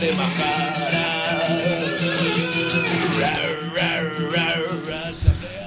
[0.00, 1.50] De Majaras.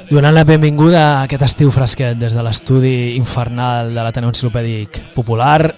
[0.09, 5.70] Donant la benvinguda a aquest estiu fresquet des de l'estudi infernal de l'Ateneu Enciclopèdic Popular,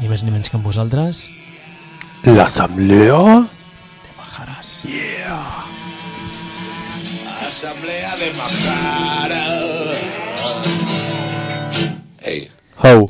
[0.00, 1.26] ni més ni menys que amb vosaltres,
[2.24, 3.20] L'assemblea?
[4.16, 4.86] Majares.
[7.44, 10.21] Asamblea de Majaras.
[12.24, 12.48] Ei,
[12.82, 13.08] Ho,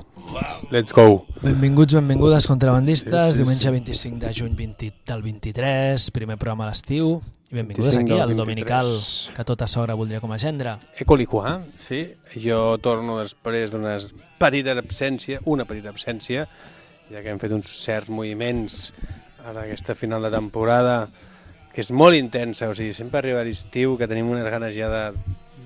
[0.71, 1.27] let's go.
[1.43, 3.71] Benvinguts, benvingudes, contrabandistes, Sí, sí, diumenge sí.
[3.71, 7.17] 25 de juny 20, del 23, primer programa a l'estiu,
[7.51, 8.39] i benvingudes 25 aquí al 23.
[8.39, 8.93] Dominical,
[9.37, 10.77] que tota sogra voldria com a gendre.
[11.01, 12.05] Ecoli qua, sí.
[12.37, 13.99] Jo torno després d'una
[14.39, 16.47] petita absència, una petita absència,
[17.11, 18.93] ja que hem fet uns certs moviments
[19.49, 20.97] en aquesta final de temporada
[21.73, 25.05] que és molt intensa, o sigui, sempre arriba l'estiu que tenim unes ganes ja de,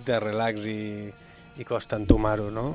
[0.07, 1.11] de relax i,
[1.59, 2.71] i costa entomar-ho, no?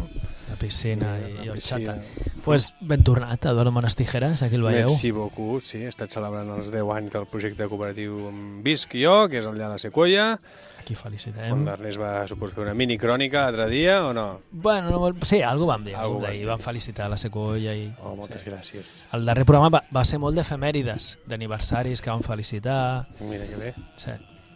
[0.51, 1.95] La piscina La i, i el xata.
[2.43, 4.89] pues ben tornat, Eduardo Mones Tijeras, aquí el veieu.
[4.89, 9.29] Merci beaucoup, sí, he estat celebrant els 10 anys del projecte cooperatiu on visc jo,
[9.31, 10.33] que és allà a la Sequoia,
[10.81, 11.59] Aquí on felicitem.
[11.67, 14.41] l'Ernest va suposar fer una mini crònica l'altre dia, o no?
[14.51, 17.85] Bueno, no, sí, algú vam dir, vas dir, vam felicitar la Sequoia i...
[18.01, 18.89] Oh, moltes gràcies.
[19.13, 23.73] El darrer programa va, va ser molt d'efemèrides, d'aniversaris que vam felicitar, Mira que bé.
[23.95, 24.11] sí,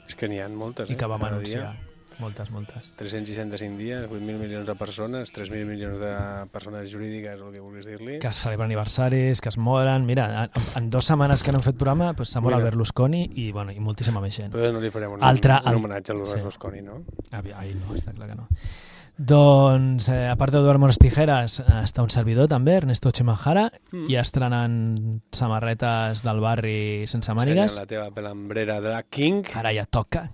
[0.08, 1.72] És que n'hi ha moltes, i que vam anunciar.
[1.72, 1.85] Dia.
[2.20, 2.94] Moltes, moltes.
[2.96, 6.14] 365 dies, 8.000 milions de persones, 3.000 milions de
[6.52, 8.20] persones jurídiques, o el que vulguis dir-li.
[8.24, 10.06] Que es celebren aniversaris, que es moren...
[10.06, 13.26] Mira, en, en dues setmanes que no hem fet programa, pues, s'ha mort el Berlusconi
[13.36, 14.54] i, bueno, i moltíssima més gent.
[14.56, 16.38] Però no li farem un, Altre- un al- homenatge al sí.
[16.40, 17.02] Berlusconi, no?
[17.32, 18.48] Ai, ai, no, està clar que no.
[19.18, 24.10] Doncs, eh, a part d'Eduard Mones Tijeras, eh, està un servidor també, Ernesto Chimajara, Mm.
[24.12, 27.78] i estrenant samarretes del barri sense mànigues.
[27.78, 29.46] Ensenya la teva pelambrera Drag King.
[29.56, 30.32] Ara ja toca.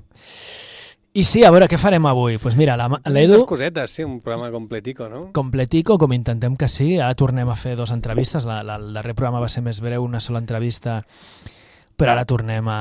[1.14, 2.38] I sí, a veure, què farem avui?
[2.38, 2.78] Doncs pues mira,
[3.12, 5.26] l'Edu, cosetes, sí, un programa completico, no?
[5.36, 7.02] completico, com intentem que sigui.
[7.04, 8.48] Ara tornem a fer dues entrevistes.
[8.48, 11.02] La, la, el darrer programa va ser més breu, una sola entrevista,
[12.00, 12.80] però ara tornem a,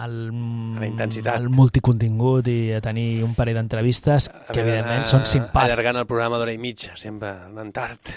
[0.00, 1.36] al, A la intensitat.
[1.36, 5.68] al multicontingut i a tenir un parell d'entrevistes que, evidentment, són simpàtics.
[5.68, 8.16] Allargant el programa d'hora i mitja, sempre anant tard.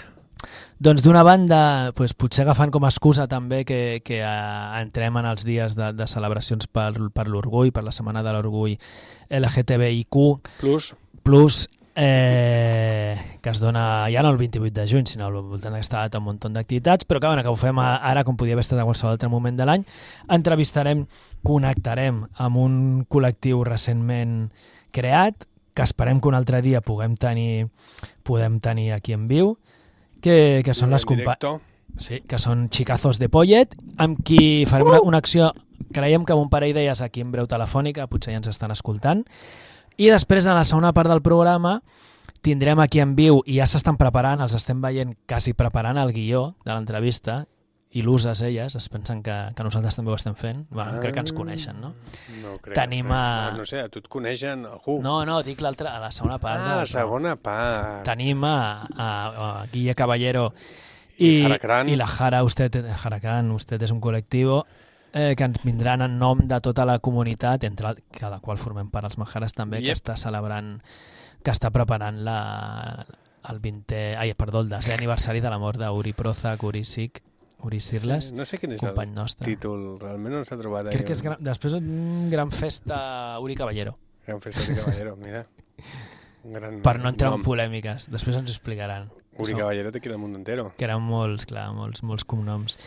[0.78, 1.60] Doncs d'una banda,
[1.96, 5.92] doncs, potser agafant com a excusa també que, que eh, entrem en els dies de,
[5.96, 8.76] de celebracions per, per l'orgull, per la Setmana de l'Orgull
[9.40, 10.26] LGTBIQ+,
[10.60, 10.92] Plus,
[11.24, 11.64] plus,
[11.96, 16.20] eh, que es dona ja no el 28 de juny, sinó al voltant d'aquesta data
[16.20, 18.84] un munt d'activitats, però que, bueno, que ho fem ara com podia haver estat a
[18.84, 19.86] qualsevol altre moment de l'any.
[20.36, 21.06] Entrevistarem,
[21.42, 22.76] connectarem amb un
[23.08, 24.50] col·lectiu recentment
[24.92, 27.68] creat, que esperem que un altre dia puguem tenir,
[28.24, 29.56] podem tenir aquí en viu,
[30.26, 31.56] que, que són les en compa directo.
[31.96, 33.72] Sí, que són xicazos de Pollet,
[34.02, 35.52] amb qui farem una, una acció,
[35.94, 39.22] creiem que amb un parell d'elles aquí en breu telefònica, potser ja ens estan escoltant,
[39.96, 41.78] i després, en la segona part del programa,
[42.44, 46.50] tindrem aquí en viu, i ja s'estan preparant, els estem veient quasi preparant el guió
[46.66, 47.44] de l'entrevista,
[48.00, 51.32] il·luses elles, es pensen que, que nosaltres també ho estem fent, bueno, crec que ens
[51.36, 51.94] coneixen, no?
[52.42, 52.74] No crec.
[52.76, 54.98] Tenim a- No sé, a tu et coneixen algú.
[55.02, 56.60] No, no, dic l'altra, a la segona part.
[56.60, 58.02] ah, del- segona part.
[58.04, 59.08] Tenim a, a,
[59.62, 60.52] a Guille Caballero
[61.18, 61.46] i,
[61.86, 64.58] i la Jara, usted, Jaracran, usted és un col·lectiu
[65.14, 68.58] eh, que ens vindran en nom de tota la comunitat, entre la, que la qual
[68.60, 69.96] formem part els Majares també, que Yep.
[70.02, 70.74] està celebrant,
[71.42, 73.06] que està preparant la,
[73.48, 77.22] el 20è, ai, perdó, el desè aniversari de la mort d'Uri Prozac, Uri Sic,
[77.62, 79.46] Uri Sirles, No sé quin és company el nostre.
[79.46, 80.88] títol, realment no s'ha trobat.
[80.90, 85.46] Crec que és gran, després un gran festa Uri Caballero, Gran Festa de Caballero, mira.
[86.44, 87.44] Un gran per no entrar en nom.
[87.44, 89.08] polèmiques, després ens ho explicaran.
[89.38, 90.72] Uri Som- Caballero té aquí el mundo entero.
[90.76, 92.78] que eren molts, clar, molts, molts cognoms.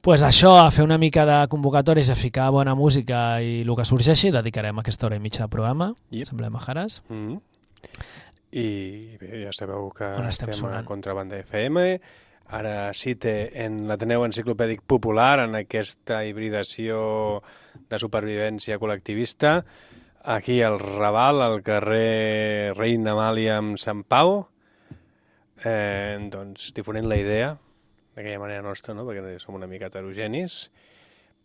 [0.00, 3.84] pues això, a fer una mica de convocatòries, a ficar bona música i el que
[3.84, 6.22] sorgeixi, dedicarem aquesta hora i mitja de programa, Yep.
[6.22, 7.02] Assemblea Majares.
[7.08, 7.40] Mm -hmm.
[8.54, 10.84] I bé, ja sabeu que On estem estem a?
[10.84, 12.00] Contrabanda FM,
[12.52, 13.34] ara cite
[13.64, 17.40] en l'Ateneu Enciclopèdic Popular, en aquesta hibridació
[17.88, 19.62] de supervivència col·lectivista,
[20.22, 24.42] aquí al Raval, al carrer Reina Amàlia amb Sant Pau,
[25.64, 27.54] eh, doncs difonent la idea,
[28.12, 29.08] d'aquella manera nostra, no?
[29.08, 30.66] perquè som una mica heterogenis,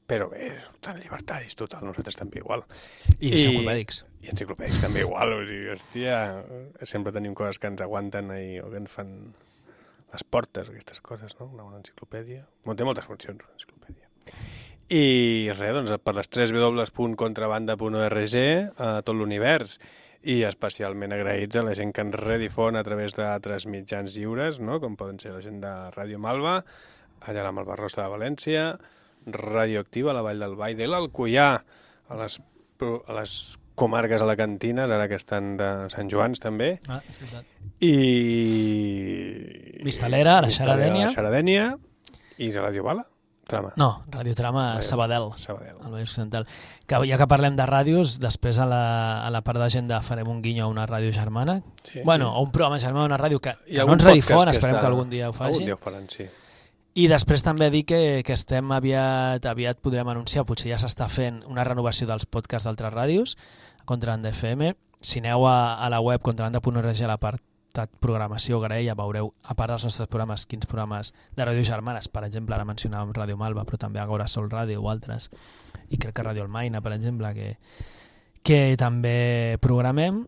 [0.07, 0.53] però bé,
[0.83, 2.63] tan llibertaris, total, nosaltres també igual.
[3.19, 4.03] I enciclopèdics.
[4.23, 6.21] I enciclopèdics també igual, o sigui, hòstia,
[6.87, 9.11] sempre tenim coses que ens aguanten ahí, o que ens fan
[10.13, 11.49] les portes, aquestes coses, no?
[11.51, 12.45] Una, una enciclopèdia.
[12.63, 14.05] Bueno, té moltes funcions, una enciclopèdia.
[14.87, 15.03] I
[15.51, 18.35] res, doncs, per les 3 www.contrabanda.org
[18.79, 19.79] a tot l'univers
[20.27, 24.79] i especialment agraïts a la gent que ens redifon a través d'altres mitjans lliures, no?
[24.83, 26.61] com poden ser la gent de Ràdio Malva,
[27.27, 28.63] allà a la Malva Rossa de València,
[29.27, 31.49] Radioactiva a la Vall del Vall de l'Alcoià,
[32.07, 32.39] a les,
[32.79, 33.31] a les
[33.77, 37.45] comarques alacantines, ara que estan de Sant Joans també, Ah, veritat.
[38.47, 39.83] i...
[39.85, 41.05] Vistalera, la Xaradènia.
[41.07, 41.67] La Xaradènia
[42.39, 43.05] i Radio Bala,
[43.47, 43.71] Trama.
[43.79, 45.29] No, Radiotrama Ràdio- Sabadell.
[45.39, 45.77] Sabadell.
[45.81, 46.45] al Vallès Occidental.
[46.85, 48.81] Que ja que parlem de ràdios, després a la,
[49.25, 51.61] a la part d'agenda farem un guinyo a una ràdio germana.
[51.83, 52.01] Sí.
[52.03, 54.87] Bueno, a un programa germà d'una ràdio que, que no ens redifon, esperem està- que
[54.91, 55.53] algun dia ho faci.
[55.61, 56.25] Algun dia ho faran, sí.
[56.97, 61.43] I després també dir que, que estem aviat, aviat podrem anunciar, potser ja s'està fent
[61.45, 63.35] una renovació dels podcasts d'altres ràdios,
[63.85, 64.71] Contrabanda FM.
[64.99, 69.85] Si aneu a, a la web contrabanda.org a l'apartat programació Graella, veureu, a part dels
[69.85, 74.01] nostres programes, quins programes de ràdio germanes, per exemple, ara mencionàvem Ràdio Malva, però també
[74.01, 75.29] Agora Sol Ràdio o altres,
[75.93, 77.53] i crec que Ràdio Almaina, per exemple, que,
[78.41, 80.23] que també programem.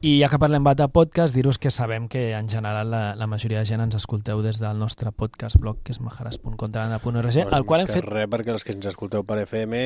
[0.00, 3.58] I ja que parlem de podcast, dir-vos que sabem que en general la, la majoria
[3.58, 7.90] de gent ens escolteu des del nostre podcast blog, que és majares.contrabanda.org, el qual hem
[7.90, 8.06] fet...
[8.06, 9.80] Res, perquè els que ens escolteu per FM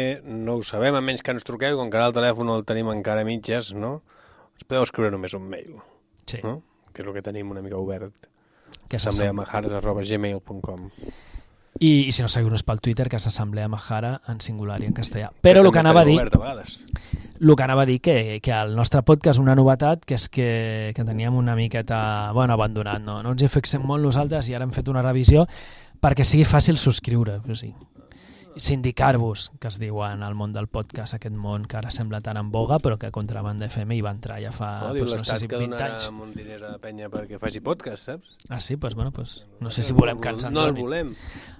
[0.44, 2.92] no ho sabem, a menys que ens truqueu, com que ara el telèfon el tenim
[2.92, 4.02] encara a mitges, no?
[4.60, 5.78] Us podeu escriure només un mail,
[6.28, 6.58] Sí, no?
[6.92, 8.12] que és el que tenim una mica obert.
[8.92, 10.90] que és assembleamajares.gmail.com
[11.80, 14.96] I, I si no, seguir-nos pel Twitter, que és Assemblea Majara en singular i en
[14.96, 15.30] castellà.
[15.42, 19.02] Però el que anava a dir, el que anava a dir que, que el nostre
[19.02, 20.50] podcast una novetat, que és que,
[20.94, 23.22] que teníem una miqueta bueno, abandonat, no?
[23.24, 25.46] no ens hi fixem molt nosaltres i ara hem fet una revisió
[26.02, 27.74] perquè sigui fàcil subscriure, o sigui,
[28.56, 32.50] sindicar-vos, que es diuen al món del podcast, aquest món que ara sembla tan en
[32.52, 35.36] boga, però que Contrabanda FM hi va entrar ja fa, Oh, diu doncs, no sé
[35.40, 36.08] si que 20 donarà anys.
[36.10, 38.36] un diners a la penya perquè faci podcast, saps?
[38.48, 38.76] Ah, sí?
[38.76, 41.14] Doncs, bueno, doncs, no sé si volem que ens en No el volem.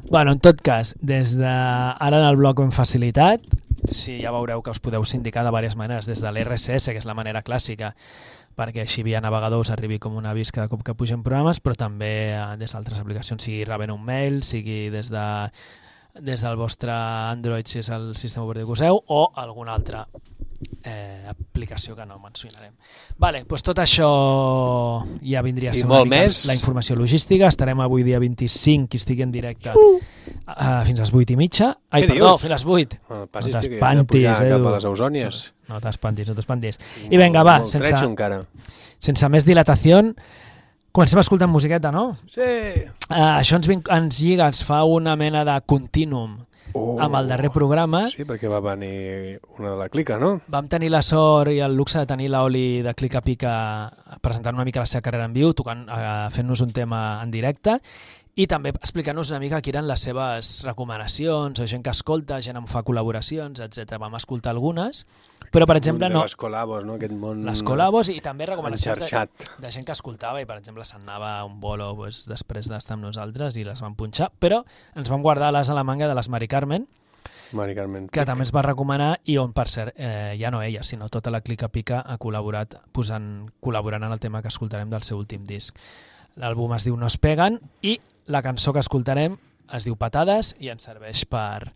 [0.09, 3.41] Bueno, en tot cas, des de ara en el blog ho hem facilitat,
[3.89, 7.07] si ja veureu que us podeu sindicar de diverses maneres, des de l'RSS, que és
[7.09, 7.95] la manera clàssica,
[8.55, 11.75] perquè així via navegador us arribi com un avís cada cop que pugen programes, però
[11.75, 15.25] també eh, des d'altres aplicacions, sigui rebent un mail, sigui des de
[16.21, 20.07] des del vostre Android, si és el sistema operatiu que useu, o alguna altra
[20.85, 22.75] eh, aplicació que no mencionarem.
[23.19, 24.09] Vale, doncs tot això
[25.25, 26.43] ja vindria a ser una molt mica més.
[26.51, 27.49] la informació logística.
[27.49, 29.99] Estarem avui dia 25, qui estigui en directe, uh!
[30.87, 31.73] fins a les 8 i mitja.
[31.91, 32.45] Ai, Què perdó, dius?
[32.45, 33.01] fins a les 8.
[33.09, 34.57] Bueno, No no t'espantis, Edu.
[34.57, 35.43] cap a les Ausònies.
[35.69, 36.81] No t'espantis, no t'espantis.
[37.09, 37.97] I vinga, va, sense,
[38.99, 40.03] sense més dilatació,
[40.93, 42.19] comencem escoltant musiqueta, no?
[42.29, 42.41] Sí.
[43.09, 46.39] Uh, això ens, vin- ens lliga, ens fa una mena de continuum
[46.75, 46.97] Oh.
[47.05, 47.99] amb el darrer programa.
[48.09, 50.41] Sí, perquè va venir una de la clica, no?
[50.49, 53.93] Vam tenir la sort i el luxe de tenir l'Oli de Clica Pica
[54.25, 57.77] presentant una mica la seva carrera en viu, tocant, eh, fent-nos un tema en directe
[58.35, 62.57] i també explicant-nos una mica quines eren les seves recomanacions, o gent que escolta, gent
[62.57, 63.99] en fa col·laboracions, etc.
[64.01, 65.05] Vam escoltar algunes,
[65.53, 66.97] però per exemple no, Les col·labos, no?
[66.97, 67.43] Aquest món...
[67.45, 69.27] les col·labos i també recomanacions de,
[69.61, 72.97] de gent que escoltava i per exemple se'n anava a un bolo pues, després d'estar
[72.97, 74.63] amb nosaltres i les van punxar, però
[74.97, 76.87] ens vam guardar les a la manga de les Mari Carmen,
[77.53, 78.07] Mari Carmen.
[78.09, 81.31] que també es va recomanar i on, per cert, eh, ja no ella, sinó tota
[81.31, 85.45] la Clica Pica ha col·laborat posant, col·laborant en el tema que escoltarem del seu últim
[85.45, 85.77] disc.
[86.41, 89.37] L'àlbum es diu No es peguen i la cançó que escoltarem
[89.73, 91.71] es diu Patades i ens serveix per,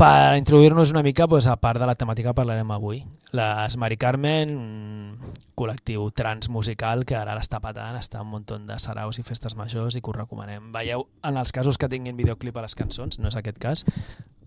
[0.00, 3.02] per introduir-nos una mica pues, a part de la temàtica que parlarem avui.
[3.36, 8.78] Les Mari Carmen, un col·lectiu transmusical que ara l'està patant, està en un munt de
[8.80, 10.70] saraus i festes majors i que us recomanem.
[10.74, 13.84] Veieu, en els casos que tinguin videoclip a les cançons, no és aquest cas,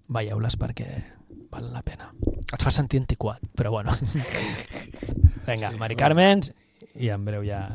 [0.09, 0.89] veieu-les perquè
[1.53, 2.09] val la pena.
[2.53, 3.93] Et fa sentir antiquat, però bueno.
[5.47, 5.95] Vinga, Sí, Mari.
[5.99, 6.41] Carmen,
[6.95, 7.65] i en breu ja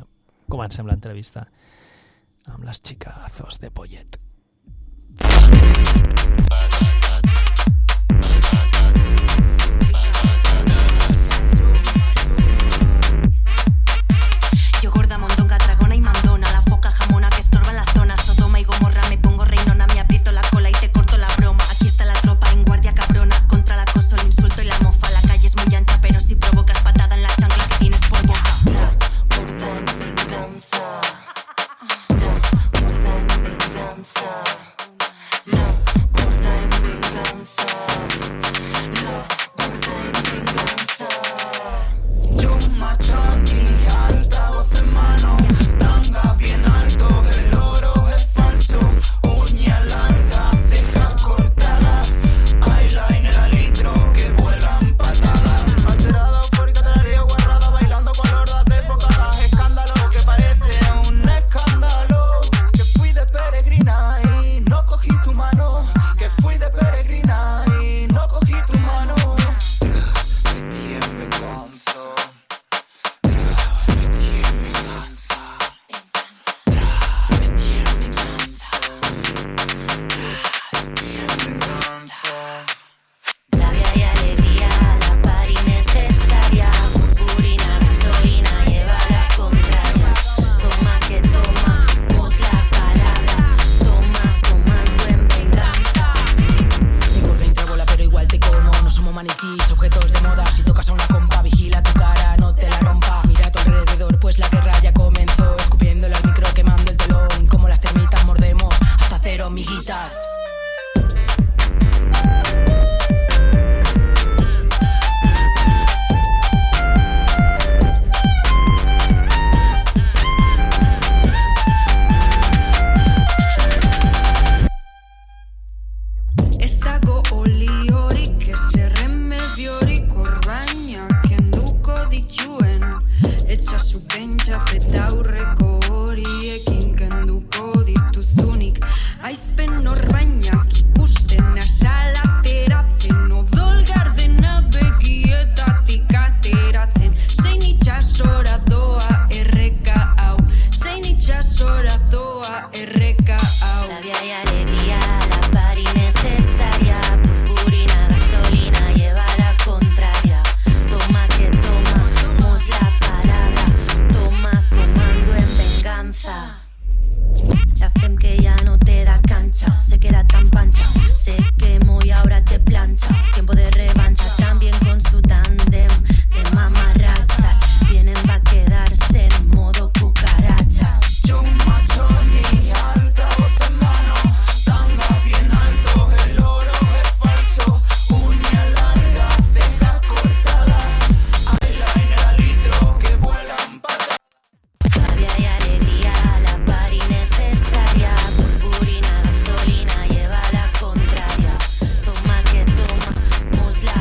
[0.48, 1.44] comencem l'entrevista
[2.54, 4.18] amb les xicazos de Pollet.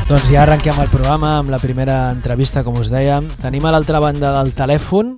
[0.08, 3.26] Doncs ja arrenquem el programa amb la primera entrevista, com us dèiem.
[3.42, 5.10] Tenim a l'altra banda del telèfon,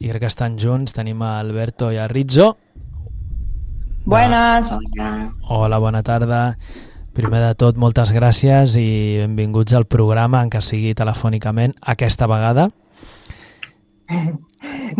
[0.00, 2.54] i crec que estan junts, tenim a Alberto i a Rizzo.
[4.08, 4.72] Buenas.
[5.44, 6.56] Hola, bona tarda.
[7.12, 8.88] Primer de tot, moltes gràcies i
[9.26, 12.70] benvinguts al programa, en què sigui telefònicament, aquesta vegada.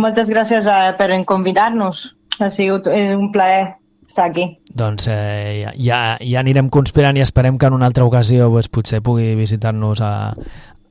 [0.05, 2.11] Moltes gràcies eh, per convidar-nos.
[2.45, 3.79] Ha sigut eh, un plaer
[4.15, 4.47] estar aquí.
[4.71, 9.03] Doncs eh, ja, ja anirem conspirant i esperem que en una altra ocasió pues, potser
[9.03, 10.15] pugui visitar-nos a,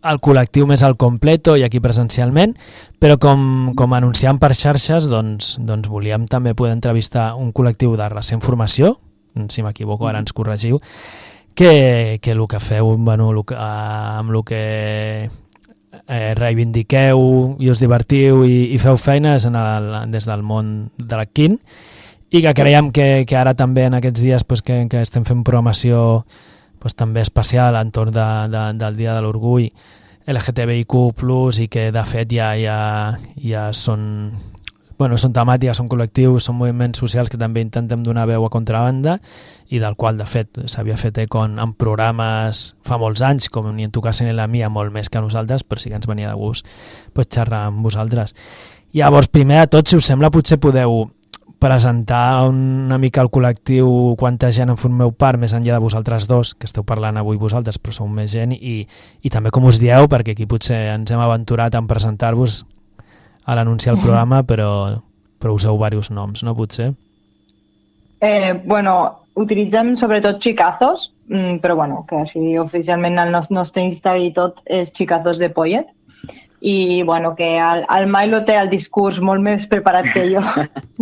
[0.03, 2.57] al col·lectiu més al completo i aquí presencialment,
[2.99, 8.09] però com, com anunciam per xarxes, doncs, doncs volíem també poder entrevistar un col·lectiu de
[8.11, 8.97] recent formació,
[9.49, 10.77] si m'equivoco ara ens corregiu,
[11.55, 14.61] que, que el que feu bueno, el que, amb el que
[16.07, 21.19] eh, reivindiqueu i us divertiu i, i feu feines en el, des del món de
[21.19, 21.59] l'Aquín
[22.33, 25.43] i que creiem que, que ara també en aquests dies pues, que, que estem fent
[25.45, 26.23] programació
[26.81, 29.69] pues, també especial entorn de, de, del Dia de l'Orgull
[30.25, 30.95] LGTBIQ+,
[31.61, 32.79] i que de fet ja, ja,
[33.37, 34.33] ja són,
[34.97, 39.19] bueno, són temàtiques, són col·lectius, són moviments socials que també intentem donar veu a contrabanda
[39.69, 43.67] i del qual, de fet, s'havia fet eco en, en programes fa molts anys, com
[43.75, 45.91] ni en tu cas ni en la mia, molt més que a nosaltres, però sí
[45.91, 46.65] que ens venia de gust
[47.13, 48.33] pues, xerrar amb vosaltres.
[48.93, 51.03] Llavors, primer de tot, si us sembla, potser podeu
[51.63, 53.87] presentar una mica el col·lectiu,
[54.19, 57.79] quanta gent en formeu part, més enllà de vosaltres dos, que esteu parlant avui vosaltres,
[57.79, 58.81] però sou més gent, i,
[59.23, 62.63] i també com us dieu, perquè aquí potser ens hem aventurat en presentar-vos
[63.45, 64.69] a l'anunciar el programa, però,
[65.39, 66.91] però useu diversos noms, no potser?
[68.23, 68.97] Eh, bueno,
[69.39, 74.91] utilitzem sobretot xicazos, mm, però bueno, que així oficialment el nostre Insta i tot és
[74.91, 75.87] xicazos de Pollet.
[76.63, 80.43] I bueno, que el, el Milo té el discurs molt més preparat que jo.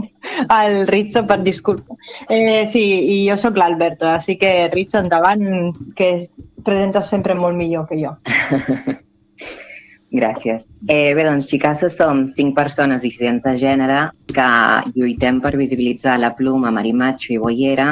[0.61, 1.97] el Rizzo, per disculpa.
[2.27, 5.45] Eh, sí, i jo sóc l'Alberto, així que Rizzo, endavant,
[5.95, 6.11] que
[6.65, 8.17] presentes sempre molt millor que jo.
[10.11, 10.65] Gràcies.
[10.91, 13.99] Eh, bé, doncs, Xicassos som cinc persones dissidents de gènere
[14.35, 14.47] que
[14.91, 17.85] lluitem per visibilitzar la pluma, marimatxo i boiera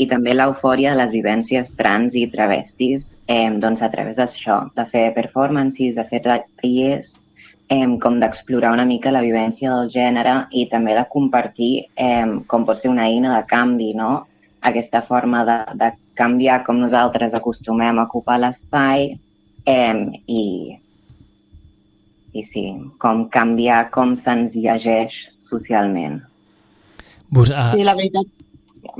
[0.00, 4.86] i també l'eufòria de les vivències trans i travestis, eh, doncs a través d'això, de
[4.88, 7.12] fer performances, de fer tallers,
[7.68, 12.64] eh, com d'explorar una mica la vivència del gènere i també de compartir eh, com
[12.64, 14.24] pot ser una eina de canvi, no?
[14.64, 19.10] Aquesta forma de, de canviar com nosaltres acostumem a ocupar l'espai
[19.66, 20.42] eh, i
[22.36, 22.64] i sí,
[23.02, 26.20] com canviar com se'ns llegeix socialment.
[27.30, 27.72] Vos, uh...
[27.74, 28.32] Sí, la veritat...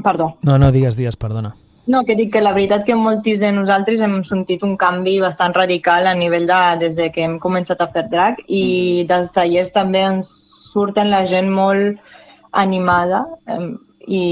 [0.02, 0.33] Perdó.
[0.43, 1.52] No, no, digues, digues, perdona.
[1.87, 5.55] No, que dic que la veritat que molts de nosaltres hem sentit un canvi bastant
[5.55, 9.07] radical a nivell de, des de que hem començat a fer drag i mm.
[9.12, 10.33] dels tallers també ens
[10.73, 12.00] surten la gent molt
[12.50, 13.69] animada eh,
[14.09, 14.25] i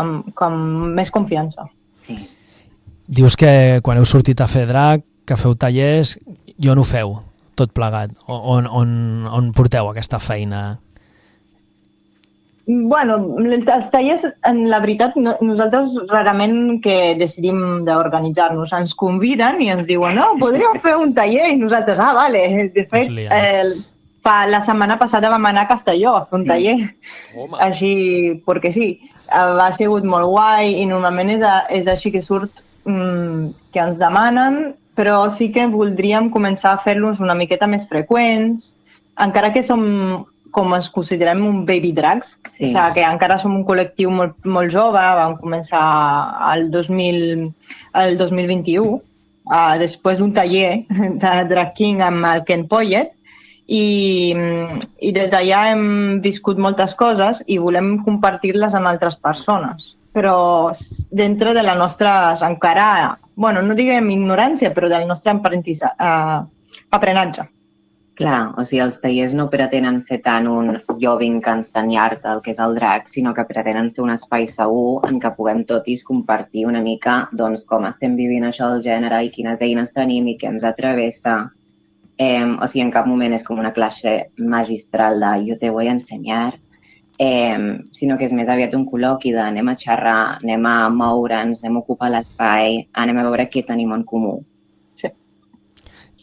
[0.00, 0.56] amb, com
[0.96, 1.68] més confiança.
[2.08, 2.16] Sí.
[3.04, 3.52] Dius que
[3.84, 6.16] quan heu sortit a fer drag, que feu tallers,
[6.56, 7.18] jo no ho feu
[7.58, 8.14] tot plegat?
[8.28, 8.90] On, on,
[9.30, 10.64] on porteu aquesta feina?
[12.66, 18.72] Bueno, els tallers, en la veritat, no, nosaltres rarament que decidim d'organitzar-nos.
[18.72, 22.46] Ens conviden i ens diuen, no, podríem fer un taller, i nosaltres, ah, vale.
[22.72, 23.74] De fet, eh,
[24.24, 26.78] fa, la setmana passada vam anar a Castelló a fer un taller,
[27.34, 27.58] mm.
[27.66, 27.92] així,
[28.46, 28.94] perquè sí.
[29.34, 34.00] Ha sigut molt guai i normalment és, a, és així que surt mm, que ens
[34.00, 38.74] demanen però sí que voldríem començar a fer-los una miqueta més freqüents,
[39.20, 39.82] encara que som
[40.54, 42.68] com ens considerem un baby drags, sí.
[42.68, 45.82] o sigui, que encara som un col·lectiu molt, molt jove, vam començar
[46.52, 47.48] el, 2000,
[48.04, 48.94] el 2021,
[49.50, 50.84] uh, després d'un taller
[51.24, 53.10] de Drag King amb el Ken Poyet,
[53.64, 54.36] i,
[55.00, 55.84] i des d'allà hem
[56.22, 60.70] viscut moltes coses i volem compartir-les amb altres persones però
[61.10, 66.38] dintre de la nostra, encara, bueno, no diguem ignorància, però del nostre uh,
[66.90, 67.48] aprenentatge.
[68.14, 72.42] Clar, o sigui, els tallers no pretenen ser tant un jo vinc a ensenyar-te el
[72.44, 76.04] que és el drac, sinó que pretenen ser un espai segur en què puguem totis
[76.06, 80.36] compartir una mica doncs, com estem vivint això del gènere i quines eines tenim i
[80.38, 81.40] què ens atravessa.
[82.14, 85.90] Eh, o sigui, en cap moment és com una classe magistral de jo te a
[85.96, 86.52] ensenyar,
[87.18, 87.58] eh,
[87.92, 91.78] sinó que és més aviat un col·loqui de anem a xerrar, anem a moure'ns, anem
[91.78, 94.38] a ocupar l'espai, anem a veure què tenim en comú.
[94.98, 95.10] Sí.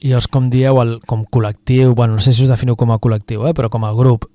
[0.02, 3.00] I els, com dieu, el, com col·lectiu, bueno, no sé si us definiu com a
[3.02, 4.28] col·lectiu, eh, però com a grup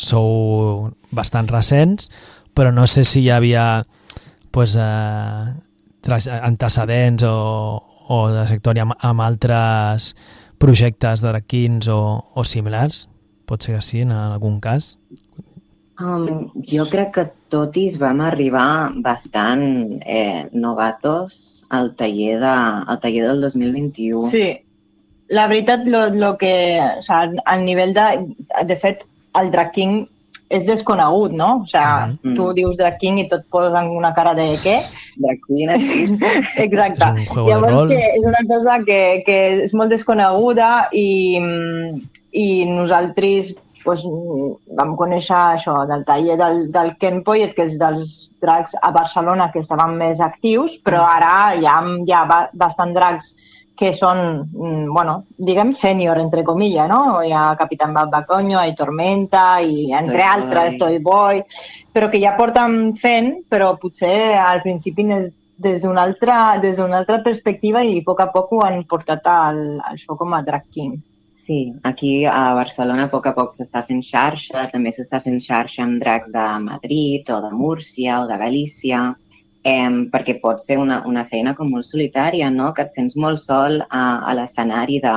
[0.00, 2.10] sou bastant recents,
[2.54, 3.84] però no sé si hi havia
[4.50, 10.14] pues, eh, antecedents o, o de sector amb, amb altres
[10.60, 12.00] projectes d'araquins o,
[12.34, 13.06] o similars?
[13.46, 14.96] Pot ser que sí, en algun cas?
[16.00, 22.54] Um, jo crec que totis vam arribar bastant eh, novatos al taller, de,
[22.88, 24.30] al taller del 2021.
[24.30, 24.46] Sí,
[25.28, 28.06] la veritat, lo, lo que, o sea, al nivell de...
[28.66, 29.04] De fet,
[29.38, 30.00] el Drag King
[30.50, 31.60] és desconegut, no?
[31.62, 32.34] O sea, Mhm.
[32.34, 34.80] tu dius Drag King i tot posen una cara de què?
[35.16, 36.00] Drag queen, aquí.
[36.64, 37.04] Exacte.
[37.22, 37.88] És un juego de Llavors, rol.
[37.88, 42.00] que és una cosa que, que és molt desconeguda i, mm,
[42.32, 47.78] i nosaltres pues, mm, vam conèixer això del taller del, del Ken Poyet, que és
[47.80, 52.50] dels drags a Barcelona que estaven més actius, però ara hi ha, hi ha ba-
[52.52, 53.34] bastant drags
[53.80, 54.18] que són,
[54.52, 57.22] mm, bueno, diguem sènior, entre comillas, no?
[57.24, 60.78] Hi ha Capitán Bacoño, hay Tormenta, i entre Toy altres, Boy.
[60.78, 61.44] Toy Boy,
[61.92, 66.98] però que ja porten fent, però potser al principi des, des d'una altra, des d'una
[66.98, 70.42] altra perspectiva i a poc a poc ho han portat al, al show com a
[70.42, 70.98] drag king.
[71.46, 75.82] Sí, aquí a Barcelona a poc a poc s'està fent xarxa, també s'està fent xarxa
[75.86, 79.00] amb dracs de Madrid o de Múrcia o de Galícia,
[79.64, 82.72] eh, perquè pot ser una, una feina com molt solitària, no?
[82.74, 85.14] que et sents molt sol a, a l'escenari de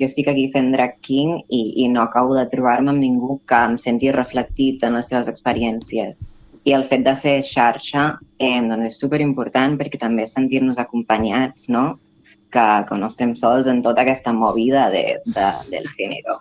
[0.00, 3.64] jo estic aquí fent drag king i, i no acabo de trobar-me amb ningú que
[3.70, 6.14] em senti reflectit en les seves experiències.
[6.64, 8.06] I el fet de fer xarxa
[8.38, 11.96] eh, doncs és superimportant perquè també sentir-nos acompanyats, no?
[12.52, 16.38] Que, que no estem sols en tota aquesta movida de, de, del gènere.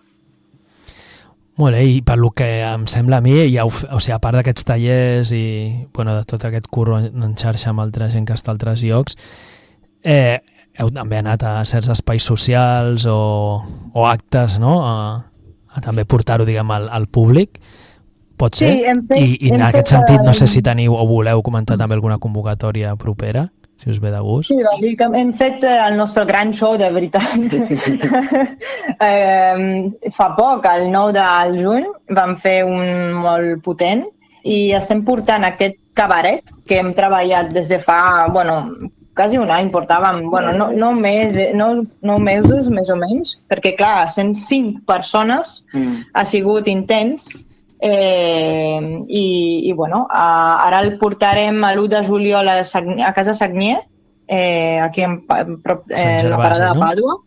[1.59, 4.39] Molt bé, i per lo que em sembla a mi, ja, o sigui, a part
[4.39, 5.43] d'aquests tallers i
[5.93, 9.17] bueno, de tot aquest curro en xarxa amb altra gent que està a altres llocs,
[10.01, 10.39] eh,
[10.79, 13.19] heu també anat a certs espais socials o,
[13.93, 14.79] o actes, no?
[14.87, 14.95] A,
[15.71, 17.59] a també portar-ho, diguem, al, al públic,
[18.39, 18.71] pot ser?
[18.73, 20.95] Sí, hem fet- I, I en hem aquest fet, sentit, no sé eh, si teniu
[20.97, 23.49] o voleu comentar també alguna convocatòria propera,
[23.81, 24.51] si us ve de gust.
[24.51, 27.55] Sí, bàsicament hem fet eh, el nostre gran show, de veritat.
[29.09, 34.05] eh, fa poc, el 9 de juny, vam fer un molt potent
[34.45, 38.61] i estem portant aquest cabaret que hem treballat des de fa, bueno,
[39.17, 43.75] quasi un any portàvem, bueno, no, no, més, no, no mesos més o menys, perquè
[43.77, 46.03] clar, 105 persones Mm.
[46.13, 47.27] ha sigut intens
[47.81, 49.25] eh, i,
[49.67, 53.81] i bueno, a, ara el portarem a l'1 de juliol a, Sagn a Casa Sagnier,
[54.27, 56.73] eh, aquí en, en prop, eh, la Gervasi, parada no?
[56.73, 57.19] de Pàdua.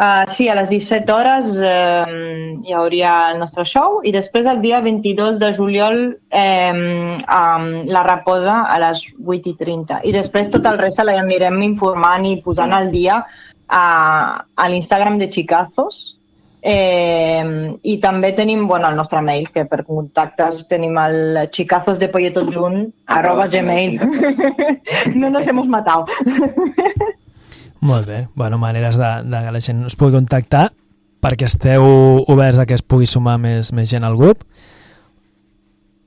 [0.00, 4.62] Uh, sí, a les 17 hores eh, hi hauria el nostre show i després el
[4.62, 5.98] dia 22 de juliol
[6.30, 11.60] eh, um, la reposa a les 8 i 30 i després tot el reste l'anirem
[11.66, 13.18] informant i posant al dia
[13.68, 13.84] a,
[14.40, 16.00] a l'Instagram de Chicazos
[16.62, 22.82] Eh, I també tenim bueno, el nostre mail, que per contactes tenim el chicazosdepolletotjunt
[23.16, 23.98] arroba gmail.
[25.20, 26.06] no nos hemos matado.
[27.80, 28.28] Molt bé.
[28.34, 30.68] Bueno, maneres de, de que la gent us pugui contactar
[31.20, 31.84] perquè esteu
[32.28, 34.44] oberts a que es pugui sumar més, més gent al grup.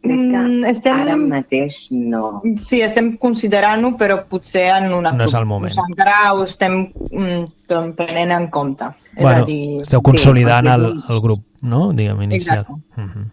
[0.04, 2.42] Mm, estem- ara mateix no.
[2.60, 5.14] Sí, estem considerant-ho, però potser en una...
[5.16, 5.78] No és el moment.
[5.88, 8.92] Encara ho estem mm, prenent en compte.
[9.16, 11.94] És bueno, a dir, esteu consolidant sí, el, el grup, no?
[11.96, 12.66] Diguem, inicial.
[12.68, 13.00] Exacte.
[13.00, 13.32] Uh -huh.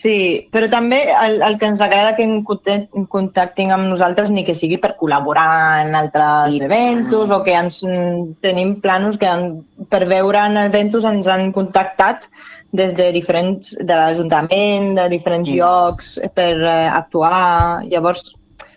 [0.00, 4.54] Sí, però també el, el que ens agrada que en contactin amb nosaltres ni que
[4.54, 6.70] sigui per col·laborar en altres I tant.
[6.70, 11.50] eventos o que ens mm, tenim planos que han, per veure en eventos ens han
[11.52, 12.30] contactat
[12.72, 15.56] des de diferents, de l'Ajuntament, de diferents Sí.
[15.58, 17.82] llocs per eh, actuar.
[17.90, 18.34] Llavors,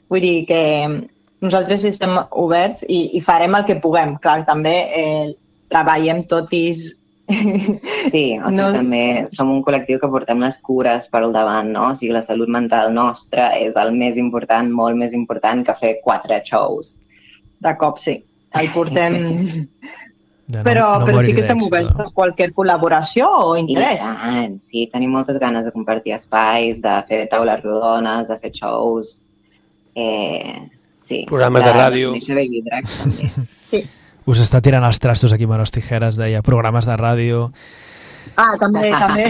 [0.09, 0.61] vull dir que
[1.43, 4.15] nosaltres estem oberts i, i farem el que puguem.
[4.23, 5.33] Clar, també eh,
[5.69, 6.65] treballem tot i
[7.23, 11.69] Sí, o sigui, No- també som un col·lectiu que portem les cures per al davant,
[11.71, 11.91] no?
[11.91, 15.93] O sigui, la salut mental nostra és el més important, molt més important que fer
[16.03, 16.99] quatre shows.
[17.63, 18.17] de cop, sí.
[18.59, 19.13] El portem...
[20.45, 22.03] De no, però, no però sí que estem oberts no?
[22.03, 24.01] a qualsevol col·laboració o I interès.
[24.03, 29.13] tant, sí, tenim moltes ganes de compartir espais, de fer taules rodones, de fer shows.
[29.95, 30.67] Eh,
[31.07, 31.23] sí.
[31.29, 32.11] Programes de ràdio.
[32.11, 33.31] De Drag, també.
[34.29, 37.47] Us està tirant els trastos aquí Manos Tijeras, deia, programes de ràdio...
[38.39, 39.25] Ah, també, també.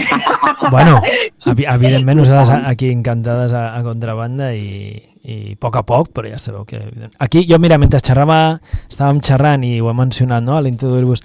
[0.70, 1.00] Bueno,
[1.50, 6.28] evi- evidentment nosaltres aquí encantades a, a contrabanda i, i a poc a poc, però
[6.28, 6.80] ja sabeu que...
[7.24, 8.58] Aquí jo, mira, mentre xerrava,
[8.90, 11.24] estàvem xerrant i ho he mencionat, no?, a l'introduir-vos,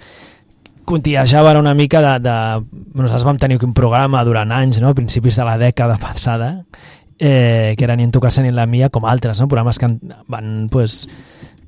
[0.88, 2.36] contillejava una mica de, de...
[2.96, 6.50] Nosaltres vam tenir un programa durant anys, no?, a principis de la dècada passada,
[7.18, 9.78] eh, que era ni en tu casa ni en la mia, com altres, no?, programes
[9.78, 9.92] que
[10.32, 11.04] van, pues,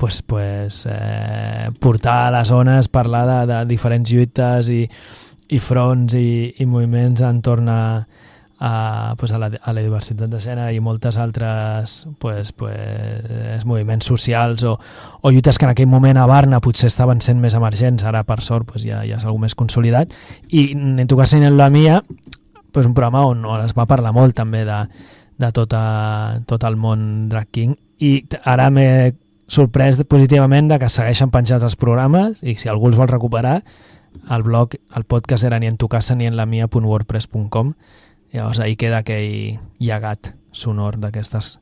[0.00, 4.86] pues, pues, eh, portar a les zones, parlar de, de diferents lluites i,
[5.52, 7.82] i fronts i, i moviments entorn a,
[8.64, 14.06] a, pues a, la, a la diversitat de gènere i moltes altres pues, pues, moviments
[14.06, 14.76] socials o,
[15.20, 18.38] o lluites que en aquell moment a Barna potser estaven sent més emergents, ara per
[18.46, 20.14] sort pues, ja, ja és algú més consolidat.
[20.54, 22.04] I en tu cas en la mia
[22.70, 24.78] pues, un programa on, on es va parlar molt també de,
[25.42, 25.82] de tota,
[26.46, 27.74] tot el món drag king.
[27.98, 28.12] I
[28.46, 29.16] ara m'he
[29.50, 33.58] sorprès positivament de que segueixen penjats els programes i si algú els vol recuperar,
[34.30, 37.74] el blog, el podcast era ni en tu casa ni en la mia.wordpress.com
[38.32, 41.58] llavors ahí queda aquell llegat sonor d'aquestes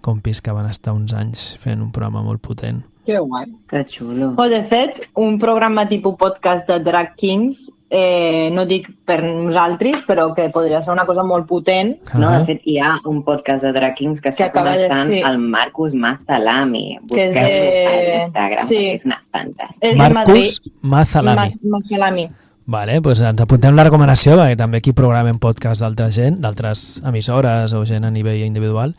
[0.00, 2.82] compis que van estar uns anys fent un programa molt potent.
[3.04, 3.44] Que guai.
[3.68, 4.30] Que xulo.
[4.40, 9.98] O, de fet, un programa tipus podcast de Drag Kings, eh, no dic per nosaltres,
[10.08, 11.98] però que podria ser una cosa molt potent.
[12.14, 12.38] No, Ahà.
[12.38, 15.12] de fet, hi ha un podcast de Drag Kings que, Que està acaba de- començant
[15.12, 15.20] sí.
[15.20, 16.94] el Marcus Mazalami.
[16.96, 18.76] És Busqueu-lo de- a Instagram, sí.
[18.94, 19.94] és una fantàstica.
[19.96, 20.72] Marcus Madrid.
[20.80, 21.54] Mazalami.
[21.62, 22.28] Ma Mazalami.
[22.66, 27.74] Vale, doncs ens apuntem la recomanació, perquè també aquí programem podcast d'altra gent, d'altres emissores
[27.76, 28.94] o gent a nivell individual.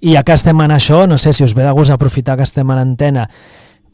[0.00, 2.46] I ja que estem en això, no sé si us ve de gust aprofitar que
[2.48, 3.26] estem en antena,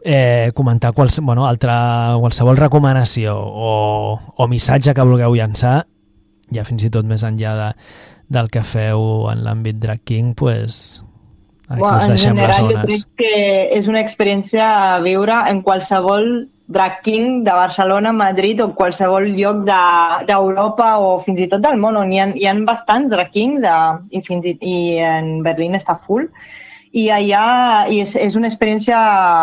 [0.04, 5.80] eh, comentar quals, bueno, altra, qualsevol recomanació o, o missatge que vulgueu llançar,
[6.54, 7.68] ja fins i tot més enllà de,
[8.38, 11.02] del que feu en l'àmbit Drag King, pues,
[11.66, 13.02] aquí Bueno, us deixem les general, jo zones.
[13.02, 18.74] crec que és una experiència a viure en qualsevol drag king de Barcelona, Madrid o
[18.76, 22.54] qualsevol lloc de- d'Europa o fins i tot del món, on hi ha, hi ha
[22.68, 26.28] bastants drag kings eh, i, fins i, i en Berlín està full.
[26.92, 28.98] I allà i és, és una experiència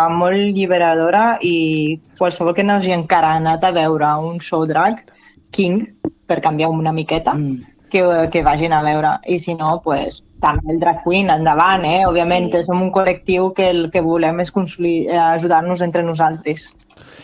[0.09, 5.03] molt alliberadora i qualsevol que no hagi encara anat a veure un show drag
[5.51, 5.85] king,
[6.27, 7.61] per canviar una miqueta, Mm.
[7.89, 9.19] que, que vagin a veure.
[9.29, 12.01] I si no, pues, també el drag queen, endavant, eh?
[12.05, 12.63] Òbviament, Sí.
[12.65, 16.73] som un col·lectiu que el que volem és eh, ajudar-nos entre nosaltres.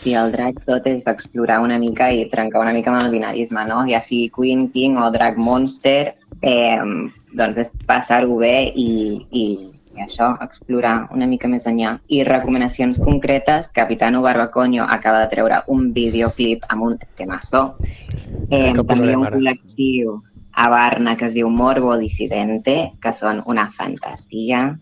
[0.02, 3.62] Sí, el drag tot és explorar una mica i trencar una mica amb el binarisme,
[3.68, 3.84] no?
[3.88, 6.80] Ja sigui Queen, King o Drag Monster, eh,
[7.38, 8.88] doncs és passar-ho bé i,
[9.30, 9.44] i,
[9.94, 11.94] i això, explorar una mica més enllà.
[12.10, 17.68] I recomanacions concretes, Capitano Barbacoño acaba de treure un videoclip amb un temaçó.
[18.50, 20.18] Eh, també un col·lectiu
[20.52, 24.72] a Barna que es diu Morbo Dissidente, que són una fantasia.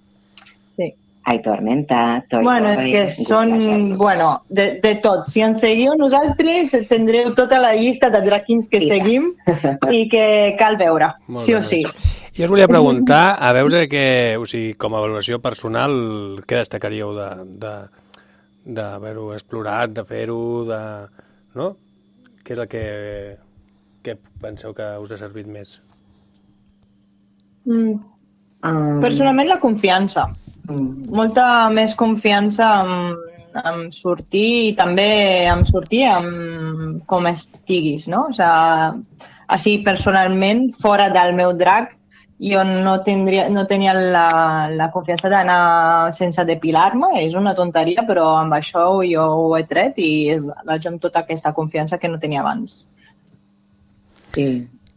[1.30, 1.36] Sí.
[1.36, 3.52] Aitor Menta, Toy bueno, és Boy, que són,
[3.98, 5.26] bueno, de, de tot.
[5.30, 9.30] Si ens seguiu nosaltres, tindreu tota la llista de drag kings que I seguim
[9.94, 10.24] i que
[10.58, 11.82] cal veure, Molt sí bé, o sí.
[12.36, 15.92] Jo us volia preguntar, a veure que, o sigui, com a valoració personal,
[16.46, 17.88] què destacaríeu de- de-
[18.64, 20.80] d'haver-ho explorat, de fer-ho, de...
[21.54, 21.76] no?
[22.44, 22.84] Què és el que,
[24.04, 25.78] què penseu que us ha servit més?
[27.66, 27.98] Mm,
[28.60, 30.26] Um, personalment, la confiança.
[30.70, 33.14] Molta més confiança en,
[33.60, 35.10] en sortir i també
[35.50, 38.28] en sortir amb com estiguis, no?
[38.30, 39.06] O sigui,
[39.50, 41.96] així personalment, fora del meu drag,
[42.40, 48.30] jo no, tindria, no tenia la, la confiança d'anar sense depilar-me, és una tonteria, però
[48.38, 52.40] amb això jo ho he tret i vaig amb tota aquesta confiança que no tenia
[52.40, 52.84] abans.
[54.32, 54.46] Sí,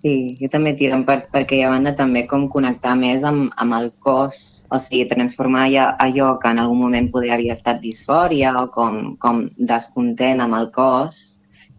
[0.04, 3.90] sí, jo també tiro per, perquè hi banda també com connectar més amb, amb el
[4.04, 8.68] cos, o sigui, transformar ja allò que en algun moment poder havia estat disfòria o
[8.74, 11.22] com, com descontent amb el cos,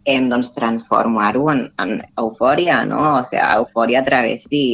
[0.09, 3.03] hem doncs transformar-ho en, en eufòria, no?
[3.19, 4.65] O sigui, eufòria travesti,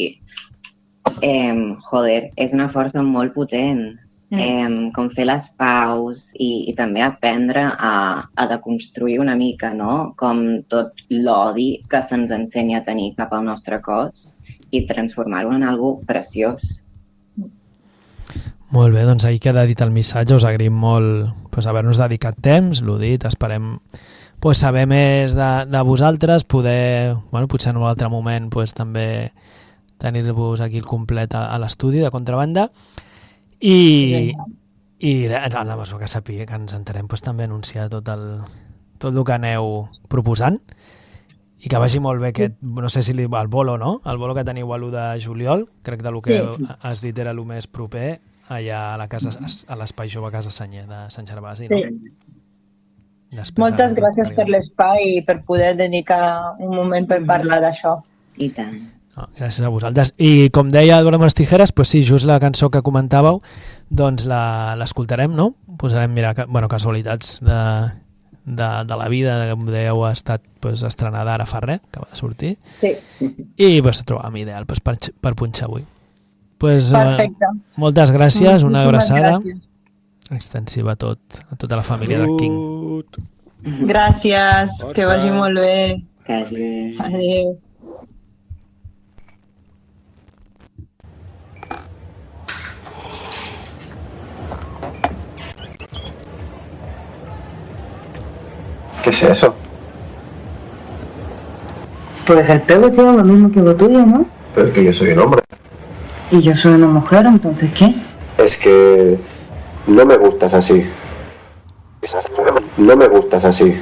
[1.22, 1.58] eh,
[1.90, 3.84] joder, és una força molt potent.
[4.30, 4.38] Mm.
[4.38, 7.94] Eh, com fer les paus i, i també aprendre a,
[8.30, 10.12] a deconstruir una mica, no?
[10.18, 14.30] Com tot l'odi que se'ns ensenya a tenir cap al nostre cos
[14.70, 16.78] i transformar-ho en algo preciós.
[18.70, 22.84] Molt bé, doncs ahir queda dit el missatge, us agraïm molt pues, haver-nos dedicat temps,
[22.86, 23.72] l'ho dit, esperem
[24.38, 29.32] pues, saber més de, de vosaltres, poder, bueno, potser en un altre moment pues, també
[29.98, 32.70] tenir-vos aquí el complet a, a l'estudi de contrabanda
[33.60, 34.32] i,
[34.98, 38.40] i en la mesura que sàpiga que ens entenem pues, també anunciar tot el,
[38.98, 40.60] tot el que aneu proposant
[41.60, 43.98] i que vagi molt bé aquest, no sé si li, el bolo, no?
[44.08, 46.66] El bolo que teniu a l'1 de juliol, crec que el que Sí.
[46.80, 48.18] has dit era el més proper
[48.48, 49.30] allà a la casa,
[49.68, 51.76] a l'espai jove Casa Senyer de Sant Gervasi, no?
[51.76, 52.12] Sí.
[53.30, 58.00] Després Moltes gràcies per l'espai i per poder dedicar un moment per parlar d'això.
[58.38, 58.80] I tant.
[59.20, 60.14] No, gràcies a vosaltres.
[60.16, 63.38] I com deia Eduardo les tijeres, pues sí, just la cançó que comentàveu,
[63.90, 65.50] doncs la- l'escoltarem, no?
[65.76, 67.58] Posarem, mira, ca, bueno, casualitats de,
[68.46, 72.08] de, de la vida, que com dèieu, ha estat pues, estrenada ara fa res, acaba
[72.10, 72.94] de sortir, Sí,
[73.56, 75.84] i pues, trobàvem ideal pues, per, per punxar avui.
[76.60, 77.46] Pues, eh, perfecte.
[77.76, 79.60] moltes gràcies, una abraçada gràcies.
[80.30, 81.18] extensiva a, tot,
[81.50, 82.56] a tota la família de King.
[82.56, 83.16] Salut!
[83.88, 84.92] Gràcies, Força.
[84.96, 86.02] que vagi molt bé.
[86.24, 86.96] Que hagi...
[87.00, 87.58] Adéu.
[99.02, 99.54] ¿Qué es eso?
[102.26, 104.26] Pues el pelo tiene lo mismo que lo tuyo, ¿no?
[104.54, 105.42] Pero es que yo soy un hombre.
[106.30, 107.94] Y yo soy una mujer, entonces ¿qué?
[108.38, 109.18] Es que
[109.86, 110.88] No me gustas así.
[112.76, 113.80] No me gustas así.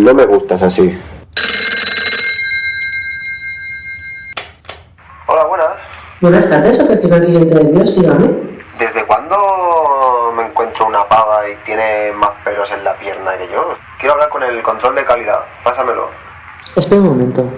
[0.00, 0.98] No me gustas así.
[5.26, 5.68] Hola, buenas.
[6.20, 8.30] Buenas tardes, atención al cliente de Dios, dígame.
[8.78, 9.36] ¿Desde cuándo
[10.36, 13.74] me encuentro una pava y tiene más pelos en la pierna que yo?
[13.98, 15.44] Quiero hablar con el control de calidad.
[15.62, 16.10] Pásamelo.
[16.76, 17.50] Espera un momento.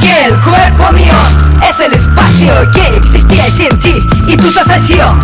[0.00, 1.14] Que el cuerpo mío
[1.62, 5.18] es el espacio que existía sin ti y tu sensación.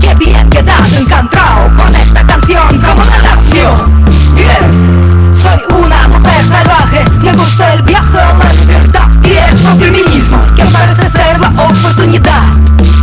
[0.00, 4.04] Qué bien que te has encontrado con esta canción como una acción.
[4.34, 10.64] Bien, soy una mujer salvaje, me gusta el viaje, la libertad y el feminismo, que
[10.66, 12.42] parece ser la oportunidad.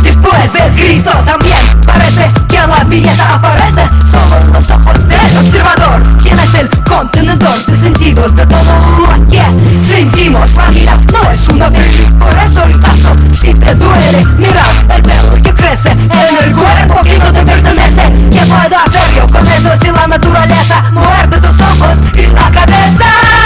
[0.02, 6.54] Después del Cristo también parece que la belleza aparece solo ojos del observador, quien es
[6.54, 9.42] el contenedor de sentidos de todo lo que
[9.78, 10.44] sentimos.
[10.54, 14.26] La vida no es una peli, por eso el paso si te duele.
[14.36, 14.62] Mira
[14.94, 18.02] el pelo que crece en el cuerpo que no te pertenece.
[18.30, 23.37] ¿Qué puedo hacer yo con eso si la naturaleza muerde tus ojos y la cabeza?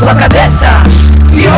[0.00, 0.70] La cabeza,
[1.34, 1.52] yo.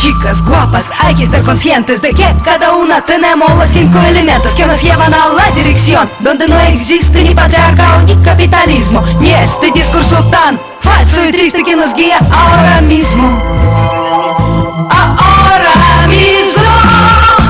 [0.00, 4.64] Chicas guapas, hay que ser conscientes de que cada una tenemos los cinco elementos que
[4.64, 10.22] nos llevan a la dirección donde no existe ni patriarcado ni capitalismo, ni este discurso
[10.30, 13.28] tan falso y triste que nos guía ahora mismo.
[14.88, 16.62] Ahora mismo.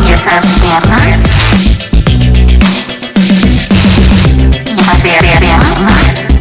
[0.09, 1.22] Y esas piernas.
[4.66, 6.32] Y esas piernas.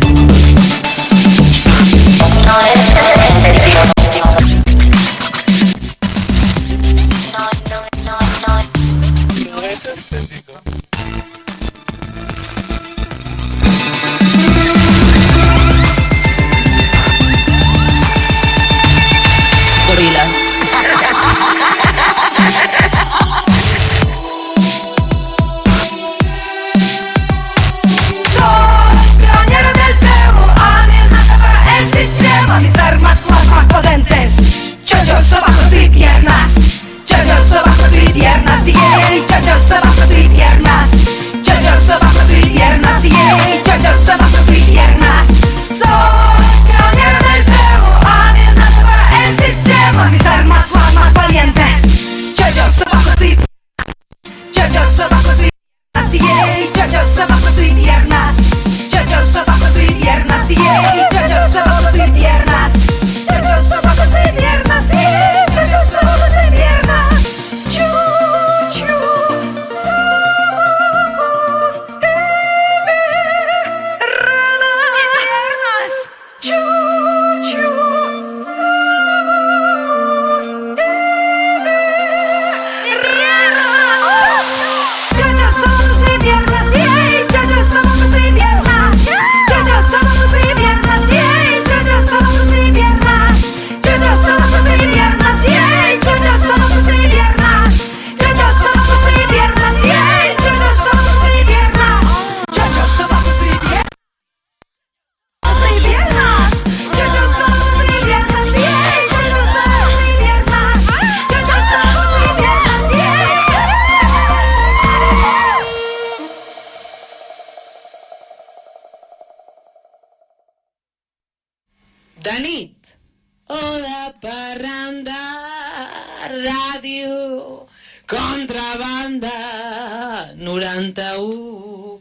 [129.19, 131.99] Contrabanda, 91.4,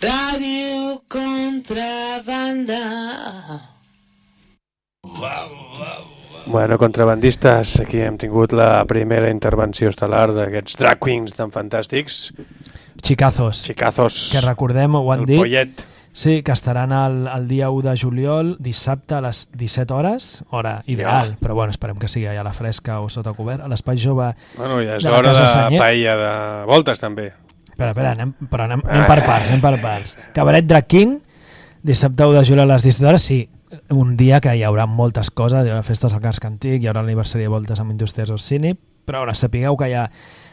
[0.00, 2.80] ràdio, contrabanda.
[6.46, 12.32] Bueno, contrabandistes, aquí hem tingut la primera intervenció estel·lar d'aquests drag queens tan fantàstics.
[13.02, 13.62] Xicazos.
[13.68, 14.30] Xicazos.
[14.32, 15.38] Que recordem, ho han El dit.
[15.38, 15.84] pollet.
[16.14, 20.82] Sí, que estaran el, el dia 1 de juliol, dissabte a les 17 hores, hora
[20.86, 21.36] ideal, Ja.
[21.40, 24.28] però bueno, esperem que sigui allà a la fresca o sota cobert, a l'Espai Jove
[24.58, 25.80] Bueno, ja és de la hora Casa de Senyer.
[25.80, 27.30] paella de voltes, també.
[27.70, 30.18] Espera, espera, anem, però anem, anem per parts, anem per parts.
[30.36, 31.16] Cabaret Drag King,
[31.82, 33.48] dissabte 1 de juliol a les 17 hores, sí,
[33.88, 37.00] un dia que hi haurà moltes coses, hi haurà festes al casc antic, hi haurà
[37.00, 38.74] l'aniversari de voltes amb Indústries Orsini,
[39.06, 40.04] però ara sapigueu que hi ha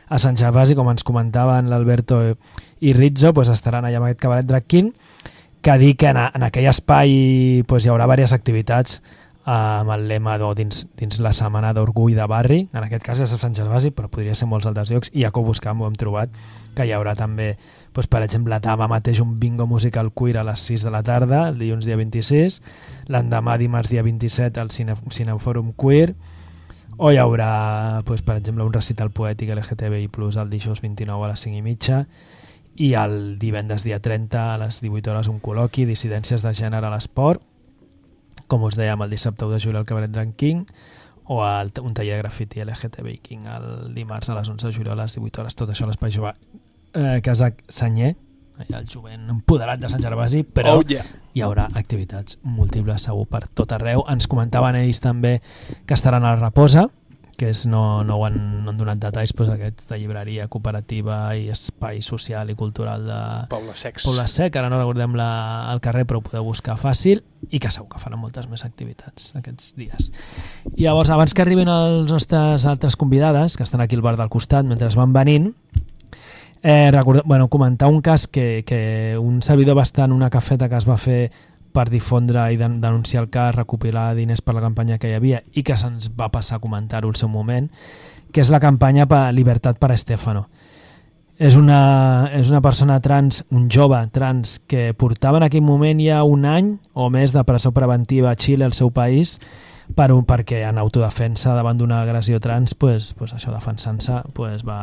[0.10, 2.22] a Sant Gervasi, com ens comentaven l'Alberto
[2.80, 4.94] i Rizzo, doncs estaran allà amb aquest cabaret Drag King,
[5.62, 10.08] que dir que en, en aquell espai pues, hi haurà diverses activitats eh, amb el
[10.08, 13.56] lema de, dins, dins la setmana d'orgull de barri, en aquest cas és a Sant
[13.58, 16.34] Gervasi, però podria ser molts altres llocs, i ja que ho buscam ho hem trobat,
[16.78, 17.52] que hi haurà també,
[17.94, 21.48] pues, per exemple, demà mateix un bingo musical queer a les 6 de la tarda,
[21.50, 22.62] el dilluns dia 26,
[23.12, 26.14] l'endemà dimarts dia 27 al Cine, Cinefòrum Queer,
[27.00, 31.48] o hi haurà, pues, per exemple, un recital poètic LGTBI+, el dijous 29 a les
[31.48, 32.04] 5 i mitja,
[32.80, 36.94] i el divendres dia 30 a les 18 hores un col·loqui Dissidències de gènere a
[36.94, 37.44] l'esport.
[38.48, 40.64] Com us dèiem el dissabte 1 de juliol que Cabaret King
[41.30, 44.98] o el, un taller de grafiti LGTBI King el dimarts a les 11 de juliol
[44.98, 45.56] a les 18 hores.
[45.60, 46.34] Tot això a l'Espai Jove
[46.94, 48.16] eh, Casa Sanyer
[48.68, 51.06] el jovent empoderat de Sant Gervasi però Oh, yeah.
[51.34, 54.04] hi haurà activitats múltiples segur per tot arreu.
[54.12, 55.40] Ens comentaven ells també
[55.86, 56.90] que estaran a la Reposa
[57.40, 61.48] que és, no, no, ho han, no han donat detalls doncs, aquesta llibreria cooperativa i
[61.54, 63.20] espai social i cultural de
[63.52, 64.06] Paula Secs.
[64.10, 65.30] Paula Sec, ara no recordem la,
[65.74, 69.32] el carrer però ho podeu buscar fàcil i que segur que faran moltes més activitats
[69.40, 70.10] aquests dies.
[70.76, 74.32] I llavors, abans que arribin els nostres altres convidades que estan aquí al bar del
[74.32, 75.54] costat mentre es van venint
[76.62, 80.70] eh, recorda, bueno, comentar un cas que, que un servidor va estar en una cafeta
[80.70, 81.32] que es va fer
[81.74, 85.44] per difondre i den denunciar el cas, recopilar diners per la campanya que hi havia
[85.54, 87.70] i que se'ns va passar a comentar-ho al seu moment,
[88.32, 90.48] que és la campanya per Libertat per Estefano.
[91.40, 96.20] És una, és una persona trans, un jove trans, que portava en aquell moment ja
[96.28, 99.38] un any o més de presó preventiva a Xile, al seu país,
[99.96, 104.82] per un, perquè en autodefensa davant d'una agressió trans, pues, pues això defensant-se, pues va,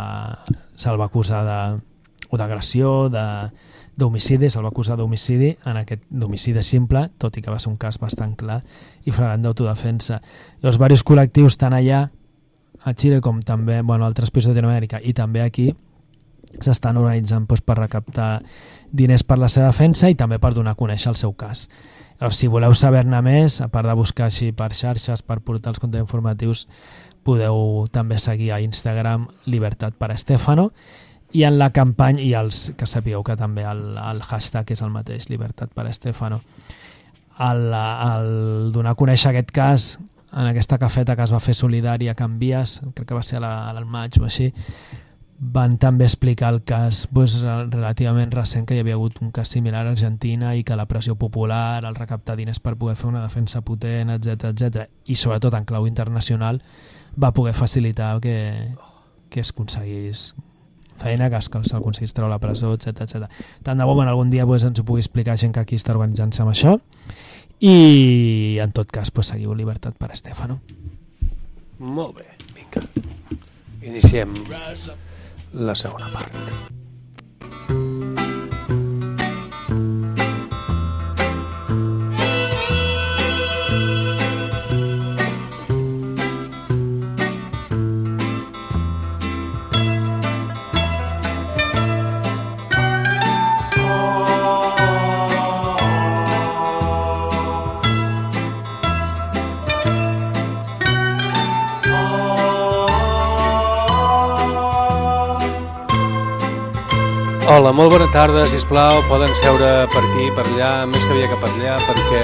[0.81, 1.61] se'l va acusar de,
[2.41, 3.27] d'agressió, de,
[3.97, 7.79] d'homicidi, se'l va acusar d'homicidi, en aquest d'homicidi simple, tot i que va ser un
[7.81, 8.61] cas bastant clar
[9.05, 10.21] i flagrant d'autodefensa.
[10.61, 12.05] Llavors, diversos col·lectius, tant allà
[12.87, 15.71] a Xile com també bueno, altres països de Latinoamèrica i també aquí,
[16.61, 18.31] s'estan organitzant doncs, per recaptar
[18.93, 21.67] diners per la seva defensa i també per donar a conèixer el seu cas.
[22.21, 25.83] Llavors, si voleu saber-ne més, a part de buscar així per xarxes, per portar els
[25.83, 26.67] contents informatius,
[27.27, 30.71] podeu també seguir a Instagram Libertat per Estefano
[31.37, 34.93] i en la campanya, i els que sapigueu que també el, el hashtag és el
[34.95, 36.41] mateix, Libertat per Estefano.
[37.45, 38.31] El, el
[38.73, 39.89] donar a conèixer aquest cas
[40.33, 43.85] en aquesta cafeta que es va fer solidària a Canvies, crec que va ser al
[43.85, 44.49] maig o així,
[45.37, 49.85] van també explicar el cas pues, relativament recent que hi havia hagut un cas similar
[49.85, 53.61] a Argentina i que la pressió popular, el recaptar diners per poder fer una defensa
[53.61, 56.63] potent, etc etc i sobretot en clau internacional
[57.23, 58.37] va poder facilitar que,
[59.29, 60.31] que es aconseguís
[60.97, 63.31] feina, que es- que s'aconseguís treure la presó, etc etc.
[63.63, 65.93] Tant de bo bueno, algun dia pues, ens ho pugui explicar gent que aquí està
[65.95, 66.79] organitzant-se amb això
[67.61, 70.61] i en tot cas pues, seguiu Libertat per Estefano.
[71.79, 72.83] Molt bé, vinga.
[73.83, 74.35] Iniciem
[75.55, 76.33] la segona part.
[107.47, 111.29] Hola, molt bona tarda, si plau, poden seure per aquí, per allà, més que havia
[111.31, 112.23] que per allà, perquè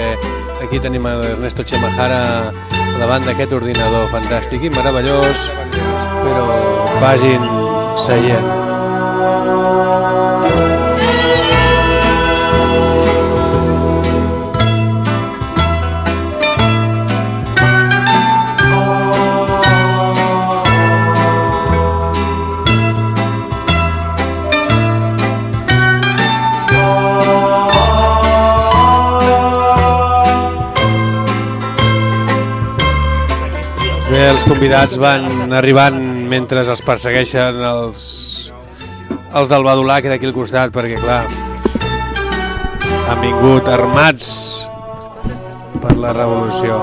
[0.64, 2.50] aquí tenim Ernesto Chemajara
[2.98, 5.46] davant d'aquest ordinador fantàstic i meravellós,
[6.24, 6.44] però
[7.06, 7.46] vagin
[7.94, 8.71] seient.
[34.32, 35.98] Els convidats van arribant
[36.30, 38.04] mentre els persegueixen els,
[39.36, 41.26] els del Badulà, que d'aquí al costat, perquè clar,
[43.10, 44.30] han vingut armats
[45.82, 46.80] per la revolució.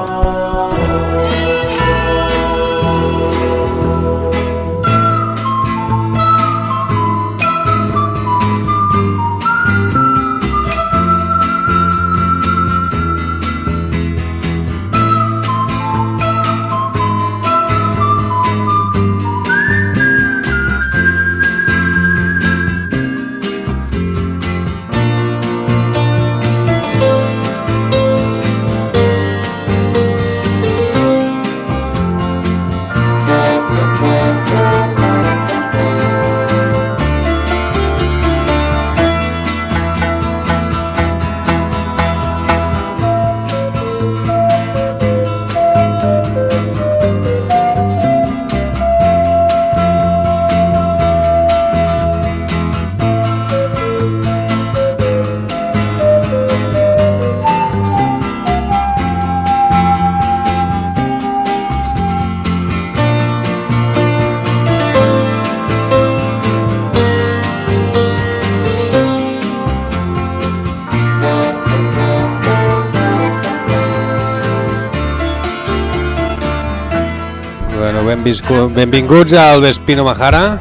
[78.75, 80.59] Benvinguts al Vespino Mahara,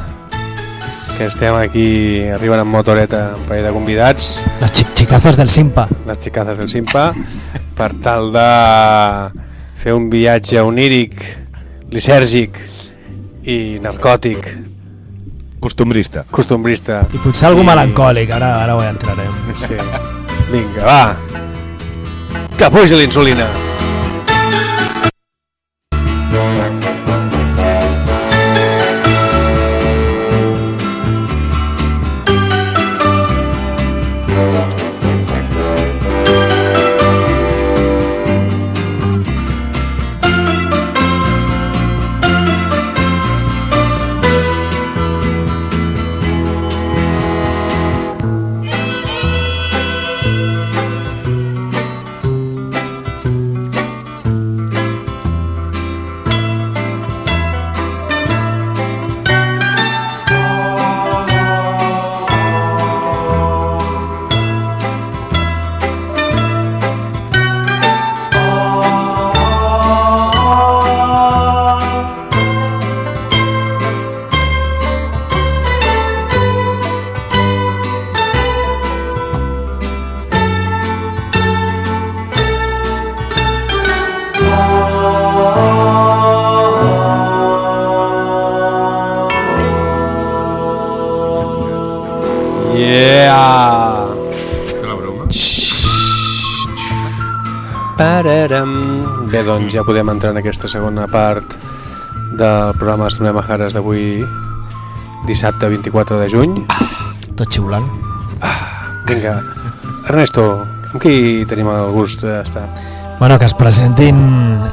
[1.18, 5.86] que estem aquí, arriben amb motoreta, un parell de convidats, Les xic xicazos del Simpa.
[6.06, 7.12] les xicazes del Simpa,
[7.76, 8.46] per tal de
[9.76, 11.20] fer un viatge oníric,
[11.90, 12.56] lisèrgic
[13.44, 14.48] i narcòtic,
[15.60, 16.24] Costumbrista.
[16.30, 17.02] costumbrista.
[17.12, 19.32] I potser algú melancòlic, ara, ara ho entrarem.
[19.54, 19.74] Sí.
[20.50, 21.16] Vinga, va.
[22.56, 23.67] Que pugi la
[99.68, 101.50] doncs ja podem entrar en aquesta segona part
[102.40, 104.22] del programa Estimem Majares d'avui
[105.28, 106.54] dissabte 24 de juny.
[107.36, 107.84] Tot xiulant.
[109.04, 109.34] Vinga,
[110.08, 110.46] Ernesto,
[110.88, 112.64] amb qui tenim el gust d'estar?
[113.18, 114.16] Bueno, que es presentin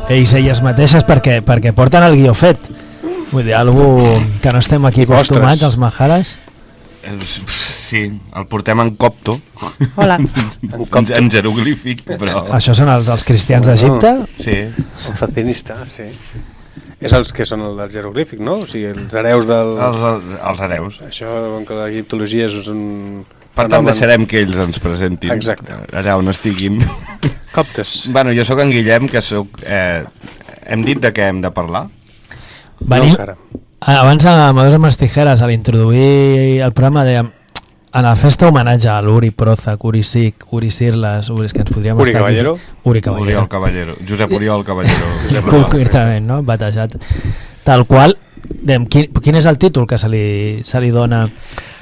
[0.08, 2.72] ells elles mateixes perquè, perquè porten el guió fet.
[3.34, 3.90] Vull dir, algú
[4.40, 6.38] que no estem aquí acostumats, els majares.
[7.52, 9.42] Sí, el portem en copto.
[9.96, 10.18] Hola.
[10.96, 12.46] En, en jeroglífic, però...
[12.56, 14.12] Això són els dels cristians d'Egipte?
[14.40, 14.56] Sí.
[14.72, 16.08] El fascinista, sí.
[17.06, 18.62] És els que són el del jeroglífic, no?
[18.64, 19.74] O sigui, els hereus del...
[19.88, 21.00] Els, els, els hereus.
[21.06, 22.82] Això, com que l'egiptologia és un...
[23.56, 25.76] Per tant, deixarem que ells ens presentin Exacte.
[25.96, 26.82] allà on estiguin.
[27.56, 28.06] Coptes.
[28.16, 29.60] Bueno, jo sóc en Guillem, que sóc...
[29.64, 30.04] Eh,
[30.66, 31.86] hem dit de què hem de parlar?
[32.80, 33.38] Venim, No, encara.
[33.80, 37.30] abans amb les tijeres, a l'introduir el programa, dèiem
[37.96, 41.96] en la festa homenatge a l'Uri Proza, Uri Sic, Uri Sirles, Uri, que ens podríem
[41.96, 42.58] Uri estar aquí- Caballero.
[42.84, 43.26] Uri Caballero.
[43.40, 43.96] Oriol Caballero.
[44.08, 45.06] Josep Oriol Caballero.
[45.30, 46.42] Josep concretament, no?
[46.44, 46.98] batejat.
[47.64, 48.18] Tal qual,
[48.62, 51.24] dèiem, quin, quin és el títol que se li, se li dona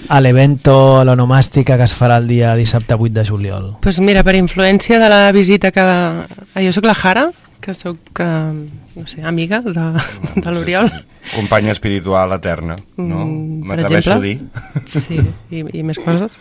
[0.08, 3.66] a l'evento, a l'onomàstica que es farà el dia dissabte 8 de juliol?
[3.82, 5.84] Pues mira, per influència de la visita que...
[6.62, 7.32] Jo sóc la Jara,
[7.64, 8.54] que sóc, eh,
[9.00, 9.86] no sé, amiga de,
[10.36, 10.90] de l'Oriol.
[11.34, 13.24] Companya espiritual eterna, no?
[13.26, 14.38] Mm, M'atreveixo a dir.
[14.86, 16.36] Sí, i, i més coses.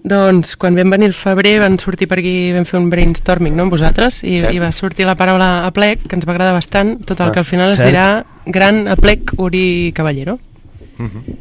[0.00, 3.66] Doncs quan vam venir el febrer van sortir per aquí, vam fer un brainstorming no,
[3.66, 4.54] amb vosaltres i, Cert.
[4.56, 7.42] i va sortir la paraula aplec, que ens va agradar bastant, tot el Ah, que
[7.42, 7.90] al final es cert.
[7.90, 8.06] dirà
[8.46, 10.38] Gran Aplec Uri Caballero.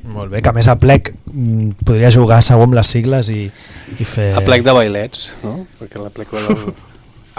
[0.09, 3.45] Molt bé, que a més a plec mm, podria jugar segur amb les sigles i,
[3.99, 4.29] i fer...
[4.39, 5.61] A plec de bailets, no?
[5.79, 6.73] Perquè la plec del...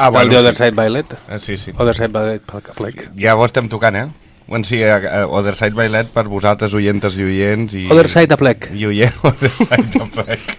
[0.01, 0.63] Ah, del bueno, The Other sí.
[0.65, 1.15] Side Bailet.
[1.29, 1.73] Ah, sí, sí.
[1.77, 3.11] Other Side Bailet pel que plec.
[3.21, 4.07] Ja ho estem tocant, eh?
[4.49, 7.75] Bueno, sí, eh, eh, Other Side Bailet per vosaltres, oientes i oients.
[7.79, 7.85] I...
[7.93, 8.71] Other Side a plec.
[8.75, 10.57] I oient, Other Side a plec.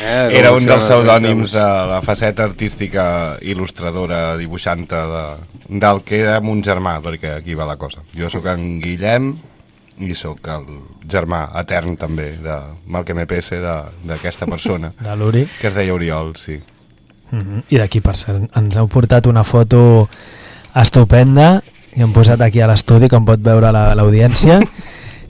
[0.00, 1.54] Eh, Era un dels pseudònims doncs.
[1.56, 3.04] de la faceta artística
[3.42, 5.22] il·lustradora, dibuixanta de,
[5.80, 8.04] del que era mon germà, perquè aquí va la cosa.
[8.14, 9.32] Jo sóc en Guillem
[10.06, 10.68] i sóc el
[11.10, 15.48] germà etern també de mal que me pese de- d'aquesta persona De l'Uri.
[15.58, 16.60] que es deia Oriol, sí.
[17.30, 17.62] Mm -hmm.
[17.68, 20.08] I d'aquí, per cert, ens heu portat una foto
[20.74, 21.62] estupenda
[21.96, 24.60] i hem posat aquí a l'estudi, com pot veure la- l'audiència.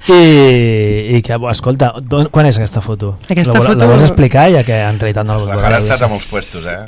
[0.09, 3.16] I, i que, escolta, don, quan és aquesta foto?
[3.28, 5.78] Aquesta la, vol- foto- La vols explicar, ja que en realitat no la vols ha
[5.78, 6.84] estat a molts puestos, eh?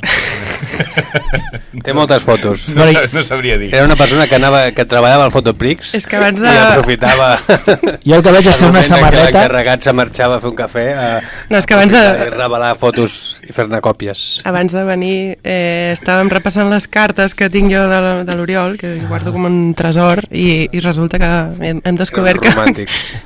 [1.83, 2.67] Té moltes fotos.
[2.69, 3.71] No, sa- no sabria dir.
[3.73, 7.29] Era una persona que anava que treballava al Fotoprix És que abans de- i aprofitava
[8.05, 10.55] Jo el que veig és que el una samarreta- l'encarregat se marxava a fer un
[10.57, 11.07] cafè a,
[11.49, 14.41] No, és que abans de- a revelar fotos i fer-ne còpies.
[14.45, 18.95] Abans de venir eh, estàvem repassant les cartes que tinc jo de, de l'Oriol, que
[19.07, 21.31] guardo com un tresor, i, i resulta que
[21.65, 22.51] hem, hem descobert que.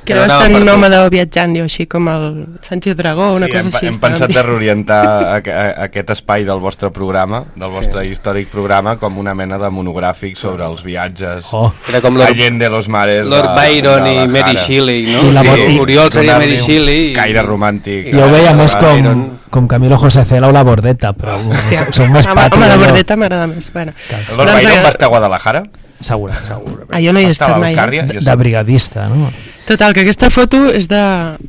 [0.05, 0.65] Que era bastant per tu.
[0.65, 2.25] nòmada viatjant, jo així com el
[2.61, 3.87] Sánchez Dragó, una sí, cosa hem, així.
[3.87, 8.09] hem pensat de reorientar a, a, aquest espai del vostre programa, del vostre sí.
[8.15, 11.71] històric programa, com una mena de monogràfic sobre els viatges Oh.
[11.89, 14.55] Era com Allende los mares Lord de- Byron de la i Mary.
[14.57, 15.31] Shelley, no?
[15.31, 17.11] La Sí, Moti- Oriol seria Mary Shelley.
[17.11, 18.11] i- Caire romàntic.
[18.13, 19.39] Jo ho veia de més com, Byron.
[19.49, 22.57] com Camilo José Cela o la Bordeta, però Hòstia, som més home, patri.
[22.59, 23.71] home, la bordeta m'agrada més.
[23.73, 25.63] Bueno, El Lord doncs, Byron va estar a Guadalajara?
[25.99, 26.33] Segura.
[26.35, 26.85] Segura.
[26.91, 27.73] Ah, jo no hi he estat mai.
[27.73, 28.03] eh?
[28.03, 29.31] De, de brigadista, no?
[29.65, 31.01] Total, que aquesta foto és de,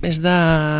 [0.08, 0.34] és de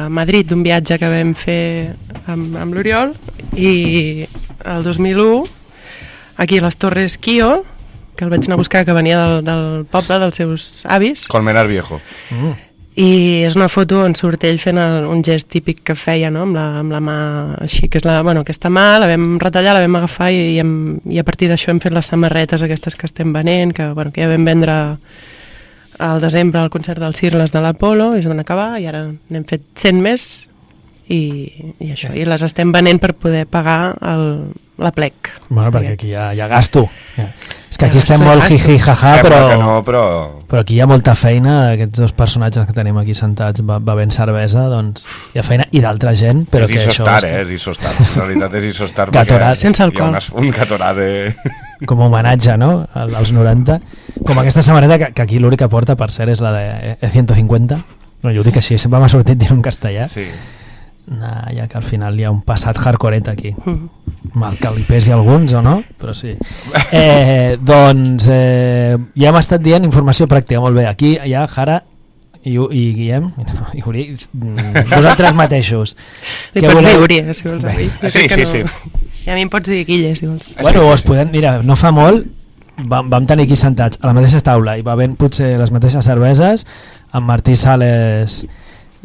[0.08, 1.92] Madrid, d'un viatge que vam fer
[2.32, 3.12] amb, amb l'Oriol,
[3.52, 4.24] i
[4.64, 5.42] el 2001,
[6.40, 7.58] aquí a les Torres Quio,
[8.16, 11.66] que el vaig anar a buscar, que venia del, del poble, dels seus avis, Colmenar
[11.68, 12.00] Viejo.
[12.32, 12.56] Mm.
[13.04, 13.10] i
[13.44, 16.48] és una foto on surt ell fent el, un gest típic que feia, no?
[16.48, 17.20] amb, la, amb la mà
[17.68, 20.60] així, que és la, bueno, aquesta mà la vam retallar, la vam agafar i, i,
[20.64, 20.76] hem,
[21.12, 24.24] i a partir d'això hem fet les samarretes aquestes que estem venent, que, bueno, que
[24.24, 24.80] ja vam vendre
[25.98, 29.44] al desembre al concert del Cirles de l'Apolo i es van acabar i ara n'hem
[29.48, 30.28] fet 100 més
[31.08, 31.20] i,
[31.78, 34.24] i això, i les estem venent per poder pagar el,
[34.82, 35.30] la plec.
[35.48, 36.82] Bueno, perquè aquí hi ha, hi ha gasto.
[37.14, 37.28] Ja.
[37.70, 40.02] És que aquí estem gasto, molt jiji jaja, però, que no, però...
[40.50, 41.54] però aquí hi ha molta feina.
[41.76, 45.84] Aquests dos personatges que tenim aquí sentats be- bevent cervesa, doncs hi ha feina i
[45.84, 47.04] d'altra gent, però és que això...
[47.06, 47.44] Isostar, és eh?
[47.44, 47.94] És Isostar.
[48.02, 49.52] En realitat és Isostar Gatorade.
[49.54, 50.10] perquè Sense hi ha alcohol.
[50.16, 51.08] unes, un Gatorade...
[51.86, 53.80] com a homenatge, no?, al- als 90.
[54.24, 57.76] Com aquesta samarreta que, que aquí l'únic que porta, per cert, és la de E150.
[58.24, 60.08] No, jo ho dic així, sempre m'ha sortit dir en castellà.
[60.08, 60.24] Sí.
[61.06, 63.52] Nah, ja que al final hi ha un passat hardcoret aquí.
[63.64, 63.90] Mm.
[64.40, 66.32] Mal que li pesi a alguns o no, però sí.
[66.90, 70.88] Eh, doncs eh, ja hem estat dient informació pràctica, molt bé.
[70.90, 71.76] Aquí hi ha Jara
[72.42, 75.94] i, i Guillem, no, i Uri, mm, vosaltres mateixos.
[76.56, 77.04] Li dir voleu?
[77.06, 77.62] Uri, eh, si vols.
[77.62, 77.70] Bé.
[77.76, 77.88] Avui.
[78.02, 78.95] Jo Sí, crec que sí, no.
[79.26, 80.48] I a mi em pots dir Guille, si vols.
[80.60, 82.28] Bueno, us podem, mira, no fa molt
[82.76, 86.06] vam, vam tenir aquí sentats a la mateixa taula i va ben potser les mateixes
[86.06, 86.66] cerveses
[87.16, 88.44] amb Martí Sales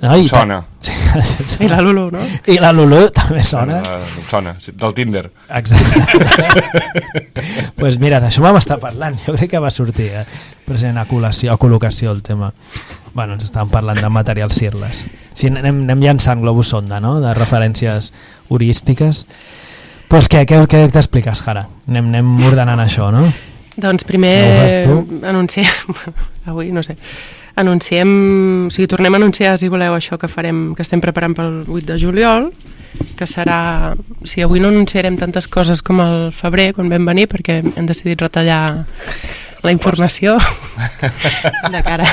[0.01, 0.15] no?
[0.15, 0.65] Em sona.
[1.21, 2.21] Sí, I la Lulu, no?
[2.47, 3.81] I la Lulu també sona.
[3.99, 5.25] Em sona, sí, del Tinder.
[5.57, 6.23] Exacte.
[7.79, 9.19] pues mira, d'això vam estar parlant.
[9.21, 10.23] Jo crec que va sortir eh?
[10.65, 12.53] present a col·lació, a col·locació el tema.
[13.13, 15.03] Bueno, ens estàvem parlant de materials cirles.
[15.35, 18.13] Sí, anem, anem llançant globus sonda, no?, de referències
[18.49, 19.25] hurístiques.
[20.11, 21.63] Pues què, què, què t'expliques, Jara?
[21.87, 23.29] Anem, anem ordenant això, no?
[23.79, 24.33] Doncs primer
[24.67, 24.97] Si tu.
[25.23, 26.01] anunciem,
[26.51, 26.97] avui no sé,
[27.55, 28.11] anunciem,
[28.67, 31.93] o sigui, tornem a anunciar, si voleu, això que farem, que estem preparant pel 8
[31.93, 32.49] de juliol,
[33.15, 37.29] que serà, o sigui, avui no anunciarem tantes coses com el febrer, quan vam venir,
[37.31, 38.83] perquè hem decidit retallar
[39.63, 40.35] la informació
[41.71, 42.09] de cara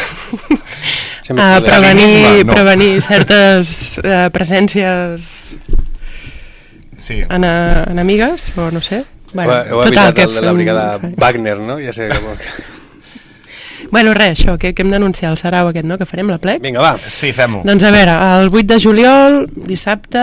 [1.34, 2.52] a prevenir, no.
[2.52, 5.32] prevenir certes eh, presències
[7.08, 7.22] Sí.
[7.24, 9.02] en, enemigues, o no sé.
[9.32, 11.78] Bueno, heu, heu total, evitat que el de la brigada fem- Wagner, no?
[11.80, 12.18] Ja sé que...
[13.90, 16.60] Bueno, res, això, que, que hem d'anunciar el sarau aquest, no?, que farem la plec.
[16.60, 16.90] Vinga, va.
[17.08, 17.62] Sí, fem-ho.
[17.64, 20.20] Doncs a veure, el 8 de juliol, dissabte,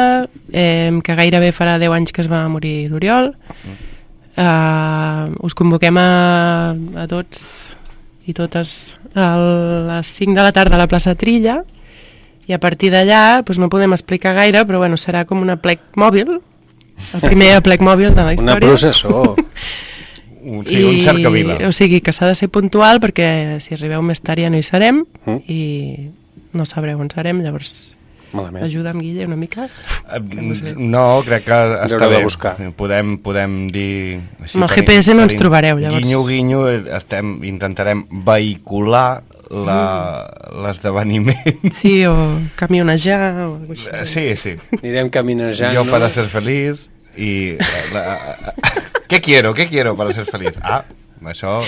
[0.54, 3.32] eh, que gairebé farà 10 anys que es va morir l'Oriol,
[4.38, 7.42] eh, us convoquem a, a tots
[8.28, 9.32] i totes a
[9.96, 11.62] les 5 de la tarda a la plaça Trilla
[12.46, 15.82] i a partir d'allà doncs no podem explicar gaire, però bueno, serà com una plec
[15.98, 16.36] mòbil,
[17.14, 18.56] el primer plec mòbil de la història.
[18.56, 19.36] Una processó.
[20.46, 21.58] Un, sí, un cercavila.
[21.68, 24.64] O sigui, que s'ha de ser puntual perquè si arribeu més tard ja no hi
[24.64, 25.40] serem Mm.
[25.50, 26.10] i
[26.54, 27.96] no sabreu on serem, llavors
[28.32, 28.64] Malament.
[28.68, 29.66] ajuda'm, Guille, una mica.
[30.14, 30.20] Eh,
[30.78, 31.52] No, crec que
[31.88, 32.22] està bé.
[32.24, 32.58] buscar.
[32.78, 34.20] Podem, podem dir...
[34.54, 36.04] Amb el GPS no ens trobareu, llavors.
[36.04, 41.72] Guinyo, guinyo, eh, estem, intentarem vehicular la- l'esdeveniment.
[41.72, 42.16] Sí, o
[42.56, 44.36] camionejar o alguna cosa així.
[44.36, 44.56] Sí, sí.
[44.82, 45.92] Anirem caminejant, Yo no?
[45.92, 47.58] para ser feliz y...
[47.94, 48.54] La,
[49.08, 49.54] ¿Qué quiero?
[49.54, 50.56] ¿Qué quiero para ser feliz?
[50.64, 50.84] Ah,
[51.26, 51.60] això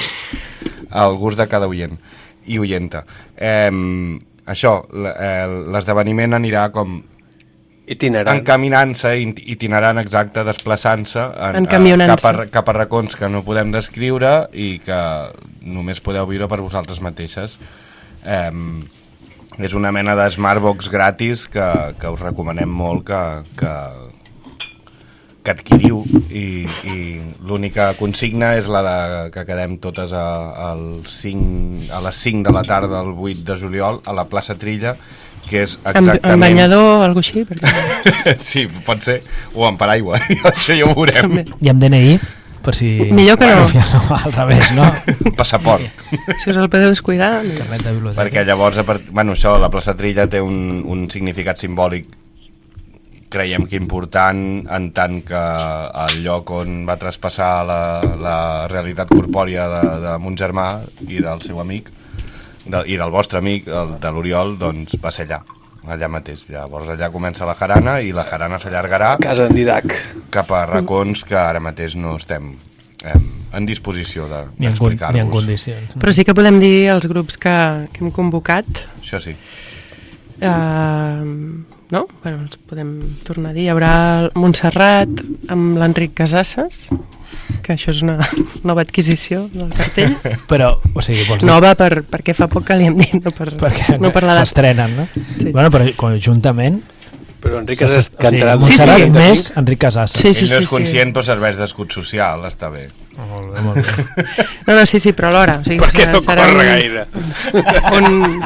[0.90, 1.94] al gust de cada oient
[2.48, 3.04] i oienta.
[3.36, 3.70] Eh,
[4.48, 6.98] això, eh, l'esdeveniment anirà com
[7.88, 8.38] Itinerant.
[8.42, 12.22] encaminant-se, in- itinerant exacte, desplaçant-se en- Encamionant-se.
[12.22, 15.00] cap, a, cap a racons que no podem descriure i que
[15.62, 17.58] només podeu viure per vosaltres mateixes.
[18.26, 18.52] Eh,
[19.58, 21.64] és una mena de Smartbox gratis que,
[21.98, 23.22] que us recomanem molt que,
[23.58, 23.72] que,
[25.44, 26.98] que adquiriu i, i
[27.48, 28.98] l'única consigna és la de
[29.32, 30.26] que quedem totes a,
[30.74, 34.54] al 5, a les 5 de la tarda del 8 de juliol a la plaça
[34.60, 34.98] Trilla
[35.50, 36.20] que és exactament...
[36.24, 39.22] amb banyador o alguna així, perquè sí, pot ser,
[39.56, 40.20] o amb paraigua,
[40.52, 41.40] això ja ho veurem.
[41.64, 42.20] I amb DNI,
[42.68, 42.92] per si...
[43.16, 43.64] Millor que no.
[43.64, 44.20] no.
[44.20, 44.86] Al revés, no?
[45.40, 45.84] Passaport.
[46.42, 47.42] si us el podeu descuidar...
[47.46, 48.14] no.
[48.18, 49.08] Perquè llavors, a part...
[49.10, 52.10] bueno, això, la plaça Trilla té un, un significat simbòlic
[53.32, 54.40] creiem que important
[54.72, 55.40] en tant que
[56.08, 57.80] el lloc on va traspassar la,
[58.24, 58.38] la
[58.72, 60.70] realitat corpòria de, de mon germà
[61.08, 61.92] i del seu amic
[62.68, 65.42] de, i del vostre amic, el, de l'Oriol, doncs va ser allà,
[65.88, 66.48] allà mateix.
[66.52, 69.94] Llavors allà comença la jarana i la jarana s'allargarà Casa en Didac.
[70.30, 72.54] cap a racons que ara mateix no estem
[73.04, 73.16] eh,
[73.54, 75.32] en disposició de- Ni en, d'explicar-vos.
[75.32, 75.96] condicions.
[75.98, 78.66] Però sí que podem dir els grups que, que hem convocat.
[79.02, 79.36] Això sí.
[80.38, 81.64] Uh,
[81.94, 82.06] no?
[82.24, 82.96] Bueno, els podem
[83.28, 83.68] tornar a dir.
[83.68, 83.92] Hi haurà
[84.26, 85.22] el Montserrat
[85.54, 86.86] amb l'Enric Casasses,
[87.64, 88.18] que això és una
[88.68, 90.18] nova adquisició del cartell.
[90.52, 91.50] Però, o sigui, vols dir...
[91.50, 94.44] Nova per, perquè fa poc que li hem dit, no per, perquè no per l'edat.
[94.46, 95.08] s'estrenen, no?
[95.40, 95.52] Sí.
[95.56, 96.82] Bueno, però conjuntament...
[97.38, 99.20] Però Enric s'ha- Casas o sigui, cantarà el Montserrat 45.
[99.22, 100.22] més Enric Casasses.
[100.24, 102.88] Sí, sí, Ell no sí, és conscient, però serveix d'escut social, està bé.
[103.18, 104.48] Oh, molt bé, molt bé.
[104.66, 105.60] No, no, sí, sí, però alhora.
[105.62, 107.06] O sigui, Perquè no serà corre un- gaire.
[107.94, 108.42] Un,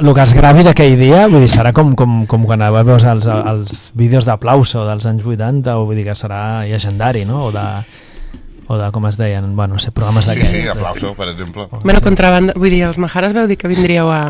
[0.00, 3.26] El que es gravi d'aquell dia, vull dir, serà com, com, com quan veus els,
[3.26, 7.46] els vídeos d'aplauso dels anys 80, o vull dir que serà llegendari, no?
[7.46, 7.64] O de,
[8.68, 10.64] o de com es deien, bueno, no sé, programes Sí, d'aquests.
[10.66, 11.68] sí, aplauso, per exemple.
[11.82, 14.20] bueno, contrabanda, vull dir, els Majares veu dir que vindríeu a,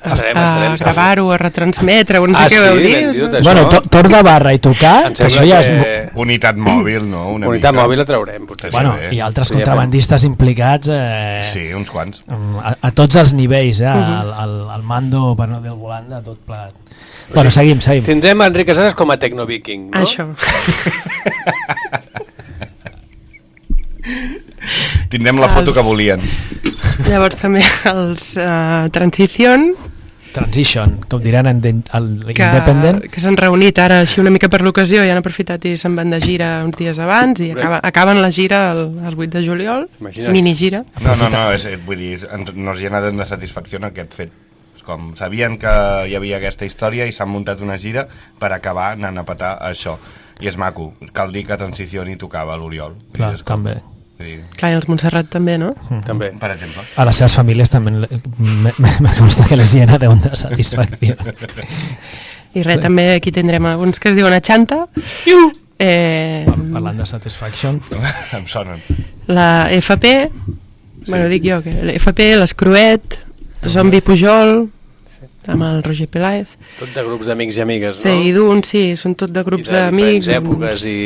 [0.00, 2.92] a, Estarem, gravar-ho, a retransmetre, o no sé Ah, què sí, veu dir.
[2.94, 3.42] ben dit, us- això.
[3.42, 5.66] Bueno, to, tor de barra i tocar, que això ja és...
[5.66, 6.10] que...
[6.14, 7.24] Unitat mòbil, no?
[7.34, 7.82] Una Unitat mica.
[7.82, 8.70] mòbil la traurem, potser.
[8.70, 9.10] Bueno, bé.
[9.16, 12.22] i altres Sí, contrabandistes implicats eh, Sí, uns quants.
[12.30, 13.90] a, a tots els nivells, eh?
[13.90, 14.20] Mhm.
[14.22, 16.74] el, el, el mando, per no dir el volant, de tot plegat.
[17.34, 18.04] Bueno, seguim, seguim.
[18.06, 20.00] Tindrem Enric Casas com a tecnoviking, no?
[20.00, 20.30] Això.
[25.10, 26.20] Tindrem la foto Els- que volien.
[27.08, 29.70] Llavors també els uh, Transition,
[30.32, 33.00] Transition, com diran en, el que, Independent.
[33.10, 36.10] que s'han reunit ara així una mica per l'ocasió i han aprofitat i se'n van
[36.14, 39.88] de gira uns dies abans i acaba, acaben la gira el, el 8 de juliol,
[40.00, 40.32] Imagina't.
[40.32, 40.84] mini gira.
[41.00, 44.32] No, no, no, és, vull dir, ens, nos llena de satisfacció en aquest fet.
[44.76, 45.74] És com, sabien que
[46.08, 48.06] hi havia aquesta història i s'han muntat una gira
[48.38, 49.98] per acabar anant a petar això.
[50.40, 50.92] I és maco.
[51.12, 52.94] Cal dir que Transición hi tocava l'Oriol.
[53.16, 53.80] Clar, també.
[54.26, 55.72] Dir, Clar, i els Montserrat també, no?
[56.06, 56.32] També.
[56.40, 56.82] Per exemple.
[56.96, 61.14] A les seves famílies també me, consta que les llena de una satisfacció.
[62.56, 64.86] I res, també aquí tindrem alguns que es diuen a Xanta.
[65.78, 67.78] Eh, Parlant de Satisfaction.
[68.38, 68.82] em sonen.
[69.28, 71.10] la FP, sí.
[71.10, 73.20] bueno, dic jo, que la FP, l'Escruet,
[73.68, 74.72] Zombi Pujol,
[75.48, 78.02] amb el Roger Peláez, Tot de grups d'amics i amigues, no?
[78.04, 80.26] Ceidun, sí, són tot de grups I de d'amics.
[80.26, 80.98] diferents èpoques i,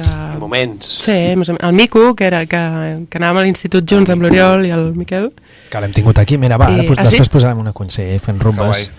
[0.00, 0.86] eh, i moments.
[1.04, 2.62] Sí, el Mico, que, era, que,
[3.08, 5.30] que anàvem a l'institut junts amb l'Oriol i el Miquel,
[5.72, 6.36] Que l'hem tingut aquí.
[6.36, 7.12] Mira, va, I- ara, pues, ah, sí?
[7.16, 8.90] després posarem una consell fent rumbes.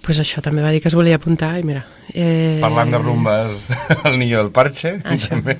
[0.00, 1.82] pues això també va dir que es volia apuntar i mira...
[2.14, 3.66] Eh, Parlant de rumbes,
[4.04, 4.94] el Niño del Parche.
[5.04, 5.28] Això.
[5.36, 5.56] també.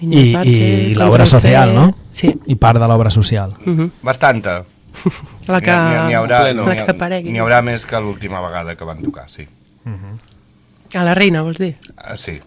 [0.00, 1.94] Niño I, Parche, i l'obra social, no?
[2.10, 2.32] Sí.
[2.46, 3.52] I part de l'obra social.
[3.66, 3.90] Uh -huh.
[4.02, 4.64] Bastanta.
[5.48, 7.32] La que, N'hi ha- n'hi haurà, la n'hi que aparegui.
[7.32, 9.46] n'hi haurà més que l'última vegada que van tocar, sí.
[10.94, 11.76] A la reina, vols dir?
[11.96, 12.38] Ah, sí.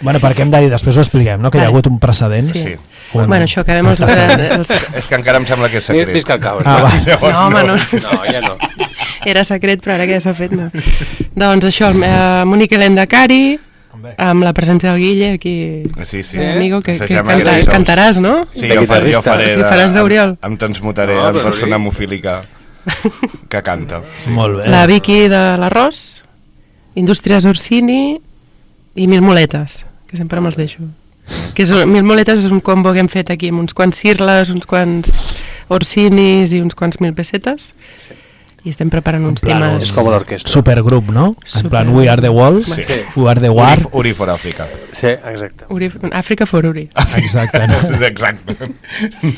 [0.00, 1.50] Bueno, perquè hem de dir, després ho expliquem, no?
[1.52, 2.46] que hi ha hagut un precedent.
[2.48, 2.62] Sí.
[2.62, 2.72] Sí.
[3.12, 6.12] Un- Bueno, això, acabem els- els- És que encara em sembla que és secret.
[6.14, 6.64] Visca el cabra.
[6.66, 6.90] Ah, va.
[7.06, 7.76] Llavors, No, home, no.
[7.76, 8.56] No, ja no.
[9.24, 10.70] Era secret, però ara que ja s'ha fet, no.
[11.34, 13.06] doncs això, eh, Mònica Helena
[14.06, 15.54] Cari, amb la presència del Guille aquí,
[16.04, 16.38] Sí, sí.
[16.38, 18.46] el amigo, que, que canta, cantaràs, no?
[18.54, 19.22] Sí, De jo, faré, jo guitarrista.
[19.32, 20.36] faré Sí, faràs d'Oriol.
[20.40, 21.80] Em, em transmutaré No, en persona sí.
[21.80, 22.36] hemofílica
[23.50, 24.02] que canta.
[24.24, 24.30] Sí.
[24.30, 24.68] Molt bé.
[24.70, 26.22] La Vicky de l'Arròs,
[26.94, 28.20] Indústries Orsini
[28.94, 30.86] i Mil Moletes, que sempre me'ls deixo.
[31.56, 34.48] Que és, Mil Moletes és un combo que hem fet aquí amb uns quants cirles,
[34.54, 35.10] uns quants
[35.68, 37.72] Orsinis i uns quants mil pessetes.
[38.66, 39.84] I estem preparant uns plan, temes...
[39.86, 40.50] És com l'orquestra.
[40.50, 41.28] Supergrup, no?
[41.38, 42.82] En Super- plan We Are The Walls, Sí.
[43.14, 43.76] We Are The War.
[43.78, 44.66] Uri, Uri for Àfrica.
[44.90, 45.68] Sí, exacte.
[45.70, 46.88] Uri, Àfrica for Uri.
[47.20, 47.62] Exacte.
[47.70, 47.78] No?
[48.10, 48.56] Exacte.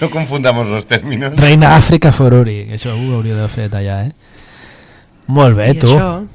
[0.01, 1.37] No confundamos los términos.
[1.37, 2.71] Reina Àfrica for Uri.
[2.73, 4.13] Això ho hauria de fer allà, eh?
[5.29, 5.93] Molt bé, I tu.
[5.93, 6.27] això-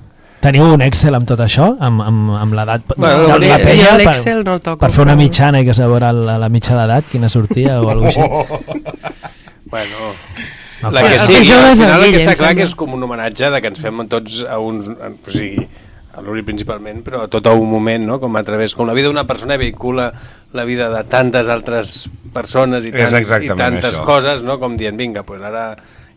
[0.44, 1.70] Teniu un Excel amb tot això?
[1.80, 3.94] Amb, amb, amb l'edat Bueno, la jo penya?
[3.98, 7.06] l'Excel no el toco, per fer una mitjana i que saber la, la mitja d'edat,
[7.10, 9.24] quina sortia o alguna cosa així.
[9.74, 13.08] Bueno, No la que sí, al final el que està clar que és com un
[13.08, 14.90] homenatge de que ens fem tots a uns...
[14.92, 15.68] O sigui,
[16.14, 18.20] a l'Uri principalment, però a tot a un moment, no?
[18.22, 20.12] Com a través, com la vida d'una persona vehicula
[20.54, 21.94] la vida de tantes altres
[22.36, 24.06] persones i, tant, i tantes això.
[24.06, 24.60] coses, no?
[24.62, 25.72] Com dient, vinga, pues ara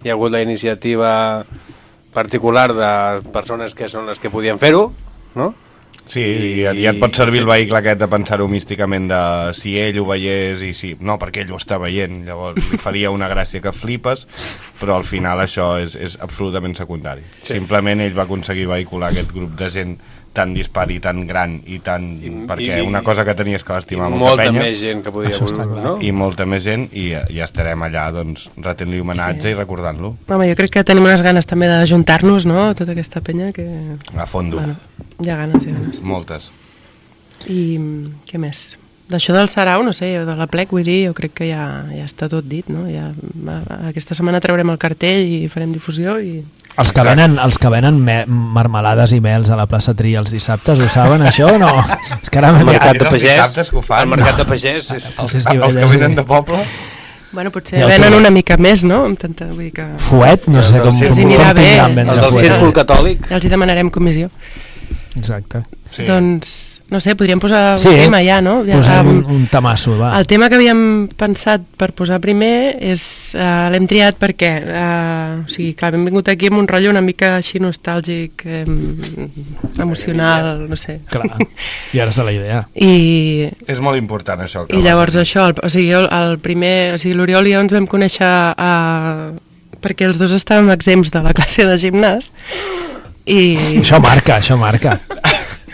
[0.05, 1.45] hi ha hagut la iniciativa
[2.13, 2.91] particular de
[3.33, 4.91] persones que són les que podien fer-ho,
[5.37, 5.55] no?
[6.07, 9.21] Sí, i, i et pot servir el vehicle aquest de pensar-ho místicament de
[9.59, 10.93] si ell ho veiés i si...
[11.03, 14.27] No, perquè ell ho està veient, llavors li faria una gràcia que flipes,
[14.81, 17.27] però al final això és, és absolutament secundari.
[17.41, 17.57] Sí.
[17.57, 19.97] Simplement ell va aconseguir vehicular aquest grup de gent
[20.37, 22.05] tan dispar i tan gran i tan...
[22.21, 25.11] I, perquè i- una cosa que tenies que l'estimar molta, molta penya més gent que
[25.11, 25.33] està voler,
[25.73, 25.83] clar.
[25.87, 25.95] no?
[26.05, 29.55] i molta més gent i ja, estarem allà doncs retent-li homenatge sí.
[29.55, 32.69] i recordant-lo Home, jo crec que tenim unes ganes també d'ajuntar-nos, no?
[32.77, 33.67] Tota aquesta penya que...
[34.15, 34.77] a fondo, Bueno,
[35.25, 36.03] hi ha ganes, hi ha ganes.
[36.05, 36.51] moltes.
[37.53, 37.63] I
[38.29, 38.75] què més?
[39.07, 41.65] D'això del Sarau, no sé, de la plec, vull dir, jo crec que ja,
[41.95, 42.89] ja està tot dit, no?
[42.91, 43.13] Ja,
[43.53, 46.41] a- aquesta setmana traurem el cartell i farem difusió i...
[46.77, 50.35] Els que venen, els que venen me marmelades i mels a la plaça Tri els
[50.35, 51.71] dissabtes, ho saben això o no?
[52.23, 54.43] És que ara El mercat de els pagès, dissabtes que ho fan, el mercat no?
[54.43, 55.09] de pagès és...
[55.17, 56.61] Els Els que venen de poble
[57.37, 59.03] Bueno, potser el venen una mica més, no?
[59.11, 59.85] Amb tanta, vull dir que...
[60.07, 62.05] Fuet, no sé com, Els com, hi anirà com bé.
[62.07, 62.39] Els del.
[62.41, 63.27] Círcul Catòlic.
[63.29, 64.31] Ja els hi demanarem comissió.
[65.19, 65.61] Exacte.
[65.93, 66.07] Sí.
[66.09, 66.55] Doncs,
[66.89, 68.61] no sé, podríem posar Sí, un tema ja, no?
[68.67, 70.13] Ja, posem un, um, un tamasso, va.
[70.21, 73.03] El tema que havíem pensat per posar primer és...
[73.35, 74.51] Uh, L'hem triat perquè...
[74.63, 78.63] Uh, o sigui, clar, hem vingut aquí amb un rotllo una mica així nostàlgic, eh,
[79.83, 81.01] emocional, no sé.
[81.11, 81.27] Clar,
[81.93, 82.63] i ara és la idea.
[82.75, 84.67] I, És molt important això.
[84.69, 87.65] Que i llavors això, el, o sigui, el, el primer, o sigui, l'Oriol i jo
[87.67, 89.35] ens vam conèixer uh,
[89.83, 92.31] perquè els dos estàvem exempts de la classe de gimnàs
[93.27, 95.01] i Això marca, això marca.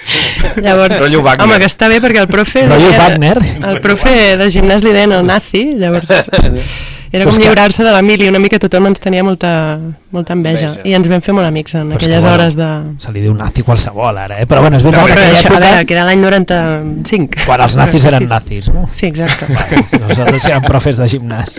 [0.64, 1.00] llavors,
[1.40, 3.38] home, que està bé perquè el profe Rotllo deia- Wagner.
[3.68, 6.11] el profe de gimnàs li deien el nazi llavors
[7.12, 9.78] era com que- lliurar-se de l'Emili una mica tothom ens tenia molta,
[10.16, 10.88] molta enveja, Enveja.
[10.88, 12.68] i ens vam fer molt amics en Però és que, aquelles bueno, hores de...
[13.05, 14.46] Se li diu nazi qualsevol ara, eh?
[14.48, 15.88] Però bueno, és No, veritat que però en això, aquella a veure, època...
[15.90, 18.86] que era l'any 95 Quan els nazis eren nazis, no?
[18.90, 19.44] sí, exacte
[20.07, 21.59] Nosaltres érem profes de gimnàs.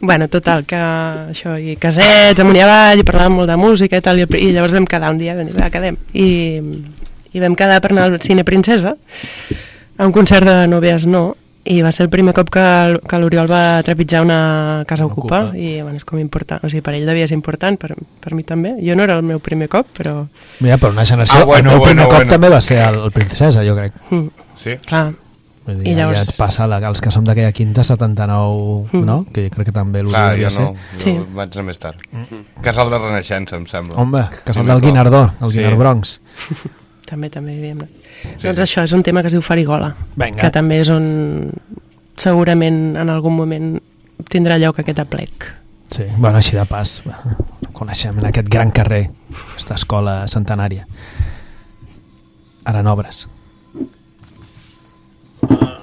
[0.00, 4.00] Bueno, total, que això, i casets, amunt i avall, i parlàvem molt de música i
[4.00, 5.98] tal, i, i llavors vam quedar un dia, vam dir, va, quedem.
[6.16, 6.28] I,
[7.32, 8.96] I vam quedar per anar al Cine Princesa,
[9.98, 12.62] a un concert de Novies No, i va ser el primer cop que,
[13.06, 15.56] que l'Oriol va trepitjar una casa ocupa, Ocupa.
[15.60, 18.42] i bueno, és com important, o sigui, per ell devia ser important, per, per mi
[18.48, 18.72] també.
[18.82, 20.24] Jo no era el meu primer cop, però...
[20.60, 21.42] Mira, per una generació...
[21.42, 22.30] Ah, bueno, el meu primer bueno, cop bueno.
[22.32, 23.92] també va ser el, el Princesa, jo crec.
[24.10, 24.26] Mm.
[24.56, 24.78] Sí?
[24.88, 25.10] Clar.
[25.66, 29.04] Vull dir, I llavors- Ja et passa, la, els que som d'aquella quinta, 79, Mm.
[29.04, 29.18] no?
[29.30, 30.64] Que crec que també l'Oriol Clar, devia jo ser.
[30.64, 31.16] no, jo Sí.
[31.36, 32.00] vaig anar més tard.
[32.64, 34.00] Casal de Renaixença, em sembla.
[34.00, 34.80] Home, casal del.
[34.80, 35.58] Guinardó, el Sí.
[35.58, 36.20] Guinard Bronx.
[37.10, 38.10] També, també hi havíem anat.
[38.22, 38.64] Sí, doncs sí.
[38.66, 40.38] això és un tema que es diu Farigola, Vinga.
[40.44, 41.50] que també és on
[42.20, 43.72] segurament en algun moment
[44.30, 45.48] tindrà lloc aquest aplec.
[45.90, 47.34] Sí, bueno, així de pas, bueno,
[47.74, 50.86] coneixem en aquest gran carrer, aquesta escola centenària.
[52.70, 53.24] Ara en obres.
[55.48, 55.79] Sonen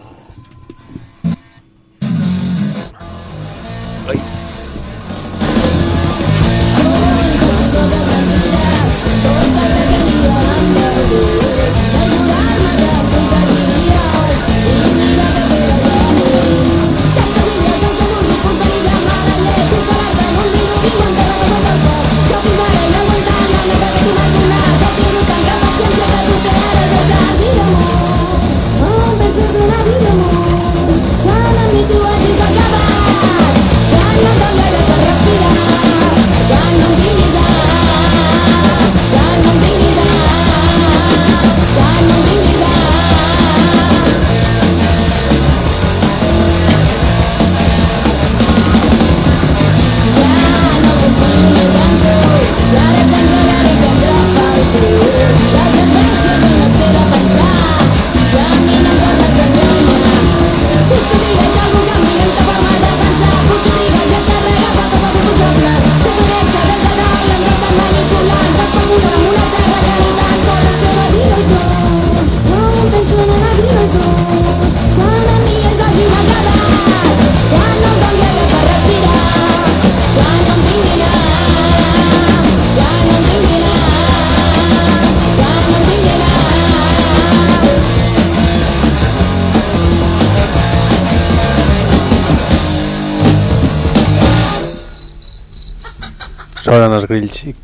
[97.08, 97.56] grills i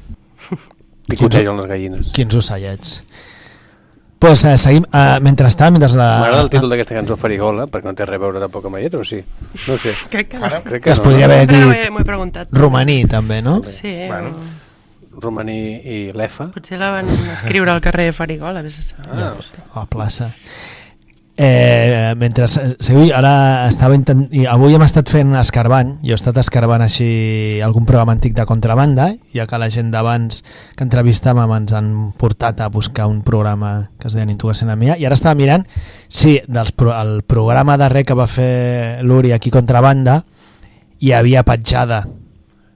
[1.10, 2.12] picotegen les gallines.
[2.16, 2.98] Quins ocellets.
[4.24, 6.06] Pues, eh, seguim, eh, mentrestant, mentre la...
[6.22, 8.84] M'agrada el títol d'aquesta cançó Farigola, perquè no té res a veure tampoc amb la
[8.86, 9.18] lletra, o sí?
[9.68, 9.92] No ho sé.
[10.14, 10.52] Crec que no.
[10.64, 11.34] Crec que es no, podria no?
[11.34, 12.48] haver dit preguntat.
[12.56, 13.58] romaní, també, no?
[13.68, 14.32] Sí, Bueno.
[15.24, 16.48] Romaní i l'EFA.
[16.56, 19.12] potser la van escriure al carrer Farigola, vés a saber.
[19.14, 19.36] Ah,
[19.76, 20.32] a la plaça.
[21.36, 24.28] Eh, mentre seguim, ara estava intent...
[24.52, 29.08] avui hem estat fent escarbant jo he estat escarbant així algun programa antic de contrabanda
[29.34, 30.44] ja que la gent d'abans
[30.78, 31.90] que entrevistàvem ens han
[32.22, 35.66] portat a buscar un programa que es deia Intugació Mia i ara estava mirant
[36.06, 40.22] si dels el programa darrer que va fer l'Uri aquí contrabanda
[41.02, 42.04] hi havia petjada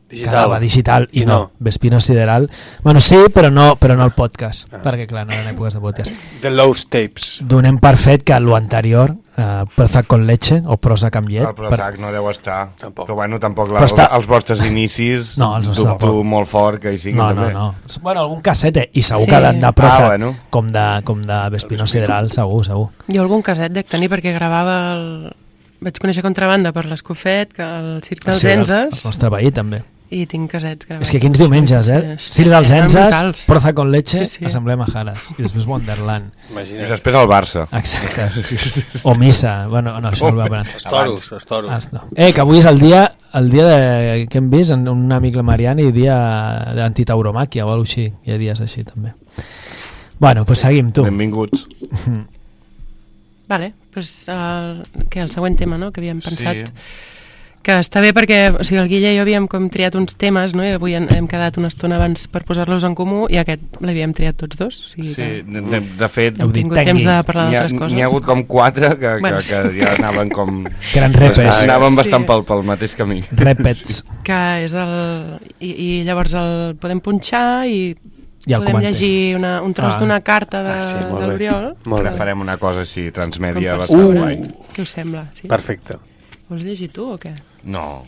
[0.09, 0.31] Digital.
[0.31, 1.51] Quedava digital i, I no, no.
[1.59, 2.49] Vespino Sideral
[2.81, 6.13] bueno sí però no, però no el podcast perquè clar, no eren èpoques de podcast
[6.41, 7.25] The Lost Tapes.
[7.43, 11.53] donem per fet que lo anterior, eh, Prozac con leche o Prozac amb llet, El
[11.55, 12.69] Prozac no deu estar.
[12.79, 13.05] Tampoc.
[13.09, 16.23] Però bueno, tampoc la, Però està- els vostres inicis No, els dubto tampoc.
[16.23, 17.53] molt fort que hi siguin no, no, també.
[17.53, 17.75] no.
[18.01, 19.31] Bueno, algun cassete, i segur Sí.
[19.31, 20.31] que de, de Prozac, Ah, bueno.
[20.49, 22.87] com de, com de Vespino Sideral, segur, segur.
[23.11, 25.03] Jo algun caset dec tenir perquè gravava el...
[25.81, 29.51] Vaig conèixer contrabanda per l'Escofet, que el Circ dels Sí, els, Enzes, els nostre veí
[29.51, 29.83] també.
[30.09, 31.07] I tinc casets gravats.
[31.07, 32.15] És que quins diumenges, eh?
[32.17, 33.41] Sí, Sir dels Enses.
[33.47, 34.45] Proza con leche, Sí, sí.
[34.47, 35.31] Assemblea Majares.
[35.35, 36.31] I després Wonderland.
[36.53, 37.65] I després el Barça.
[37.75, 38.29] Exacte.
[39.03, 39.67] O Missa.
[39.67, 41.71] Bueno, no, això no va Els toros, els toros.
[41.71, 42.05] Ah, no.
[42.15, 43.03] Eh, que avui és el dia,
[43.39, 46.15] el dia de, que hem vist, en un amic la Mariana, i dia
[46.77, 48.07] d'antitauromàquia o alguna cosa així.
[48.25, 49.13] Hi ha dies així, també.
[50.17, 51.03] Bueno, doncs pues seguim, tu.
[51.05, 51.67] Benvinguts.
[53.47, 54.81] Vale, doncs el,
[55.11, 56.65] que el següent tema, no?, que havíem pensat.
[56.65, 57.16] Sí.
[57.67, 60.53] Que està bé perquè o sigui, el Guille i jo havíem com triat uns temes,
[60.55, 63.59] no?, i avui hem, hem quedat una estona abans per posar-los en comú i aquest
[63.83, 64.77] l'havíem triat tots dos.
[64.85, 65.27] O sigui Sí, que...
[65.43, 66.39] de, de, de fet...
[66.39, 67.95] Heu tingut temps de parlar n'hi ha- d'altres coses.
[67.97, 69.41] N'hi ha hagut com quatre que, Bueno.
[69.43, 70.61] que, que ja anaven com...
[70.93, 71.59] Que eren repes.
[71.65, 72.29] Anaven bastant Sí.
[72.31, 73.19] pel, pel mateix camí.
[73.35, 73.97] Repets.
[74.23, 74.95] que és el...
[75.59, 77.81] I, i llavors el podem punxar i,
[78.47, 78.93] I el podem comentem.
[78.93, 79.99] llegir una, un tros Ah.
[79.99, 81.27] d'una carta de, Ah, sí, de molt bé.
[81.33, 81.67] l'Oriol.
[81.83, 82.15] Molt bé.
[82.15, 84.17] Farem una cosa així, transmèdia Com per bastant saber.
[84.23, 84.71] guai.
[84.71, 85.27] Què us sembla?
[85.35, 85.47] Sí?
[85.51, 85.99] Perfecte.
[86.47, 87.35] Vols llegir tu o què?
[87.63, 88.05] No.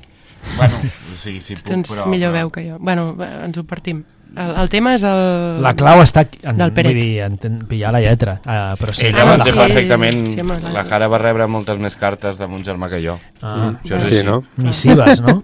[0.57, 0.73] Bueno,
[1.21, 2.05] sí, sí puc, Tens però...
[2.07, 2.77] millor però- veu que jo.
[2.79, 4.03] Bueno, ens ho partim.
[4.37, 5.57] El, el tema és el...
[5.65, 6.93] La clau està en, Del Peret.
[6.93, 8.35] vull dir, en, pillar la lletra.
[8.45, 10.19] Uh, però sí, Ella la- ser la- perfectament...
[10.35, 10.73] sí, home, clar.
[10.75, 13.17] la Jara va rebre moltes més cartes de mon germà que jo.
[13.41, 13.73] Ah.
[13.83, 14.25] Això és Sí, així.
[14.27, 14.43] no?
[14.57, 15.39] Missives, no?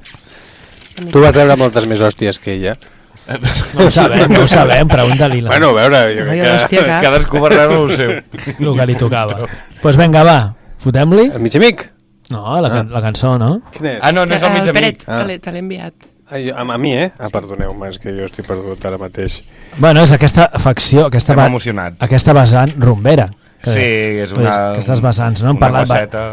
[1.12, 2.78] Tu vas rebre moltes més hòsties que ella.
[3.74, 5.42] No ho sabem, no ho sabem, pregunta-li.
[5.42, 6.84] Bueno, a veure, jo crec que...
[6.86, 7.02] cap.
[7.08, 8.12] Cadascú va rebre el seu.
[8.60, 9.40] El que li tocava.
[9.42, 10.38] Doncs pues vinga, va,
[10.86, 11.32] fotem-li.
[11.34, 11.88] El mig amic?
[12.32, 13.60] No, la, can la cançó, no?
[13.76, 14.00] Quin és?
[14.02, 15.06] Ah, no, no és el mig Peret, amic.
[15.06, 15.94] te l'he- te l'he enviat.
[16.26, 17.12] Ah, jo, a, a mi, eh?
[17.22, 19.44] Ah, perdoneu-me, és que jo estic perdut ara mateix.
[19.78, 21.98] Bueno, és aquesta facció, aquesta, va- emocionats.
[22.02, 23.28] aquesta vessant rumbera.
[23.62, 23.86] que- Sí,
[24.26, 24.52] és una...
[24.72, 25.52] Aquestes vessants, no?
[25.54, 26.24] Hem una parlat faceta...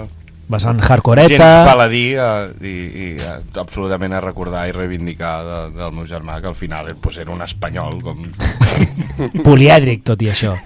[0.53, 1.28] vessant hardcoreta.
[1.28, 2.72] Gens paladí eh, i,
[3.05, 6.95] i eh, absolutament a recordar i reivindicar de, del meu germà, que al final eh,
[7.01, 8.24] pues, era un espanyol com...
[9.45, 10.57] polièdric, tot i això.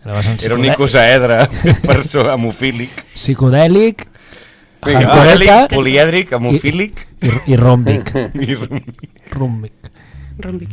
[0.00, 1.42] Era, Era un icosaedre,
[1.84, 3.02] persona hemofílic.
[3.12, 4.06] Psicodèlic,
[4.80, 8.14] Vinga, polièdric, polièdric, hemofílic i, i ròmbic.
[8.40, 8.54] i
[9.36, 9.90] ròmbic.
[10.40, 10.72] Rombic.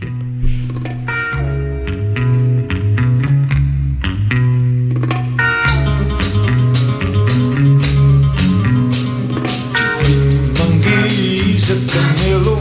[10.56, 12.56] Manguis a camelo.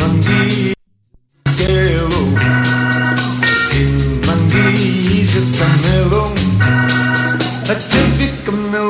[0.00, 0.72] Manguis
[1.60, 2.22] camelo.
[4.24, 6.22] A camelo.
[7.68, 8.89] A champi camelo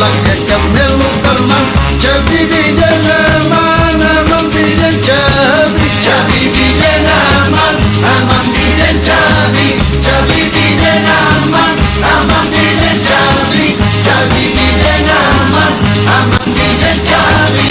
[0.00, 1.66] La que camelo per man
[2.02, 7.76] Xavi Villaman, aman Villan Xavi Xavi Villaman,
[8.12, 9.68] aman Villan Xavi
[10.04, 11.74] Xavi Villaman,
[12.14, 13.66] aman Villan Xavi
[14.04, 15.74] Xavi Villaman,
[16.16, 17.70] aman Villan Xavi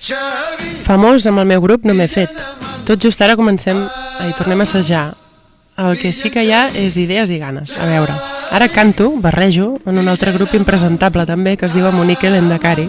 [0.00, 2.32] Xavi Famós amb el meu grup no m'he fet.
[2.84, 3.84] Tot just ara comencem
[4.28, 5.23] i tornem a assajar.
[5.76, 7.72] El que sí que hi ha és idees i ganes.
[7.82, 8.14] A veure,
[8.54, 12.86] ara canto, barrejo, en un altre grup impresentable també, que es diu Monique Lendakari,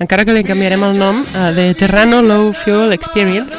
[0.00, 3.52] encara que li canviarem el nom a The Terrano Low Fuel Experience.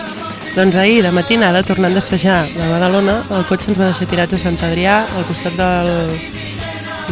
[0.56, 4.42] Doncs ahir, de matinada, tornant d'assajar de Badalona, el cotxe ens va deixar tirats a
[4.42, 5.94] Sant Adrià, al costat del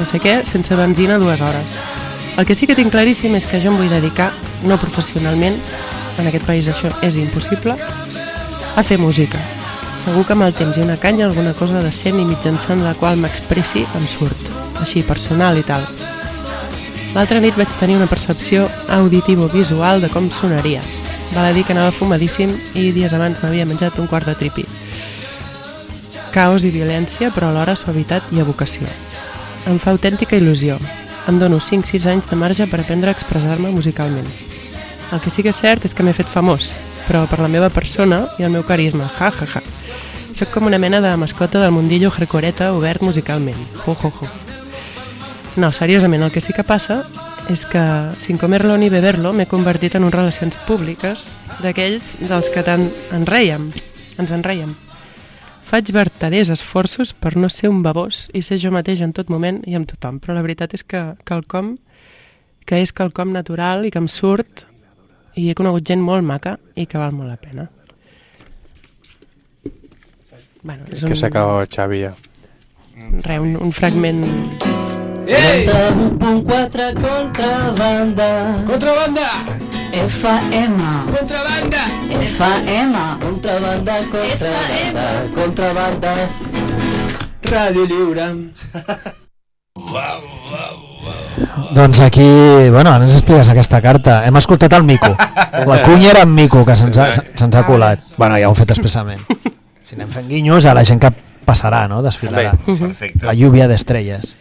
[0.01, 1.77] no sé què, sense benzina dues hores.
[2.41, 4.31] El que sí que tinc claríssim és que jo em vull dedicar,
[4.65, 5.61] no professionalment,
[6.17, 9.60] en aquest país això és impossible, a fer música.
[10.01, 13.19] Segur que amb el temps i una canya alguna cosa decent i mitjançant la qual
[13.21, 14.47] m'expressi em surt,
[14.81, 15.85] així, personal i tal.
[17.13, 20.81] L'altra nit vaig tenir una percepció auditivo-visual de com sonaria.
[21.35, 24.65] Val a dir que anava fumadíssim i dies abans m'havia menjat un quart de tripi.
[26.31, 28.87] Caos i violència, però alhora suavitat i evocació.
[29.67, 30.79] Em fa autèntica il·lusió.
[31.29, 34.27] Em dono 5-6 anys de marge per aprendre a expressar-me musicalment.
[35.11, 36.71] El que sí que és cert és que m'he fet famós,
[37.05, 39.11] però per la meva persona i el meu carisma.
[39.19, 39.80] Ja, ja, ja.
[40.33, 43.57] Soc com una mena de mascota del mundillo hardcoreta obert musicalment.
[43.85, 44.29] Ho, ho, ho.
[45.59, 47.01] No, seriosament, el que sí que passa
[47.51, 47.81] és que,
[48.23, 51.27] sin comerlo ni beberlo, m'he convertit en un relacions públiques
[51.59, 53.67] d'aquells dels que tant en reiem,
[54.17, 54.71] ens en reiem.
[55.67, 59.61] Faig vertaders esforços per no ser un babós i ser jo mateix en tot moment
[59.67, 61.75] i amb tothom, però la veritat és que quelcom
[62.65, 64.65] que és quelcom natural i que em surt
[65.35, 67.67] i he conegut gent molt maca i que val molt la pena.
[70.63, 72.13] Bueno, És que s'acaba el Xavi ja.
[73.25, 74.21] Re, un, un fragment...
[75.25, 75.65] Ei!
[75.65, 78.29] 91.4 contrabanda.
[78.67, 79.29] Contrabanda!
[79.91, 80.77] FM.
[81.09, 81.83] Contrabanda!
[82.21, 82.97] FM.
[83.21, 85.05] Contrabanda, contrabanda,
[85.35, 86.13] contrabanda.
[87.51, 88.27] Ràdio Lliure.
[91.73, 92.21] Doncs aquí,
[92.69, 94.21] bueno, ara ens expliques aquesta carta.
[94.27, 95.09] Hem escoltat el Mico.
[95.65, 97.99] La cunya era en Mico, que se'ns ha, se'ns ha colat.
[98.17, 99.25] Bueno, ja ho hem fet expressament.
[99.91, 101.09] Si anem fent guinyos a la gent que
[101.43, 101.97] passarà, no?
[101.99, 102.53] Desfilarà.
[102.63, 103.25] Bé, perfecte.
[103.27, 104.37] La lluvia d'estrelles.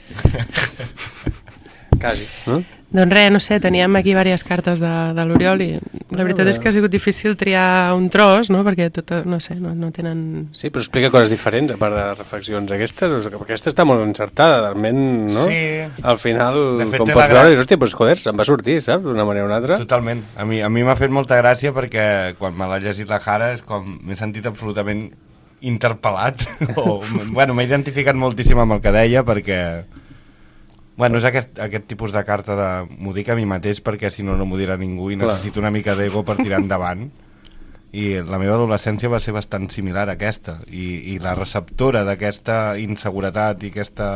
[2.03, 2.29] Quasi.
[2.47, 2.61] No?
[2.95, 5.69] Doncs res, no sé, teníem aquí diverses cartes de, de l'Oriol i
[6.15, 8.61] la veritat és que ha sigut difícil triar un tros, no?
[8.67, 10.21] Perquè tot, no sé, no, no tenen...
[10.55, 13.15] Sí, però explica coses diferents, a part de les reflexions aquestes.
[13.17, 15.01] O sigui, aquesta està molt encertada, realment,
[15.35, 15.49] no?
[15.51, 15.65] Sí.
[16.13, 19.03] Al final, fet, com pots veure, dius, hòstia, doncs, joder, se'n va sortir, saps?
[19.03, 19.81] D'una manera o una altra.
[19.83, 20.23] Totalment.
[20.39, 22.07] A mi, a mi m'ha fet molta gràcia perquè
[22.39, 25.09] quan me l'ha llegit la Jara és com m'he sentit absolutament
[25.67, 26.45] interpel·lat.
[26.81, 27.01] o,
[27.33, 29.61] bueno, m'he identificat moltíssim amb el que deia perquè...
[31.01, 34.25] Bueno, és aquest, aquest tipus de carta de m'ho dic a mi mateix perquè si
[34.27, 35.31] no no m'ho dirà ningú i Clar.
[35.31, 37.09] necessito una mica d'ego per tirar endavant.
[37.97, 42.77] I la meva adolescència va ser bastant similar a aquesta i, i la receptora d'aquesta
[42.79, 44.11] inseguretat i aquesta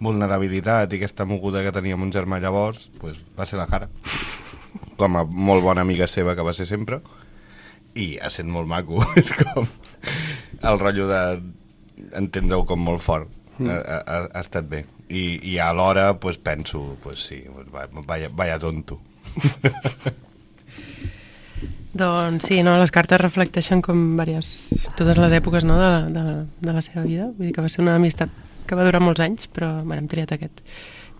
[0.00, 3.90] vulnerabilitat i aquesta moguda que tenia mon germà llavors pues, va ser la Jara
[4.98, 7.00] com a molt bona amiga seva que va ser sempre
[7.98, 9.66] i ha sent molt maco és com
[10.62, 11.22] el rotllo de
[12.18, 13.28] entendre-ho com molt fort
[13.58, 13.70] Mm.
[13.74, 18.28] ha, ha, ha estat bé i, i alhora pues, penso pues, sí, pues, va- vaya,
[18.32, 19.00] vaya tonto
[21.98, 26.22] Doncs sí, no, les cartes reflecteixen com diverses, totes les èpoques no, de, la, de,
[26.22, 26.34] la,
[26.68, 27.26] de la seva vida.
[27.34, 28.30] Vull dir que va ser una amistat
[28.68, 30.60] que va durar molts anys, però bueno, hem triat aquest.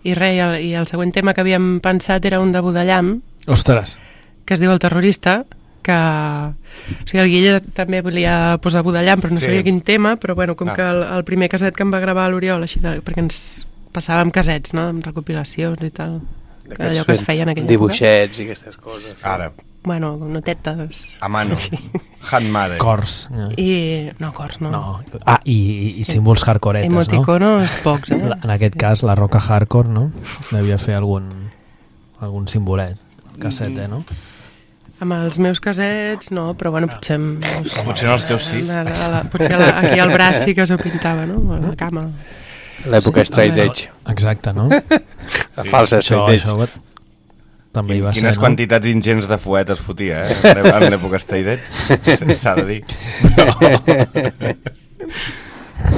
[0.07, 3.17] I res, i el, i el següent tema que havíem pensat era un de Budallam,
[3.51, 3.97] Ostres.
[4.45, 5.41] que es diu El terrorista,
[5.81, 5.93] que...
[5.93, 9.45] O sigui, el Guille també volia posar Budallam, però no Sí.
[9.47, 10.75] sabia quin tema, però bueno, com Ah.
[10.75, 14.31] que el, el primer caset que em va gravar l'Oriol, així de, perquè ens passàvem
[14.31, 16.19] casets, no?, amb recopilacions i tal,
[16.77, 19.17] allò que es feia en aquella Dibuixets i aquestes coses.
[19.23, 19.65] ara, època.
[19.81, 21.05] Bueno, notetes.
[21.21, 21.71] a mano Sí.
[22.31, 23.29] handmade Cors.
[23.31, 23.47] Ja.
[23.55, 24.11] I...
[24.19, 24.69] No, cors, no.
[24.71, 25.01] No.
[25.25, 26.99] Ah, i, i, i símbols hardcoretes, no?
[26.99, 28.17] Emoticonos pocs, eh?
[28.27, 30.11] La- En aquest cas, la roca hardcore, no?
[30.51, 31.29] Devia fer algun,
[32.19, 32.97] algun simbolet,
[33.33, 34.03] el casset, eh, no?
[34.99, 37.15] Amb els meus casets, no, però bueno, potser...
[37.15, 37.45] Amb,
[37.85, 38.65] Potser en els teus sí.
[38.67, 41.39] La, la, la, potser la, aquí al braç sí que s'ho pintava, no?
[41.55, 42.03] A la cama.
[42.91, 43.89] L'època straight Bueno, edge.
[44.11, 44.67] Exacte, no?
[44.69, 46.45] La falsa això, straight edge.
[46.49, 46.67] això va-
[47.71, 48.41] també hi va Quines ser, no?
[48.41, 50.37] quantitats ingents de fuet es fotia, eh?
[50.51, 51.59] en l'è- En l'època Stay Dead,
[52.35, 52.83] s'ha de dir.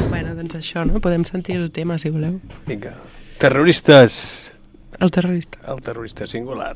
[0.10, 1.00] Bueno, doncs això, no?
[1.02, 2.36] Podem sentir el tema, si voleu.
[2.68, 2.94] Vinga.
[3.42, 4.52] Terroristes.
[5.02, 5.58] El terrorista.
[5.74, 6.76] El terrorista singular.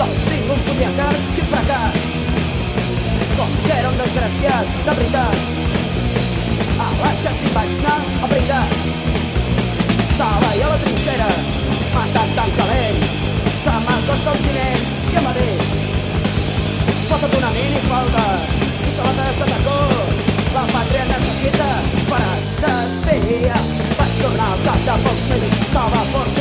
[0.00, 2.04] doncs tinc un fotia cas, quin fracàs,
[3.36, 5.58] com que era un desgraciat, de veritat.
[6.80, 8.72] A l'exèrcit vaig anar a brindat.
[10.06, 11.28] Estava jo a la trinxera,
[11.96, 13.04] matant tan calent.
[13.60, 15.52] Se m'acosta el tinent i va dir
[17.10, 18.26] Fota't una minifalda
[18.88, 19.78] i sabates de tacó.
[20.54, 21.68] La pàtria necessita
[22.08, 23.60] faràs d'espia.
[23.98, 26.39] Vaig tornar al cap de pocs mesos, estava força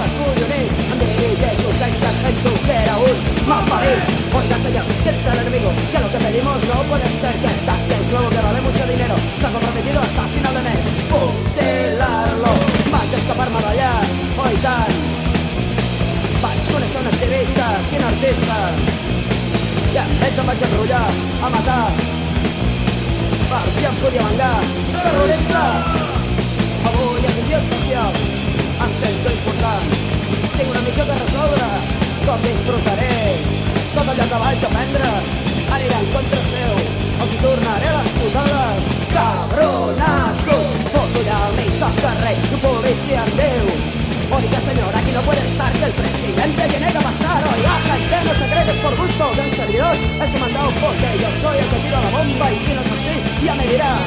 [2.30, 3.82] momento era un mapa
[4.38, 5.72] Oiga señor, ¿quién es el enemigo?
[5.92, 9.16] Que lo que pedimos no puede ser que ataques nuevo que vale mucho dinero.
[9.36, 10.84] Está comprometido hasta final de mes.
[11.10, 12.54] Fusilarlo
[12.92, 13.94] Vaig escapar-me d'allà,
[14.46, 14.96] oi tant
[16.44, 18.58] Vaig conèixer un activista, quin artista.
[19.90, 20.62] I amb ells em vaig
[21.42, 21.86] a matar.
[23.50, 23.96] Per fi em
[25.02, 25.64] terrorista
[26.90, 28.09] Avui és un dia especial.
[32.48, 33.20] Disfrutaré.
[33.94, 35.12] Tot allò que vaig aprendre
[35.76, 36.76] aniré en contra seu
[37.20, 43.26] els hi tornaré les putades cabronassos foto al mig del carrer tu policia
[44.62, 48.46] señora, aquí no puede estar que el presidente tiene que pasar Oiga, gente, no se
[48.52, 51.80] cree que es por gusto de un servidor Eso mandado porque yo soy el que
[51.80, 53.98] tira la bomba Y si no es así, ya me dirá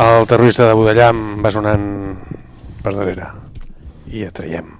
[0.00, 1.82] El terrorista de Budallam va sonant
[2.80, 3.26] per darrere.
[4.08, 4.70] I ja traiem,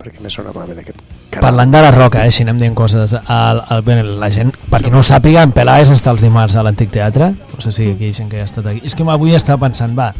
[0.00, 1.44] perquè més sona malament aquest canal.
[1.44, 4.80] Parlant de la roca, eh, si anem dient coses, el, el, bé, la gent, per
[4.80, 7.90] qui no ho sàpiga, en Pelaes està els dimarts a l'Antic Teatre, no sé si
[7.92, 8.80] aquí hi ha gent que ja ha estat aquí.
[8.88, 10.14] És que avui estava pensant, va,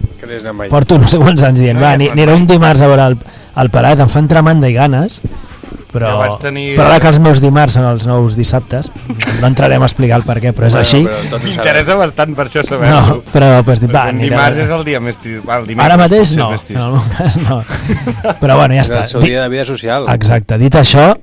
[0.69, 3.17] porto no sé quants anys dient, No va, aniré un dimarts a veure el,
[3.65, 5.23] el Pelaes, em fan tremenda i ganes,
[5.93, 8.91] però, Ja vaig tenir- però ara que els meus dimarts són els nous dissabtes,
[9.41, 11.47] no entrarem a explicar el per què, però és Bueno, així.
[11.49, 13.01] M'interessa bastant per això saber-ho.
[13.01, 15.45] No, però pues, va, El dimarts és el dia més trist.
[15.49, 16.81] Va, el dimecres Ara mateix és no, més trist.
[16.81, 17.61] en el meu cas no.
[18.41, 19.03] Però bueno, ja És està.
[19.03, 20.07] el seu Di- dia de vida social.
[20.15, 21.15] Exacte, dit això,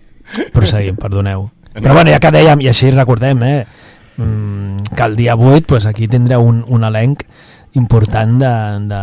[0.53, 1.49] proseguim, perdoneu.
[1.77, 3.65] Però bueno, ja que dèiem, i així recordem, eh,
[4.17, 7.21] mm, que el dia 8 pues, aquí tindreu un, un elenc
[7.73, 8.53] important de,
[8.89, 9.01] de,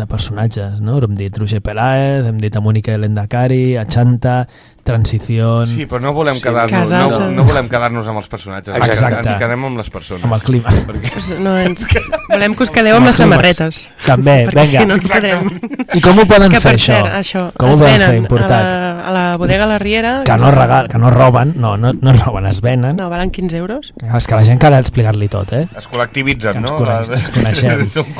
[0.00, 0.98] de personatges, no?
[0.98, 4.46] Hem dit Roger Peláez, hem dit a Mónica Elendakari, a Chanta,
[4.82, 5.68] Transición...
[5.70, 8.74] Sí, però no volem Sí, quedar-nos no, no volem quedar-nos amb els personatges.
[8.74, 9.20] ens Exacte.
[9.28, 10.24] Ens quedem amb les persones.
[10.26, 10.72] Amb el clima.
[10.88, 11.12] Perquè...
[11.14, 11.84] Pues no, ens...
[12.32, 13.78] Volem que us quedeu amb les samarretes.
[14.06, 14.82] També, perquè vinga.
[14.82, 15.94] si no ens.
[15.94, 16.96] I com ho poden que, fer, això?
[16.98, 18.50] Cert, això Com ho poden fer, important?
[18.52, 20.12] A la, a la bodega La Riera.
[20.26, 22.96] Que no, regal, que no roben, no, no, no roben, es venen.
[22.98, 23.92] No, valen 15 euros.
[24.02, 25.64] És que la gent cal explicar-li tot, eh?
[25.78, 26.78] Es col·lectivitzen, Que ens no?
[26.82, 27.86] coneix- ens coneixem.
[27.94, 28.14] Som-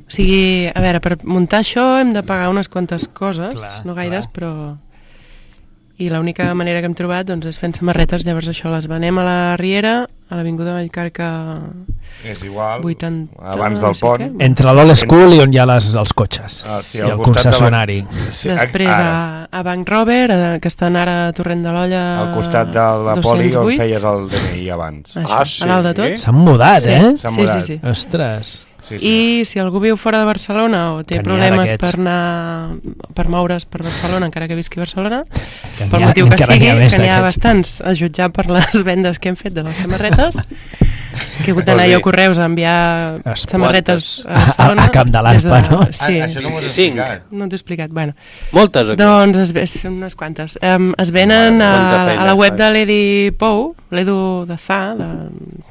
[0.00, 3.94] O sigui, a veure, per muntar això hem de pagar unes quantes coses, Clar, no
[3.98, 4.78] gaires, però...
[6.00, 9.24] I l'única manera que hem trobat doncs, és fent samarretes, llavors això les venem a
[9.26, 11.26] la Riera, a l'Avinguda Vallcarca
[12.24, 13.36] És igual, 80...
[13.52, 14.22] abans no del sé pont.
[14.22, 14.44] què.
[14.46, 16.60] Entre l'old school i on hi ha les, els cotxes.
[16.68, 17.98] Ah, sí, I al el costat de la- concessionari.
[18.32, 19.10] Sí, Després ara.
[19.10, 22.02] a, a Bank Robert, eh, que estan ara a Torrent de l'Olla...
[22.22, 23.78] Al costat de la poli on 208.
[23.84, 25.16] feies el DNI abans.
[25.16, 25.62] Això, Ah, sí?
[25.64, 26.16] a dalt de tot.
[26.24, 27.14] S'han mudat, Sí, eh?
[27.20, 27.60] Sí, mudat.
[27.60, 27.80] sí, sí.
[27.92, 28.54] Ostres.
[28.90, 29.06] Sí, sí.
[29.40, 32.74] I si algú viu fora de Barcelona o té Que problemes per anar
[33.14, 35.22] per moure's per Barcelona, encara que visqui a Barcelona,
[35.78, 39.18] Que pel motiu que n'hi sigui, que n'hi ha bastants a jutjar per les vendes
[39.22, 40.36] que hem fet de les samarretes,
[41.40, 44.82] que he hagut d'anar jo a Correus a enviar Es samarretes a Barcelona.
[44.82, 45.80] A- a Camp de l'Arpa, no?
[45.92, 46.18] Sí.
[46.20, 47.22] Ah, això no m'ho has explicat.
[47.30, 48.14] No t'ho he explicat, bueno.
[48.52, 49.00] Moltes, o què?
[49.00, 50.58] Doncs es, unes quantes.
[50.62, 51.72] Um, es venen a,
[52.18, 53.02] a la web de l'Edi
[53.38, 55.08] Pou, l'Edu de Za, de,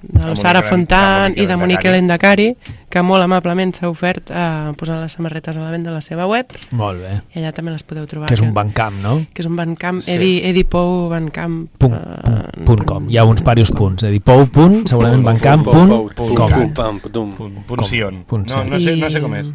[0.01, 2.49] de la Sara Fontan i de Monique Lendakari,
[2.89, 6.25] que molt amablement s'ha ofert a posar les samarretes a la venda a la seva
[6.27, 7.13] web Molt bé.
[7.35, 8.27] i allà també les podeu trobar.
[8.27, 9.15] Que és un bancamp, no?
[9.33, 10.15] Que és un bancamp, Sí.
[10.17, 11.69] Edi, Edi Pou, bancamp...
[11.77, 13.07] Punt, punt, punt com.
[13.09, 14.03] Hi ha uns varios punts.
[14.03, 15.95] És a dir, pou, punt, segurament bancamp, punt,
[16.35, 16.69] com.
[17.09, 18.23] Punt, punt Sion.
[18.27, 19.51] Punt No, no, sé, no sé com és.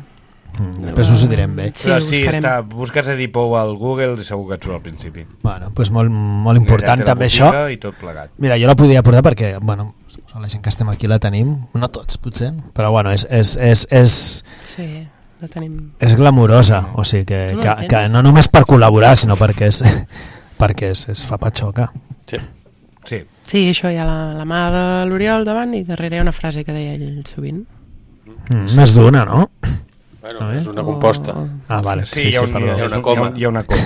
[0.55, 1.71] Mm, Després us ho direm bé.
[1.81, 5.25] Però sí, està, busques Edipou al Google i segur que et surt al principi.
[5.43, 7.51] Bueno, doncs molt, molt important la també això.
[7.73, 8.31] I tot plegat.
[8.39, 9.95] Mira, jo la podria portar perquè, bueno,
[10.39, 13.87] la gent que estem aquí la tenim, no tots potser, però bueno, és, és, és,
[13.91, 14.17] és,
[14.75, 14.89] Sí,
[15.43, 15.77] la tenim...
[16.03, 19.83] és glamurosa, o sigui que, no que, que no només per col·laborar, sinó perquè és,
[20.61, 21.91] perquè és, és fa patxoca.
[22.31, 22.39] Sí.
[23.05, 23.21] Sí.
[23.45, 26.33] Sí, això hi ha la, la mà de l'Oriol davant i darrere hi ha una
[26.33, 27.65] frase que deia ell sovint.
[28.49, 29.49] Mm, més d'una, no?
[30.25, 30.59] Bueno, A veure.
[30.63, 31.35] és una composta.
[31.69, 32.67] Ah, vale, sí, sí, hi ha un- perdó.
[32.67, 33.33] hi ha una un- coma.
[33.37, 33.83] Hi ha una coma.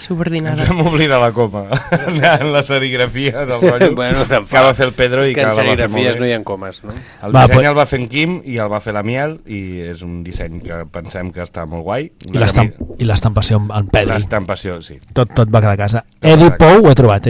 [0.00, 0.62] Subordinada.
[0.64, 4.92] Ens vam oblidar la coma en la serigrafia del rotllo Bueno, que va fer el
[4.96, 6.20] Pedro i que que, en la va fer molt serigrafies bé.
[6.20, 6.92] no hi ha comes, no?
[6.94, 9.40] El Va, disseny pues- el va fer en Quim i el va fer la Miel
[9.46, 9.60] i
[9.90, 12.08] és un disseny que pensem que està molt guai.
[12.30, 14.14] I l'estamp- I l'estampació en Pedri.
[14.14, 14.96] L'estampació, sí.
[15.12, 16.04] Tot, tot va quedar a casa.
[16.08, 17.26] Tot va Edi quedar a Pou, ho he trobat,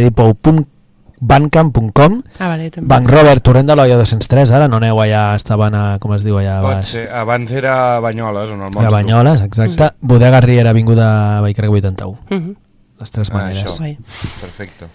[1.20, 2.88] edipou.bandcamp.com Ah, vale, també.
[2.88, 6.38] Banc Robert, Torrent de l'Olla 203, ara no aneu allà, estaven a, com es diu
[6.40, 6.88] allà Pot baix?
[6.96, 8.90] ser, abans era Banyoles, on el A monstru.
[8.96, 9.90] Banyoles, exacte.
[10.00, 12.18] Bodega Riera, Avinguda Vallcarrer 81.
[12.30, 12.56] Mhm.
[13.00, 13.78] Les tres Ah, maneres.
[13.78, 13.96] Guai.
[14.40, 14.86] Perfecte.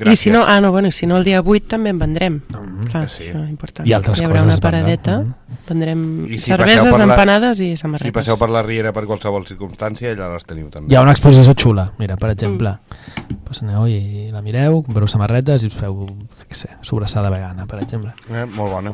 [0.00, 2.40] I si no, ah, no, bueno, si no el dia 8 també en vendrem.
[2.88, 3.24] Clar, que sí.
[3.24, 3.88] això és important.
[3.88, 5.34] I altres Hi haurà coses una paradeta, Mhm.
[5.68, 8.12] vendrem I si cerveses, la- empanades i Si samarretes.
[8.12, 10.92] passeu per la Riera per qualsevol circumstància, allà les teniu també.
[10.92, 12.78] Hi ha una exposició xula, mira, per exemple.
[13.48, 16.04] Pues aneu i la mireu, compreu samarretes i us feu,
[16.44, 18.12] què sé, sobrassada vegana, per exemple.
[18.28, 18.92] Eh, molt bona.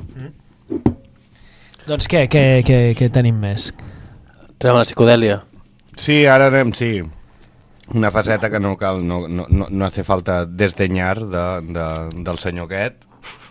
[1.85, 3.73] Doncs què, què, què, què tenim més?
[4.55, 5.43] Entrem a la psicodèlia.
[6.01, 7.03] Sí, ara anem, sí.
[7.95, 11.45] Una faceta que no cal, no, no, no, no hace falta desdenyar de,
[11.75, 11.89] de,
[12.25, 13.05] del senyor aquest,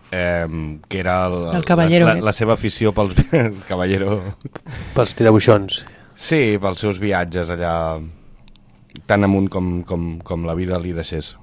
[0.09, 0.47] eh,
[0.87, 3.19] que era el, El caballero la, la, la seva afició pels...
[3.43, 4.17] el caballero...
[4.95, 5.83] Pels tirabuixons.
[6.15, 7.75] Sí, pels seus viatges allà
[9.05, 11.35] tan amunt com, com, com la vida li deixés.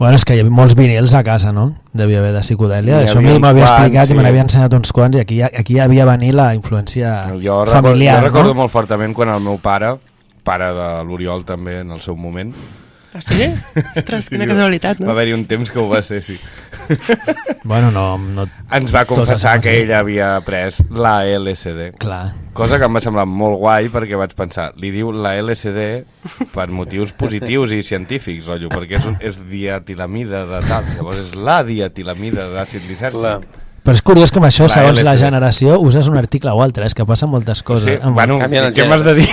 [0.00, 1.74] Bueno, és que hi havia molts vinils a casa, no?
[1.92, 3.02] Devia haver de psicodèlia.
[3.02, 4.24] N'hi Això m'havia explicat i me sí.
[4.24, 7.10] n'havia ensenyat uns quants i aquí, aquí hi havia venir la influència
[7.42, 8.62] Jo, familiar, jo recordo no?
[8.62, 9.92] molt fortament quan el meu pare,
[10.42, 12.54] pare de l'Oriol també en el seu moment,
[13.10, 13.48] Ah, sí?
[13.98, 15.08] Ostres, quina casualitat, no?
[15.08, 16.36] Va haver-hi un temps que ho va ser, sí.
[17.64, 18.16] Bueno, no...
[18.18, 19.90] no Ens va confessar que aconseguim.
[19.90, 21.90] ell havia pres la LSD.
[22.00, 22.32] Clar.
[22.56, 25.88] Cosa que em va semblar molt guai perquè vaig pensar, li diu la LSD
[26.54, 31.34] per motius positius i científics, rotllo, perquè és, un, és diatilamida de tal, llavors és
[31.34, 33.46] la diatilamida d'àcid lisèrgic.
[33.82, 36.94] Però és curiós com això, La segons la generació, uses un article o altre, és
[36.94, 37.86] que passen moltes coses.
[37.86, 39.28] Sí, Amb- bueno, què m'has de dir?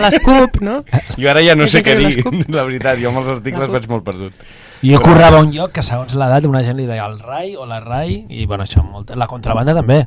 [0.00, 0.82] L'escup, no?
[1.16, 4.04] Jo ara ja no sé què dir, la veritat, jo amb els articles vaig molt
[4.04, 4.34] perdut.
[4.82, 7.66] Jo Però- currava un lloc que segons l'edat una gent li deia el rai o
[7.68, 9.10] la rai i bueno, això molt...
[9.16, 9.98] La contrabanda també,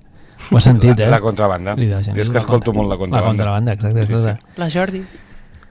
[0.52, 1.06] ho has sentit, eh?
[1.10, 1.76] La, la contrabanda.
[1.78, 3.26] Li deia gent, Jo és que escolto contra- molt la contrabanda.
[3.26, 4.06] La contrabanda, exacte.
[4.06, 4.62] Sí, sí.
[4.62, 5.04] La Jordi.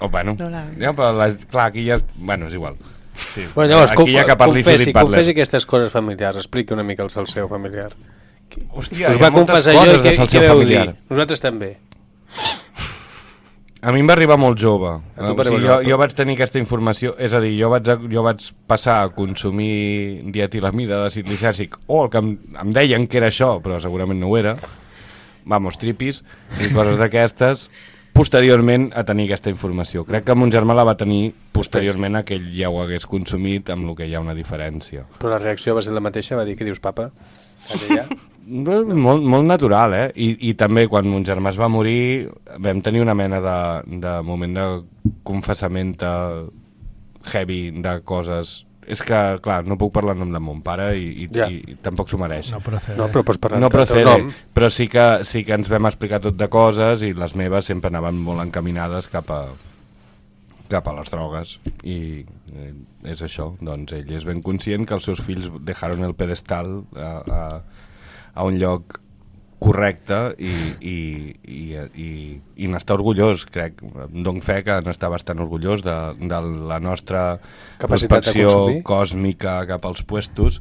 [0.03, 1.95] Oh, bueno, No la- ja, però la, clar, aquí ja...
[1.99, 2.75] és- Bueno, és igual.
[3.15, 3.45] Sí.
[3.55, 5.11] Bueno, llavors, aquí ja que parli confessi, Judith Butler.
[5.11, 7.91] confessi aquestes coses familiars, expliqui una mica el salseu familiar.
[8.73, 10.47] Hòstia, Us hi ha va moltes confessar jo coses i què, de i salseu què
[10.47, 10.87] veu familiar.
[10.87, 10.97] dir?
[11.11, 11.71] Nosaltres també.
[13.83, 14.93] A mi em va arribar molt jove.
[15.17, 17.71] A tu O per sigui, jo, jo vaig tenir aquesta informació, és a dir, jo
[17.73, 23.09] vaig, jo vaig passar a consumir dietilamida d'àcid lisèrgic, o el que em, em deien
[23.11, 24.55] que era això, però segurament no ho era,
[25.45, 26.23] vamos, tripis,
[26.63, 27.67] i coses d'aquestes,
[28.13, 30.05] posteriorment a tenir aquesta informació.
[30.09, 33.71] Crec que mon germà la va tenir posteriorment a que ell ja ho hagués consumit,
[33.73, 35.07] amb el que hi ha una diferència.
[35.19, 37.11] Però la reacció va ser la mateixa, va dir, què dius, papa?
[37.89, 38.07] Ja.
[38.43, 40.07] No, Molt, molt natural, eh?
[40.19, 42.27] I, I també quan mon germà es va morir
[42.59, 43.59] vam tenir una mena de,
[44.03, 44.65] de moment de
[45.23, 46.43] confessament eh,
[47.33, 48.65] heavy de coses...
[48.87, 51.47] És que, clar, no puc parlar en nom de mon pare i, i, Ja.
[51.49, 52.51] i tampoc s'ho mereix.
[52.51, 52.97] No procede.
[52.99, 54.33] No, però pots parlar no procede, nom.
[54.55, 57.93] però sí que, sí que ens vam explicar tot de coses i les meves sempre
[57.93, 59.43] anaven molt encaminades cap a,
[60.73, 62.25] cap a les drogues i
[62.57, 62.73] eh,
[63.13, 67.13] és això, doncs ell és ben conscient que els seus fills deixaron el pedestal a,
[67.23, 67.63] a,
[68.35, 68.99] a un lloc
[69.63, 70.97] correcte i, i,
[71.47, 72.11] i, i,
[72.65, 73.83] i n'està orgullós, crec.
[74.09, 76.41] Em dono fe que n'està bastant orgullós de, de
[76.73, 77.27] la nostra
[77.83, 80.61] Capacitat prospecció còsmica cap als puestos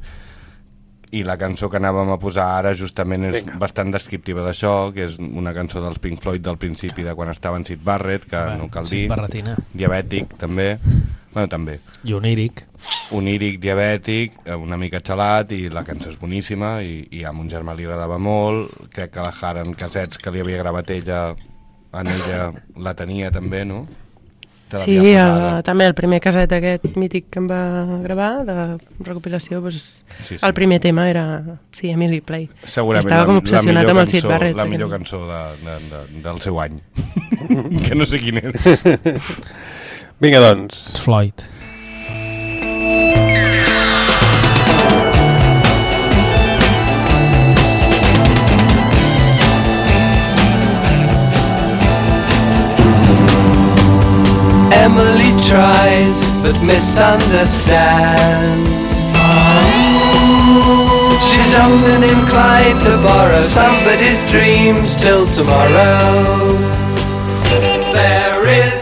[1.12, 3.58] i la cançó que anàvem a posar ara justament és Vinga.
[3.60, 7.58] bastant descriptiva d'això, que és una cançó dels Pink Floyd del principi de quan estava
[7.60, 9.56] en Sid Barrett, que Bé, no cal Sid dir, Barrettina.
[9.74, 10.78] diabètic també,
[11.34, 12.64] bueno també, I oníric.
[13.12, 17.48] oníric, diabètic, eh, una mica xalat i la cançó és boníssima i, i a mon
[17.48, 21.34] germà li agradava molt, crec que la Haren Casets que li havia gravat ella
[21.92, 23.86] en ella la tenia també, no?
[24.72, 27.60] Te Sí, el, també el primer caset aquest mític que em va
[28.00, 28.56] gravar de
[29.04, 30.40] recopilació, doncs, Sí, sí.
[30.46, 31.24] el primer tema era
[31.72, 32.48] sí, Emily Play.
[32.64, 34.56] Segurament Estava com la, obsessionat amb millor el Sid cançó, Barrett.
[34.56, 36.80] La millor cançó de, de, de, del seu any.
[37.86, 38.70] que no sé quin és.
[40.22, 40.86] Vinga, doncs.
[40.94, 41.44] It's Floyd.
[55.42, 58.68] Tries but misunderstands.
[61.28, 66.46] She's often inclined to borrow somebody's dreams till tomorrow.
[67.92, 68.81] There is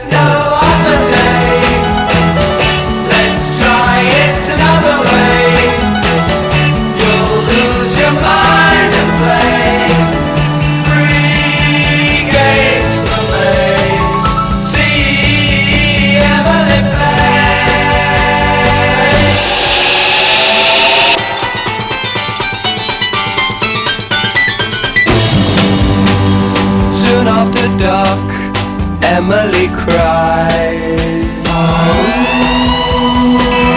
[29.11, 31.01] Emily cries.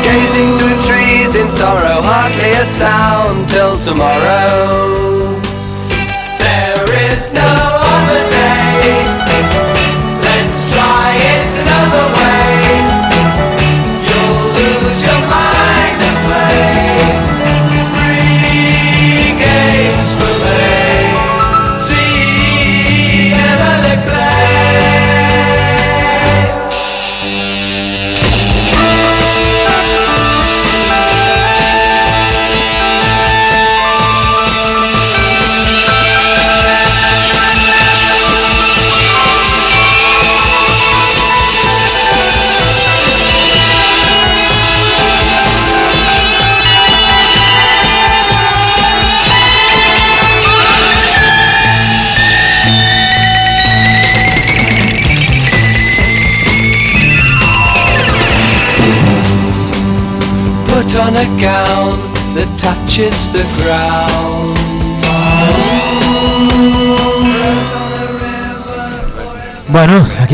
[0.04, 5.13] Gazing through trees in sorrow, hardly a sound till tomorrow.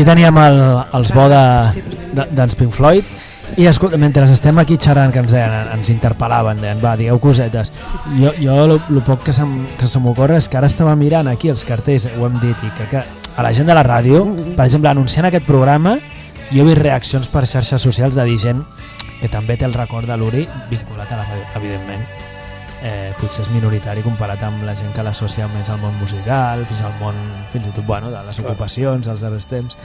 [0.00, 0.60] Aquí teníem el,
[0.96, 1.82] els bo de-
[2.16, 3.04] de- d'ens Pink Floyd
[3.56, 7.72] i escolta, mentre estem aquí xerrant que ens deien, ens interpel·laven, deien, va, digueu cosetes.
[8.16, 11.28] Jo, jo el, el poc que se'm, que se m'ocorre és que ara estava mirant
[11.28, 13.02] aquí els cartells, ho hem dit, i que, que
[13.36, 14.22] a la gent de la ràdio,
[14.56, 15.98] per exemple, anunciant aquest programa,
[16.50, 18.64] jo he vist reaccions per xarxes socials de dir gent
[19.20, 22.06] que també té el record de l'Uri vinculat a la ràdio, evidentment.
[22.80, 26.80] Eh, potser és minoritari comparat amb la gent que l'associa més al món musical, fins
[26.80, 27.18] al món,
[27.52, 28.54] fins i tot, bueno, de les Clar.
[28.54, 29.76] ocupacions, als darrers temps,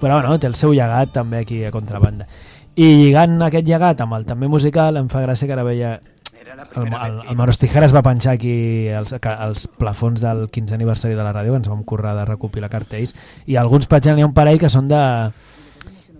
[0.00, 2.26] però bueno, té el seu llegat també aquí a contrabanda.
[2.74, 6.00] I lligant aquest llegat amb el també musical, em fa gràcia que ara veia
[6.74, 11.22] el, el, el Manos Tijeras va penjar aquí els, els plafons del 15è aniversari de
[11.22, 13.14] la ràdio, ens vam currar de recopilar cartells,
[13.46, 15.02] i alguns pengen, n'hi ha un parell que són de,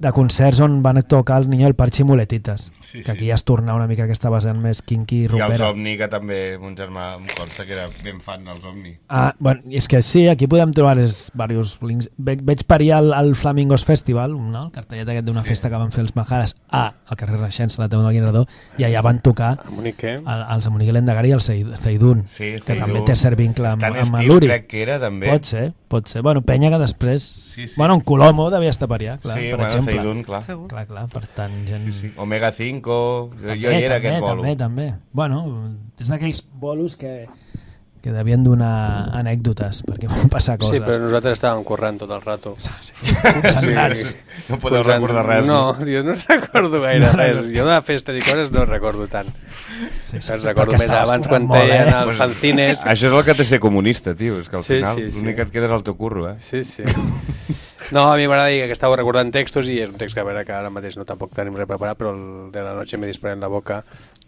[0.01, 3.27] de concerts on van tocar el Niño del Parche i Muletitas, Sí, que aquí sí.
[3.29, 5.69] ja es torna una mica aquesta vessant més kinky i I els rompera.
[5.71, 8.97] Omni, que també mon germà em consta que era ben fan dels Omni.
[9.09, 12.09] Ah, bueno, i és que sí, aquí podem trobar els diversos links.
[12.17, 14.65] Ve, veig per allà el, el Flamingos Festival, no?
[14.67, 15.49] el cartellet aquest d'una Sí.
[15.53, 18.45] festa que van fer els Majares a al carrer Reixença, a la Teu del Guinardó,
[18.79, 19.95] i allà van tocar el,
[20.57, 22.87] els de Monique Lendagari i el Zeidun, Sí, que Zeidun.
[22.87, 24.47] també té cert vincle amb, Stan amb l'Uri.
[24.49, 25.29] crec que era, també.
[25.31, 26.23] Pot ser, pot ser.
[26.23, 27.25] Bueno, penya que després...
[27.27, 27.75] Sí, sí.
[27.77, 29.97] Bueno, en Colomo devia estar per allà, clar, Sí, per bueno, exemple.
[29.99, 30.43] Zeidun, clar.
[30.71, 31.89] Clar, clar, per tant, gent...
[31.91, 32.13] Sí, sí.
[32.23, 34.43] Omega 5, jo, jo També, hi era també, aquest bolo.
[34.43, 34.89] també, també.
[35.13, 35.43] Bueno,
[36.01, 37.15] és d'aquells bolos que,
[38.01, 40.79] que devien donar anècdotes, perquè van passar coses.
[40.79, 42.55] Sí, però nosaltres estàvem corrent tot el rato.
[42.57, 42.95] Sí.
[43.21, 44.17] Concentrats.
[44.49, 45.85] No podeu recordar res, No, no?
[45.87, 47.37] jo no recordo gaire No, no, res.
[47.43, 47.51] no.
[47.53, 49.29] Jo de festes i coses no recordo tant.
[49.29, 51.99] Sí, sí, sí, recordo més abans quan molt, feien eh?
[52.07, 52.81] els fanzines.
[52.89, 54.41] Això és el que té ser comunista, tio.
[54.41, 55.19] És que al Sí, final sí, sí.
[55.21, 56.37] l'únic que et queda és el teu curro, eh?
[56.41, 56.83] Sí, sí.
[57.91, 60.25] No, a mi m'agrada dir que estava recordant textos i és un text que a
[60.25, 63.09] veure que ara mateix no tampoc tenim res preparat, però el de la noche me
[63.09, 63.81] disparé en la boca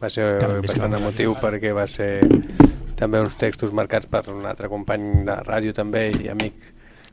[0.02, 2.18] va ser bastant emotiu perquè va ser
[3.02, 6.70] també uns textos marcats per un altre company de ràdio també i amic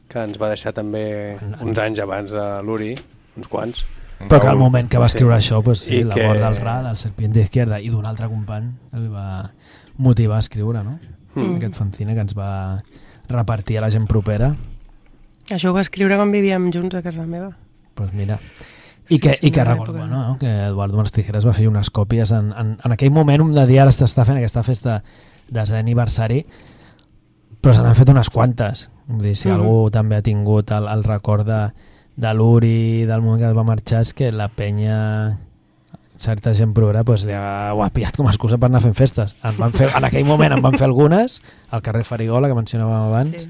[0.10, 2.94] que ens va deixar també uns anys abans de l'Uri,
[3.38, 3.84] uns quants.
[4.20, 6.58] Però que al moment que va escriure això, pues, sí, I la que- mort del
[6.58, 9.52] Ra, del Serpiente Izquierda i d'un altre company el va
[9.98, 10.98] motivar a escriure, no?
[11.36, 11.56] Mm.
[11.56, 12.82] Aquest fanzine que ens va
[13.30, 14.56] repartir a la gent propera.
[15.52, 17.54] Això ho va escriure quan vivíem junts a casa meva.
[17.96, 18.40] pues mira.
[19.10, 20.08] I Sí, que, sí, i que recordo, època.
[20.08, 23.54] no, que Eduardo Mars Tijeras va fer unes còpies en, en, en aquell moment, un
[23.56, 25.00] de dia ara s'està fent aquesta festa
[25.50, 26.44] de aniversari,
[27.62, 28.90] però se n'han fet unes quantes.
[29.08, 29.56] Vull dir, si Mhm.
[29.60, 31.72] algú també ha tingut el, el record de,
[32.16, 35.40] de l'Uri, del moment que es va marxar, és que la penya
[36.20, 38.94] certa gent progrera pues, li ha, ho ha pillat com a excusa per anar fent
[38.94, 39.36] festes.
[39.44, 41.42] En, van fer, en aquell moment en van fer algunes,
[41.72, 43.50] al carrer Farigola, que mencionàvem abans, Sí.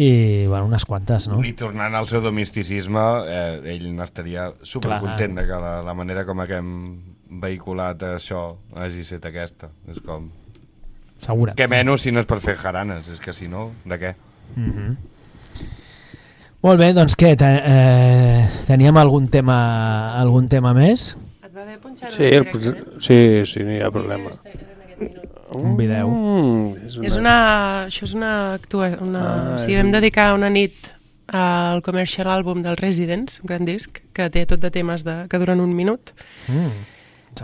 [0.00, 1.42] I bueno, unes quantes, no?
[1.44, 6.40] I tornant al seu domesticisme, eh, ell n'estaria supercontent de que la, la manera com
[6.48, 6.72] que hem
[7.42, 8.44] vehiculat això
[8.76, 9.68] hagi estat aquesta.
[9.92, 10.30] És com...
[11.22, 11.54] Segura.
[11.54, 14.14] Que menys si no és per fer jaranes, és que si no, de què?
[14.56, 14.96] Mhm.
[16.62, 19.56] Molt bé, doncs què, te, eh, teníem algun tema,
[20.20, 21.08] algun tema més?
[21.42, 22.46] Et va bé punxar Sí, el,
[23.02, 23.16] sí,
[23.50, 24.30] sí, no hi ha problema.
[25.58, 26.08] Un vídeo.
[26.08, 27.06] Mm, és una...
[27.08, 27.34] És una,
[27.88, 28.88] això és una actua...
[29.00, 30.88] Una, Ah, o sigui, vam dedicar una nit
[31.32, 35.38] al commercial àlbum del Residents, un gran disc, que té tot de temes de, que
[35.40, 36.12] duren un minut.
[36.48, 36.72] Mm.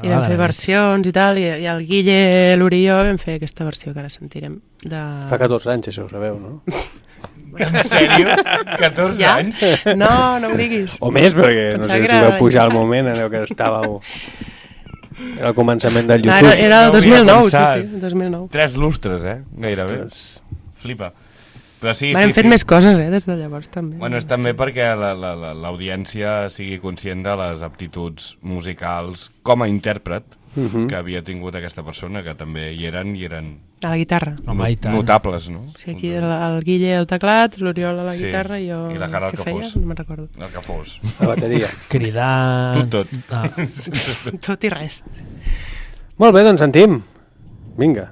[0.05, 2.19] I vam fer versions i tal, i, i el Guille,
[2.61, 4.59] l'Uri i jo vam fer aquesta versió que ara sentirem.
[4.85, 5.01] De...
[5.31, 6.59] Fa 14 anys, això ho sabeu, no?
[7.59, 8.29] En sèrio?
[8.79, 9.33] 14 Ja?
[9.41, 9.59] anys?
[9.97, 10.99] No, no ho diguis.
[11.03, 13.41] O més, perquè no Pensava sé que si vau pujar al moment en el que
[13.49, 13.97] estàveu...
[15.39, 16.53] Era el començament del No, YouTube.
[16.53, 17.77] era, era el No havia 2009, pensat.
[17.83, 18.49] sí, sí, 2009.
[18.51, 19.43] Tres lustres, eh?
[19.57, 20.05] Gairebé.
[20.77, 21.13] Flipa.
[21.81, 22.49] Però sí, Vam sí, fet sí.
[22.51, 23.97] més coses, eh, des de llavors, també.
[23.99, 29.63] Bueno, és també perquè la- la- la- l'audiència sigui conscient de les aptituds musicals com
[29.63, 30.25] a intèrpret
[30.57, 30.89] Mhm.
[30.89, 34.33] que havia tingut aquesta persona, que també hi eren i eren A la guitarra.
[34.47, 34.95] Home, i tant.
[34.97, 35.61] notables, no?
[35.79, 38.79] Sí, aquí el, el Guille al teclat, l'Oriol a la Sí, guitarra i jo...
[38.91, 39.61] i la Cara al que feia?
[39.63, 39.77] fos.
[39.79, 40.29] No me'n recordo.
[40.37, 41.01] El que fos.
[41.21, 41.69] La bateria.
[41.93, 42.75] Cridar...
[42.75, 43.09] Tot, tot.
[43.31, 43.47] Ah.
[44.49, 45.03] Tot i res.
[46.19, 46.99] Molt bé, doncs sentim.
[47.79, 48.09] Vinga.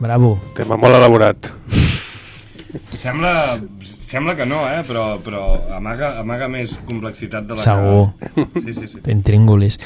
[0.00, 0.38] Bravo.
[0.56, 1.50] Tema molt elaborat.
[2.96, 3.58] Sembla,
[4.00, 4.80] sembla que no, eh?
[4.86, 5.42] però, però
[5.76, 8.04] amaga, amaga més complexitat de la Segur.
[8.20, 8.46] que...
[8.64, 9.00] Sí, sí, sí.
[9.04, 9.76] T'intríngulis.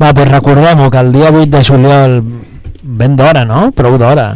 [0.00, 2.16] Va, doncs recordem-ho, que el dia 8 de juliol,
[2.82, 3.66] ben d'hora, no?
[3.76, 4.30] Prou d'hora.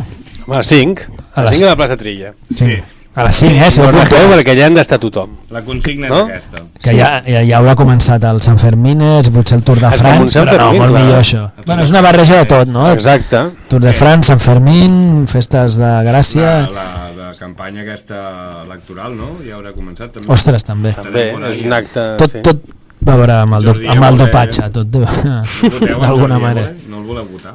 [0.44, 1.08] A les 5.
[1.32, 2.34] A les 5 a la plaça Trilla.
[2.52, 2.74] Sí.
[3.14, 3.70] A les 5, eh?
[3.72, 5.38] Si no perquè allà han d'estar tothom.
[5.54, 6.20] La consigna No?
[6.26, 6.62] és aquesta.
[6.82, 10.10] Que ja, ja, ja haurà començat el Sant Fermines, potser el Tour de És com
[10.10, 11.02] un France, però no, molt clar.
[11.04, 11.42] millor això.
[11.64, 12.88] Bueno, és una barreja de tot, no?
[12.92, 13.42] Exacte.
[13.70, 14.96] Tour de France, Sant Fermín,
[15.30, 16.54] festes de Gràcia...
[16.74, 18.20] La, la, la campanya aquesta
[18.64, 19.36] electoral, no?
[19.46, 20.26] Ja haurà començat també.
[20.34, 20.94] Ostres, també.
[20.98, 22.08] També, és un acte...
[22.20, 22.42] Tot, sí.
[22.46, 22.66] tot
[23.04, 26.72] va veure amb el, do, amb el dopatge, tot d'alguna manera.
[26.88, 27.54] No el voleu votar?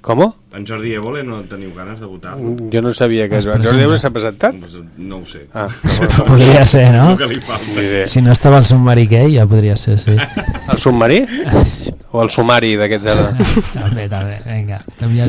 [0.00, 0.22] Com?
[0.56, 2.32] En Jordi Évole no teniu ganes de votar?
[2.72, 3.82] Jo no sabia que Es el Jordi.
[3.84, 4.54] Évole s'ha presentat?
[4.96, 5.44] No ho sé.
[5.52, 5.68] Ah,
[6.26, 7.16] Podria ser, no?
[7.18, 8.06] Que.
[8.08, 10.16] Si no estava el submarí gay, ja podria ser, sí.
[10.16, 11.24] El submarí?
[12.10, 13.12] O el sumari d'aquest de...
[13.76, 14.80] també, també, vinga.
[14.98, 15.28] També...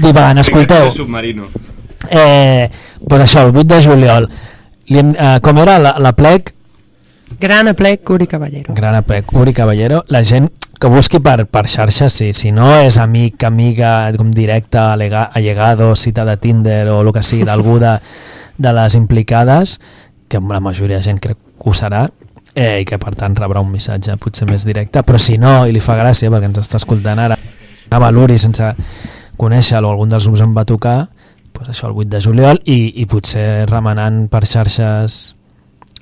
[0.00, 0.86] Divant, escolteu.
[0.86, 1.50] El submarino.
[2.08, 2.70] Eh,
[3.04, 4.28] pues això, el 8 de juliol.
[4.88, 6.54] Li hem, eh, com era la, la plec?
[7.42, 8.72] Gran aplec, Uri Caballero.
[8.72, 10.06] Gran aplec, Uri Caballero.
[10.08, 10.48] La gent
[10.82, 12.32] que busqui per, per xarxes, sí.
[12.34, 17.46] Si no és amic, amiga, com directe, allegado, cita de Tinder o el que sigui
[17.46, 17.92] d'algú de,
[18.58, 19.76] de les implicades,
[20.26, 22.08] que la majoria de gent crec que ho serà,
[22.56, 25.72] eh, i que per tant rebrà un missatge potser més directe, però si no, i
[25.72, 27.38] li fa gràcia perquè ens està escoltant ara,
[27.92, 28.74] a l'Uri sense
[29.38, 30.98] conèixer-lo, algun dels grups em va tocar,
[31.52, 35.22] pues això el 8 de juliol, i, i potser remenant per xarxes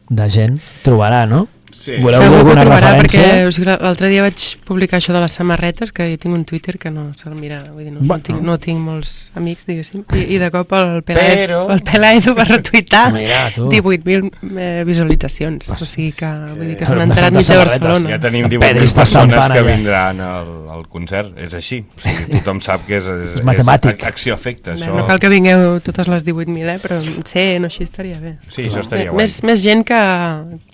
[0.08, 1.48] de gent trobarà, no?
[1.80, 1.94] Sí.
[2.02, 3.22] Voleu Segur alguna referència?
[3.24, 6.42] perquè o sigui, l'altre dia vaig publicar això de les samarretes, que jo tinc un
[6.44, 8.22] Twitter que no se'l mira, vull dir, no, no, Bueno.
[8.26, 12.26] tinc, no tinc molts amics, diguéssim, i, i de cop el Pelaez, Però- el Pelaez
[12.28, 13.70] ho va retuitar, Mira, tu.
[13.72, 14.28] 18.000
[14.60, 17.38] eh, visualitzacions, o sigui que, vull dir que se Però n'ha hem de enterat fer
[17.38, 17.80] mig de samarretes.
[17.80, 18.10] Barcelona.
[18.10, 19.64] Ja tenim El 18.000 Pedri està persones que allà.
[19.76, 21.32] vindran al, al concert.
[21.40, 21.80] És així.
[21.96, 23.96] O sigui, tothom sap que és, és, És matemàtic.
[24.02, 24.74] és acció-efecte.
[24.76, 24.92] Això...
[25.00, 28.36] No cal que vingueu totes les 18.000, eh, però 100 o així estaria bé.
[28.48, 29.24] Sí, això estaria Bé, guai.
[29.24, 30.00] Més, més gent que,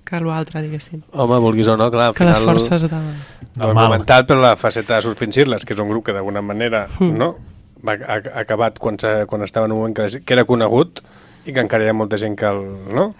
[0.07, 1.03] que l'altre, diguéssim.
[1.12, 2.55] Home, vulguis o no, clar, al Que les final...
[2.55, 2.97] forces de...
[3.61, 5.33] Ho hem comentat, però la faceta de Surfing
[5.66, 7.16] que és un grup que d'alguna manera Mm.
[7.19, 7.35] no?
[7.87, 8.97] va ha, ha acabat quan,
[9.28, 11.03] quan estava en un moment que, que era conegut
[11.47, 12.62] i que encara hi ha molta gent que el,
[12.95, 13.11] no?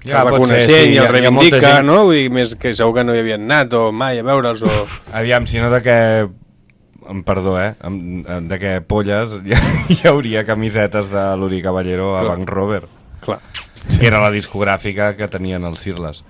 [0.00, 2.02] que Ja, el va coneixent sí, i el reivindica, gent- no?
[2.04, 4.70] Vull dir, més que segur que no hi havien anat o mai a veure'ls o...
[5.18, 5.98] Aviam, si no de què...
[7.10, 7.74] Em perdó, eh?
[7.84, 9.52] em- em- De què polles hi,
[9.92, 12.36] hi hauria camisetes de l'Uri Caballero a Clar.
[12.36, 12.82] Bank Rover.
[13.24, 13.40] Clar.
[13.88, 16.24] Que era la discogràfica que tenien els Cirles.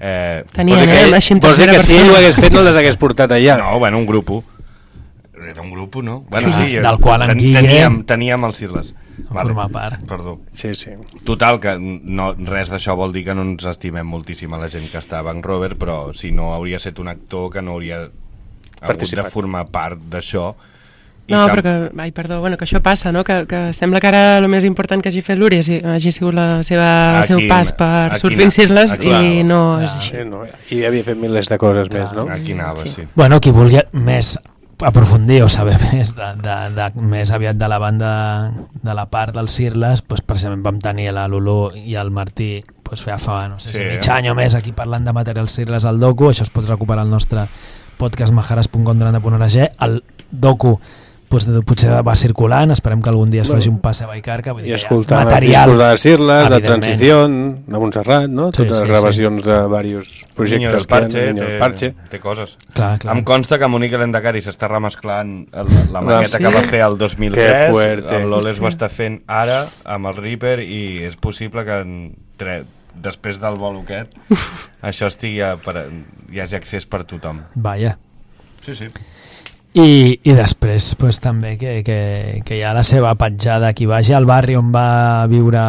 [0.00, 2.62] Eh, Tenien, vols dir eh, que- Vols dir que si ell ho hagués fet no
[2.62, 3.56] les hagués portat allà?
[3.58, 4.44] No, bueno, un grupo.
[5.48, 6.20] Era un grupo, no?
[6.28, 8.94] Bueno, Clar, sí, del qual en ten- Guille- teníem, teníem els Cirles.
[9.32, 10.00] formar part.
[10.06, 10.40] Perdó.
[10.52, 10.90] Sí, sí.
[11.24, 14.88] Total, que no, res d'això vol dir que no ens estimem moltíssim a la gent
[14.90, 17.96] que està a Bank Rover, però si no hauria estat un actor que no hauria
[18.04, 18.14] hagut
[18.80, 19.24] Participat.
[19.24, 20.54] de formar part d'això.
[21.28, 23.22] No, però que, ai, perdó, bueno, que això passa, no?
[23.24, 26.34] Que, que sembla que ara el més important que hagi fet l'Uri hagi, hagi sigut
[26.34, 29.22] la seva, el seu Aquí- pas per aquí Surfing na- Cirles ah, clar.
[29.24, 30.10] i no Ah, és així.
[30.16, 30.44] sí, no?
[30.70, 32.28] I havia fet milers de coses més, no?
[32.32, 33.02] Aquí anava, sí.
[33.14, 34.38] Bueno, qui vulgui més
[34.80, 38.52] aprofundir o saber més de, de, de, més aviat de la banda
[38.82, 43.02] de la part dels Cirles, doncs precisament vam tenir la Lulú i el Martí doncs
[43.04, 43.84] feia fa, no sé si Sí.
[43.84, 47.02] mig any o més aquí parlant de materials Cirles al docu, això es pot recuperar
[47.02, 47.42] al nostre
[47.98, 50.78] podcast majares.com.org el docu
[51.28, 53.60] doncs, de- potser va circulant, esperem que algun dia es Bueno.
[53.60, 56.60] faci un passe a Vallcarca vull dir I escoltant material, de Cirles, de.
[56.60, 58.46] Transició, de Montserrat, no?
[58.52, 61.42] Sí, Totes sí, les gravacions de diversos Niño projectes del que hi ha, Parche, Niño
[61.42, 61.94] del té, Parche.
[62.10, 62.56] té coses.
[62.74, 63.16] Clar, clar.
[63.16, 66.44] Em consta que Monique Lendacari s'està remesclant el, la maqueta sí?
[66.44, 68.16] que va fer el 2003, Que fuerte.
[68.16, 71.94] el Loles ho està fent ara amb el Reaper i és possible que en
[72.36, 72.62] tre,
[72.94, 74.12] després del bolo aquest
[74.82, 75.86] això estigui a, per,
[76.32, 77.42] hi hagi accés per tothom.
[77.54, 77.96] Vaja.
[78.64, 78.88] Sí, sí.
[79.74, 81.98] I, i després pues, també que, que,
[82.44, 85.60] que hi ha la seva petjada qui vagi al barri on va viure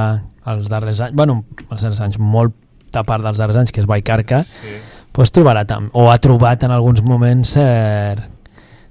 [0.49, 4.39] els darrers anys, bueno, els darrers anys, molta part dels darrers anys, que és Vallcarca,
[4.47, 4.77] sí.
[5.13, 8.23] pues, trobarà tam o ha trobat en alguns moments cert,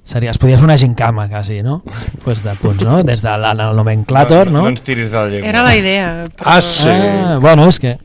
[0.08, 1.80] seria, es podia fer una gincama quasi, no?
[2.24, 3.00] pues de punts, no?
[3.02, 4.62] Des de la, el nomenclàtor, no?
[4.68, 5.48] No ens tiris de la llengua.
[5.50, 6.06] Era la idea.
[6.36, 6.88] però- Ah, sí.
[6.92, 7.96] Ah, bueno, és que...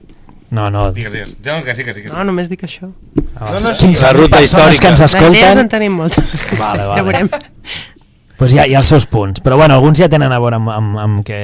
[0.54, 0.84] No, no.
[0.94, 1.32] Digues, digues.
[1.44, 2.02] Ja, que sí, que sí.
[2.04, 2.14] Que sí.
[2.14, 2.92] No, només dic això.
[2.92, 5.06] No, no, sí, la ruta persones que ens històrica.
[5.10, 5.34] escolten...
[5.34, 6.46] D'idees en tenim moltes.
[6.60, 7.02] Vale, Ja vale.
[7.08, 7.30] veurem.
[8.38, 10.58] pues hi, ha, hi ha els seus punts, però bueno, alguns ja tenen a veure
[10.60, 11.40] amb, amb, amb que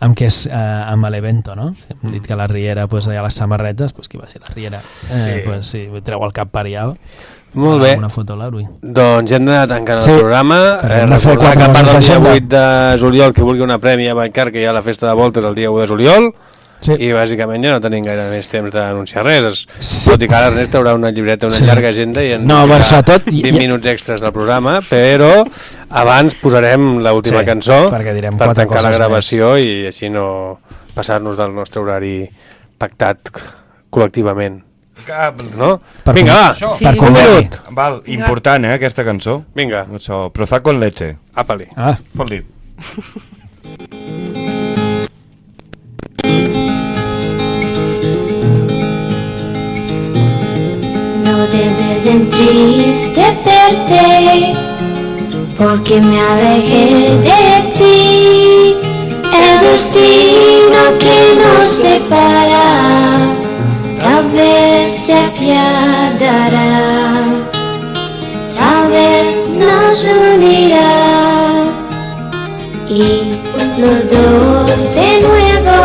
[0.00, 1.72] amb que és eh, amb l'evento, no?
[1.90, 4.40] Hem dit que a la Riera pues, hi ha les samarretes, pues, qui va ser
[4.44, 4.78] la Riera?
[5.10, 5.40] Eh, Sí.
[5.44, 6.84] pues, sí, treu el cap per allà.
[7.58, 7.96] Molt bé.
[7.98, 8.62] Una foto a l'Arui.
[8.82, 10.12] Doncs ja hem d'anar tancant Sí.
[10.12, 10.58] el programa.
[10.84, 12.30] Eh, recordar que a part del dia d'agenda.
[12.36, 15.14] 8 de juliol, qui vulgui una prèmia a Vallcar, que hi ha la festa de
[15.18, 16.34] voltes el dia 1 de juliol,
[16.80, 16.92] Sí.
[16.98, 19.44] i bàsicament ja no tenim gaire més temps d'anunciar res.
[19.46, 20.10] Es, Sí.
[20.10, 21.64] Tot i que ara Ernest haurà una llibreta, una Sí.
[21.64, 25.44] llarga agenda i en No, bueno, sobretot- 20 i- minuts extras del programa, però
[25.90, 30.58] Abans posarem l'última Sí, cançó perquè direm per tancar la gravació i així no
[30.94, 32.28] passar-nos del nostre horari
[32.78, 33.18] pactat
[33.90, 34.62] col·lectivament.
[35.56, 35.80] No?
[36.04, 36.72] Per Vinga, va, Això.
[36.78, 37.36] per un conveni.
[37.36, 37.60] minut.
[37.70, 39.44] Val, important, eh, aquesta cançó.
[39.54, 39.86] Vinga.
[39.86, 41.16] Això, Prozac con leche.
[41.34, 41.66] Apa-li.
[41.76, 41.96] Ah.
[42.14, 42.42] Fot-li.
[51.98, 54.54] debes entristecerte
[55.56, 58.76] porque me alejé de ti.
[59.32, 63.34] El destino que nos separa
[64.00, 66.80] tal vez se apiadará,
[68.56, 70.04] tal vez nos
[70.34, 70.92] unirá
[72.88, 73.36] y
[73.78, 75.78] los dos de nuevo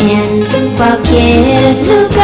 [0.00, 0.44] en
[0.76, 2.17] cualquier lugar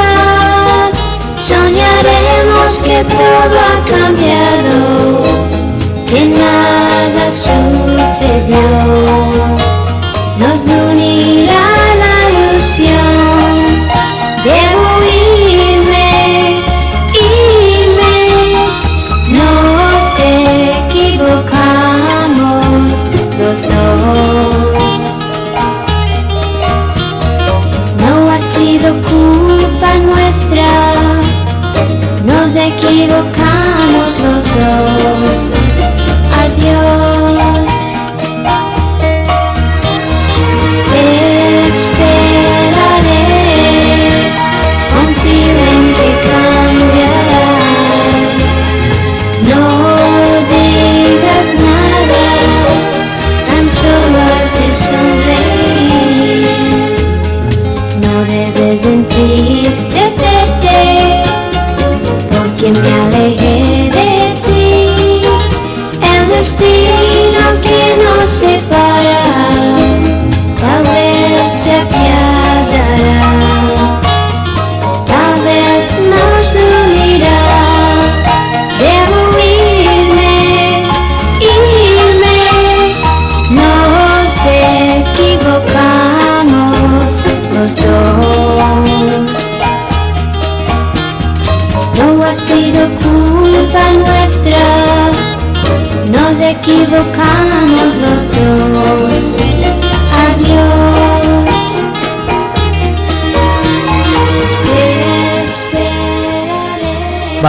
[2.04, 4.76] soñaremos que todo ha cambiado,
[6.06, 8.58] que nada sucedió,
[10.38, 11.73] nos unirá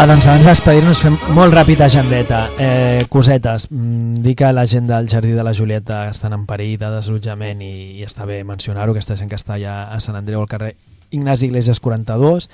[0.06, 2.44] Doncs abans de despedir-nos fem molt ràpid agendeta.
[2.62, 3.66] Eh, cosetes.
[3.72, 7.64] Mm, dir que la gent del Jardí de la Julieta estan en perill de desallotjament
[7.66, 10.76] i, i està bé mencionar-ho, aquesta gent que està allà a Sant Andreu al carrer
[11.10, 12.50] Ignasi Iglesias 42.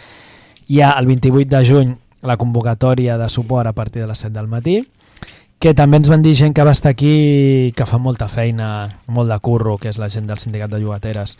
[0.69, 4.31] Hi ha el 28 de juny la convocatòria de suport a partir de les 7
[4.37, 4.85] del matí
[5.59, 9.29] que també ens van dir gent que va estar aquí que fa molta feina, molt
[9.29, 11.35] de curro, que és la gent del sindicat de llogateres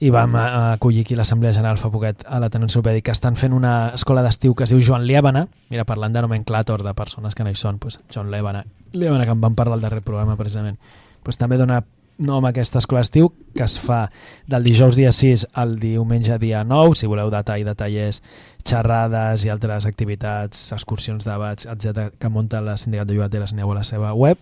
[0.00, 3.92] i vam acollir aquí l'Assemblea General fa poquet a l'Ateneu Enciclopèdic que estan fent una
[3.94, 7.52] escola d'estiu que es diu Joan Liébana mira, parlant de nomenclàtor de persones que no
[7.52, 10.80] hi són pues, Joan Liébana, Liébana que en vam parlar al darrer programa precisament.
[11.22, 11.82] Pues, també dona
[12.20, 14.04] nom a aquesta escola d'estiu que es fa
[14.46, 18.20] del dijous dia 6 al diumenge dia 9 si voleu detall de tallers
[18.66, 23.78] xerrades i altres activitats, excursions, debats, etc que munta la Sindicat de Llogateres aneu a
[23.80, 24.36] la seva web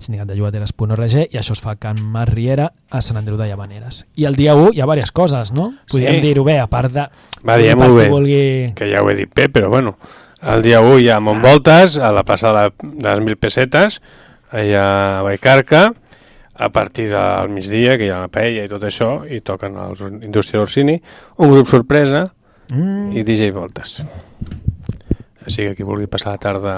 [0.00, 4.06] sindicatdellogateres.org i això es fa a Can Mas Riera a Sant Andreu de Llavaneres.
[4.16, 5.74] I el dia 1 hi ha diverses coses, no?
[5.90, 6.26] Podríem Sí.
[6.28, 7.04] dir-ho bé, a part de...
[7.44, 8.72] Va, diem per molt qui bé, Vulgui...
[8.76, 9.98] que ja ho he dit bé, però bueno,
[10.42, 14.00] el dia 1 hi ha Montvoltes, a la plaça de, la, de les Mil Pessetes,
[14.50, 15.92] allà a Baicarca,
[16.60, 20.02] a partir del migdia, que hi ha la paella i tot això, i toquen els
[20.10, 21.00] Indústria Orsini,
[21.38, 22.28] un grup sorpresa
[22.70, 23.16] Mm.
[23.18, 24.04] i DJ Voltes.
[25.42, 26.74] Així que qui vulgui passar la tarda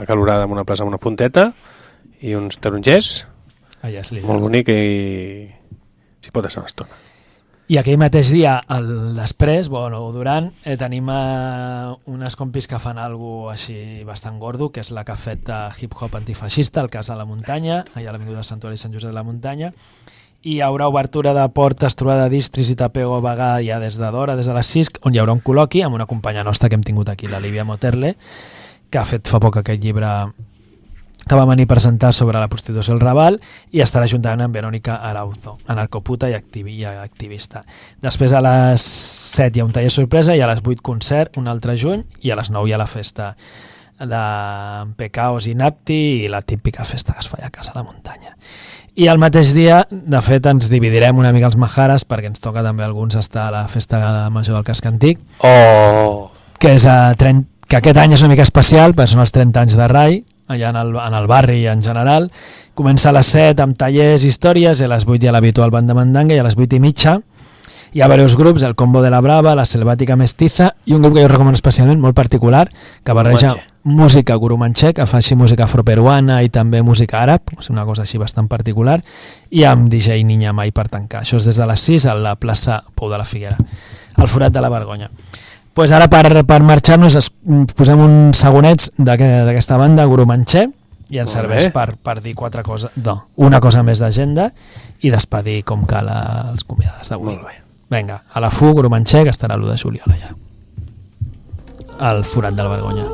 [0.00, 1.50] acalorada en una plaça amb una fonteta
[2.22, 3.26] i uns tarongers,
[3.84, 5.50] Allà molt bonic i
[6.24, 7.02] s'hi pot estar una estona.
[7.64, 12.98] I aquell mateix dia, el després, bueno, durant, eh, tenim eh, unes compis que fan
[13.00, 17.80] algo així bastant gordo, que és la cafeta hip-hop antifeixista, el cas de la muntanya,
[17.94, 19.72] allà a l'Avinguda de Sant Tuari i Sant Josep de la Muntanya,
[20.44, 24.36] i hi haurà obertura de portes, trobada d'istris i tapego vegà ja des de d'hora,
[24.36, 26.84] des de les 6, on hi haurà un col·loqui amb una companya nostra que hem
[26.84, 28.12] tingut aquí, la Lívia Moterle,
[28.90, 30.18] que ha fet fa poc aquest llibre
[31.28, 33.40] que va venir a presentar sobre la prostitució al Raval
[33.72, 37.64] i estarà juntament amb Verónica Arauzo, anarcoputa i, activi, i activista.
[38.02, 41.48] Després a les 7 hi ha un taller sorpresa i a les 8 concert, un
[41.48, 43.34] altre juny, i a les 9 hi ha la festa
[43.94, 44.22] de
[44.98, 48.34] Pecaos i Napti i la típica festa que es fa a casa a la muntanya.
[48.94, 52.62] I el mateix dia, de fet, ens dividirem una mica els Majares perquè ens toca
[52.62, 56.30] també alguns estar a la festa major del casc antic, Oh!
[56.58, 59.64] que és a 30, que aquest any és una mica especial perquè són els 30
[59.64, 62.30] anys de RAI allà en el, en el barri en general.
[62.74, 65.94] Comença a les 7 amb tallers, històries, i a les 8 hi ha l'habitual banda
[65.94, 67.20] mandanga i a les 8 i mitja
[67.94, 71.14] hi ha diversos grups, el Combo de la Brava, la Selvàtica Mestiza i un grup
[71.14, 72.66] que jo recomano especialment, molt particular,
[73.04, 73.70] que barreja Gurumanche.
[73.84, 78.18] música gurumanche, que fa així música afroperuana i també música àrab, és una cosa així
[78.18, 78.98] bastant particular,
[79.50, 81.22] i amb DJ Niña Mai per tancar.
[81.22, 83.60] Això és des de les 6 a la plaça Pou de la Figuera,
[84.16, 85.12] al forat de la Vergonya.
[85.74, 87.32] Pues ara per, per marxar-nos es-
[87.76, 90.68] posem uns segonets d'aquest- d'aquesta banda, Gurumanche,
[91.10, 94.48] i ens serveix per, per dir quatre coses, no, una cosa més d'agenda
[95.02, 96.08] i despedir com cal
[96.54, 97.34] els convidats d'avui.
[97.90, 100.32] Vinga, a la FU, Gurumanche, que estarà l'1 de juliol allà.
[102.00, 103.04] Al forat de la Vergonya.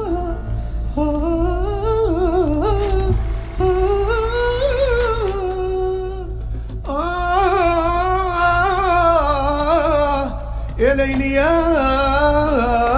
[10.80, 12.89] يا ليلي يا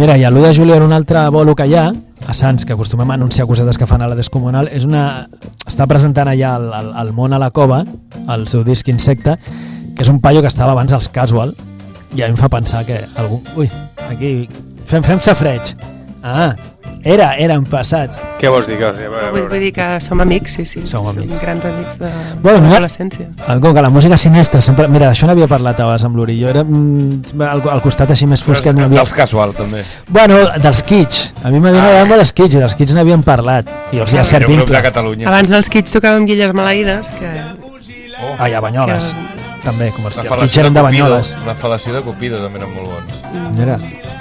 [0.00, 1.90] Mira, i a l'1 de juliol un altre bolo que hi ha,
[2.24, 5.26] a Sants, que acostumem a anunciar cosetes que fan a la Descomunal, és una...
[5.68, 7.82] està presentant allà el, el, el món a la cova,
[8.32, 9.34] el seu disc Insecte,
[9.92, 11.52] que és un paio que estava abans als Casual,
[12.16, 13.42] i a mi em fa pensar que algú...
[13.60, 13.68] Ui,
[14.08, 14.48] aquí...
[14.88, 15.74] Fem, fem safreig.
[16.22, 16.54] Ah,
[17.02, 18.10] era, era en passat.
[18.40, 18.76] Què vols dir?
[18.76, 19.06] Què vols dir?
[19.06, 19.50] A veure, a Vull, veure.
[19.54, 20.82] vull dir que som amics, sí, sí.
[20.88, 21.40] Som amics.
[21.40, 22.10] grans amics de,
[22.42, 23.28] Bueno, l'adolescència.
[23.46, 24.88] Ah, Com que la música sinistra sempre...
[24.88, 26.36] Mira, d'això n'havia parlat abans amb l'Uri.
[26.42, 28.76] Jo era mm, al, al costat així més fosquet.
[28.76, 29.82] no havia- Dels casual, també.
[30.08, 31.30] Bueno, dels Kitsch.
[31.42, 33.70] A mi m'havien agradat molt els Kitsch i dels Kitsch n'havíem parlat.
[33.92, 34.76] I els hi ha cert vincle.
[35.24, 37.32] Abans dels Kids tocàvem Guilles Maleïdes, que...
[38.38, 39.14] Ah, i a Banyoles.
[39.14, 39.29] Que
[39.62, 41.36] fal·lació Kitsch eren de Cupido, Banyoles.
[41.46, 43.58] La fal·lació de Cupido també eren molt bons.
[43.58, 43.76] Mira.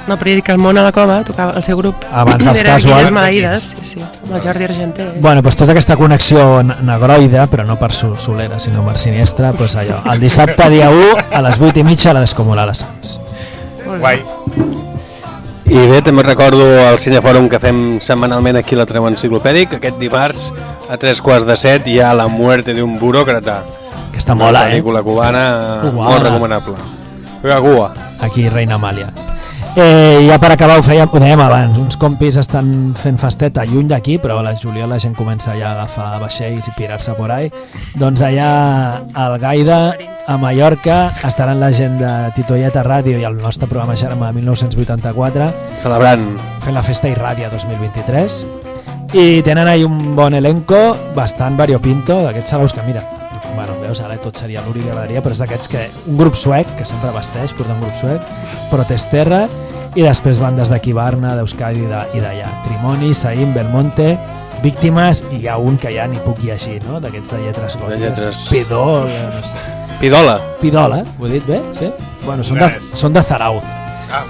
[0.10, 1.96] No, però dic que el món a la cova tocava el seu grup.
[2.12, 3.12] Abans dels era Casual.
[3.14, 5.08] Maleïdes, sí, sí, amb el Jordi Argenter.
[5.22, 9.52] Bueno, doncs tota aquesta connexió n- negroide, però no per sol- solera, sinó per siniestra,
[9.54, 10.02] doncs allò.
[10.12, 13.20] El dissabte, dia 1, a les 8 i mitja, a la Descomunal a Sants.
[14.00, 14.24] Guai.
[15.70, 19.76] I bé, també recordo el Cinefòrum que fem setmanalment aquí a la Treu Enciclopèdic.
[19.78, 20.48] Aquest dimarts,
[20.90, 23.62] a tres quarts de set, hi ha La muerte de un buròcrata.
[24.10, 24.72] Aquesta mola, Una eh?
[24.80, 25.44] pel·lícula cubana,
[25.84, 26.10] Cubana.
[26.10, 26.76] molt recomanable.
[27.42, 27.94] Juega Cuba.
[28.22, 29.14] aquí Reina Amàlia.
[29.76, 33.88] Eh, ja per acabar ho, fèiem, ho dèiem abans, uns compis estan fent festeta lluny
[33.88, 37.32] d'aquí, però a la juliol la gent comença ja a agafar vaixells i pirar-se por
[37.32, 37.52] ahí.
[37.96, 38.50] Doncs allà
[39.14, 39.96] al Gaida,
[40.28, 46.26] a Mallorca, estaran la gent de Titoieta Ràdio i el nostre programa Germà 1984 Celebrant.
[46.66, 48.46] fent la festa Irradia 2023
[49.14, 53.02] i tenen ahí un bon elenco bastant variopinto d'aquests salaus que mira
[53.56, 56.68] bueno, veus, ara tot seria l'Uri que agradaria però és d'aquests que un grup suec
[56.78, 58.22] que sempre vesteix, porta un grup suec
[58.70, 59.48] Protesterra
[59.98, 64.18] i després bandes d'aquí Barna, d'Euskadi i de- d'allà Trimoni, Saïm, Belmonte
[64.62, 67.00] Víctimes i hi ha un que ja ni puc llegir no?
[67.02, 68.48] d'aquests de lletres gòtiques lletres.
[68.52, 69.58] Pidol, no sé
[70.00, 70.38] Pidola.
[70.62, 71.60] Pidola, ho he dit bé?
[71.76, 71.90] Sí?
[72.26, 73.64] Bueno, són de, són de Zarauz
[74.12, 74.24] Ah,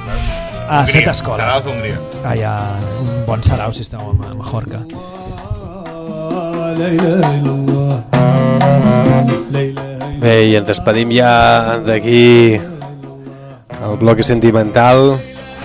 [0.70, 1.46] a set escoles.
[1.46, 1.98] Zarauz, Hongria.
[2.24, 2.54] Allà,
[3.02, 4.84] un bon sarau si esteu a Majorca.
[10.20, 15.16] Bé, i ens despedim ja d'aquí el bloc sentimental.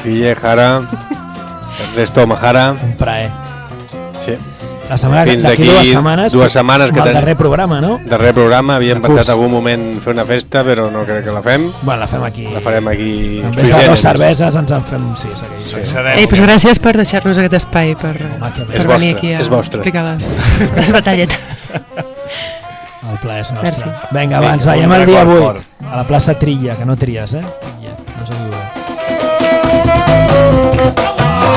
[0.02, 0.82] Fille, Jara,
[1.90, 2.72] Ernesto Mahara.
[2.72, 3.30] Un plaer.
[4.20, 4.36] Sí.
[4.88, 7.94] La setmana, Fins d'aquí dues setmanes, dues setmanes que el darrer programa, no?
[8.04, 11.64] Darrer programa, havíem pensat algun moment fer una festa, però no crec que la fem.
[11.82, 12.44] Bueno, la fem aquí.
[12.52, 13.14] La farem aquí.
[13.40, 15.42] En vez de dos cerveses ens en fem sis.
[15.46, 15.64] Aquell.
[15.64, 15.80] Sí.
[16.16, 18.28] Ei, doncs gràcies per deixar-nos aquest espai per, que
[18.68, 19.80] per És venir vostre, aquí a és vostre.
[19.80, 20.30] explicar les,
[20.78, 21.70] les batalletes.
[23.04, 23.88] El plaer és nostre.
[23.88, 24.14] Merci.
[24.18, 27.34] Vinga, va, ens veiem el dia record 8 a la plaça Trilla, que no tries,
[27.40, 27.44] eh?
[27.64, 28.62] Trilla, no s'equivoca.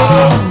[0.07, 0.46] لا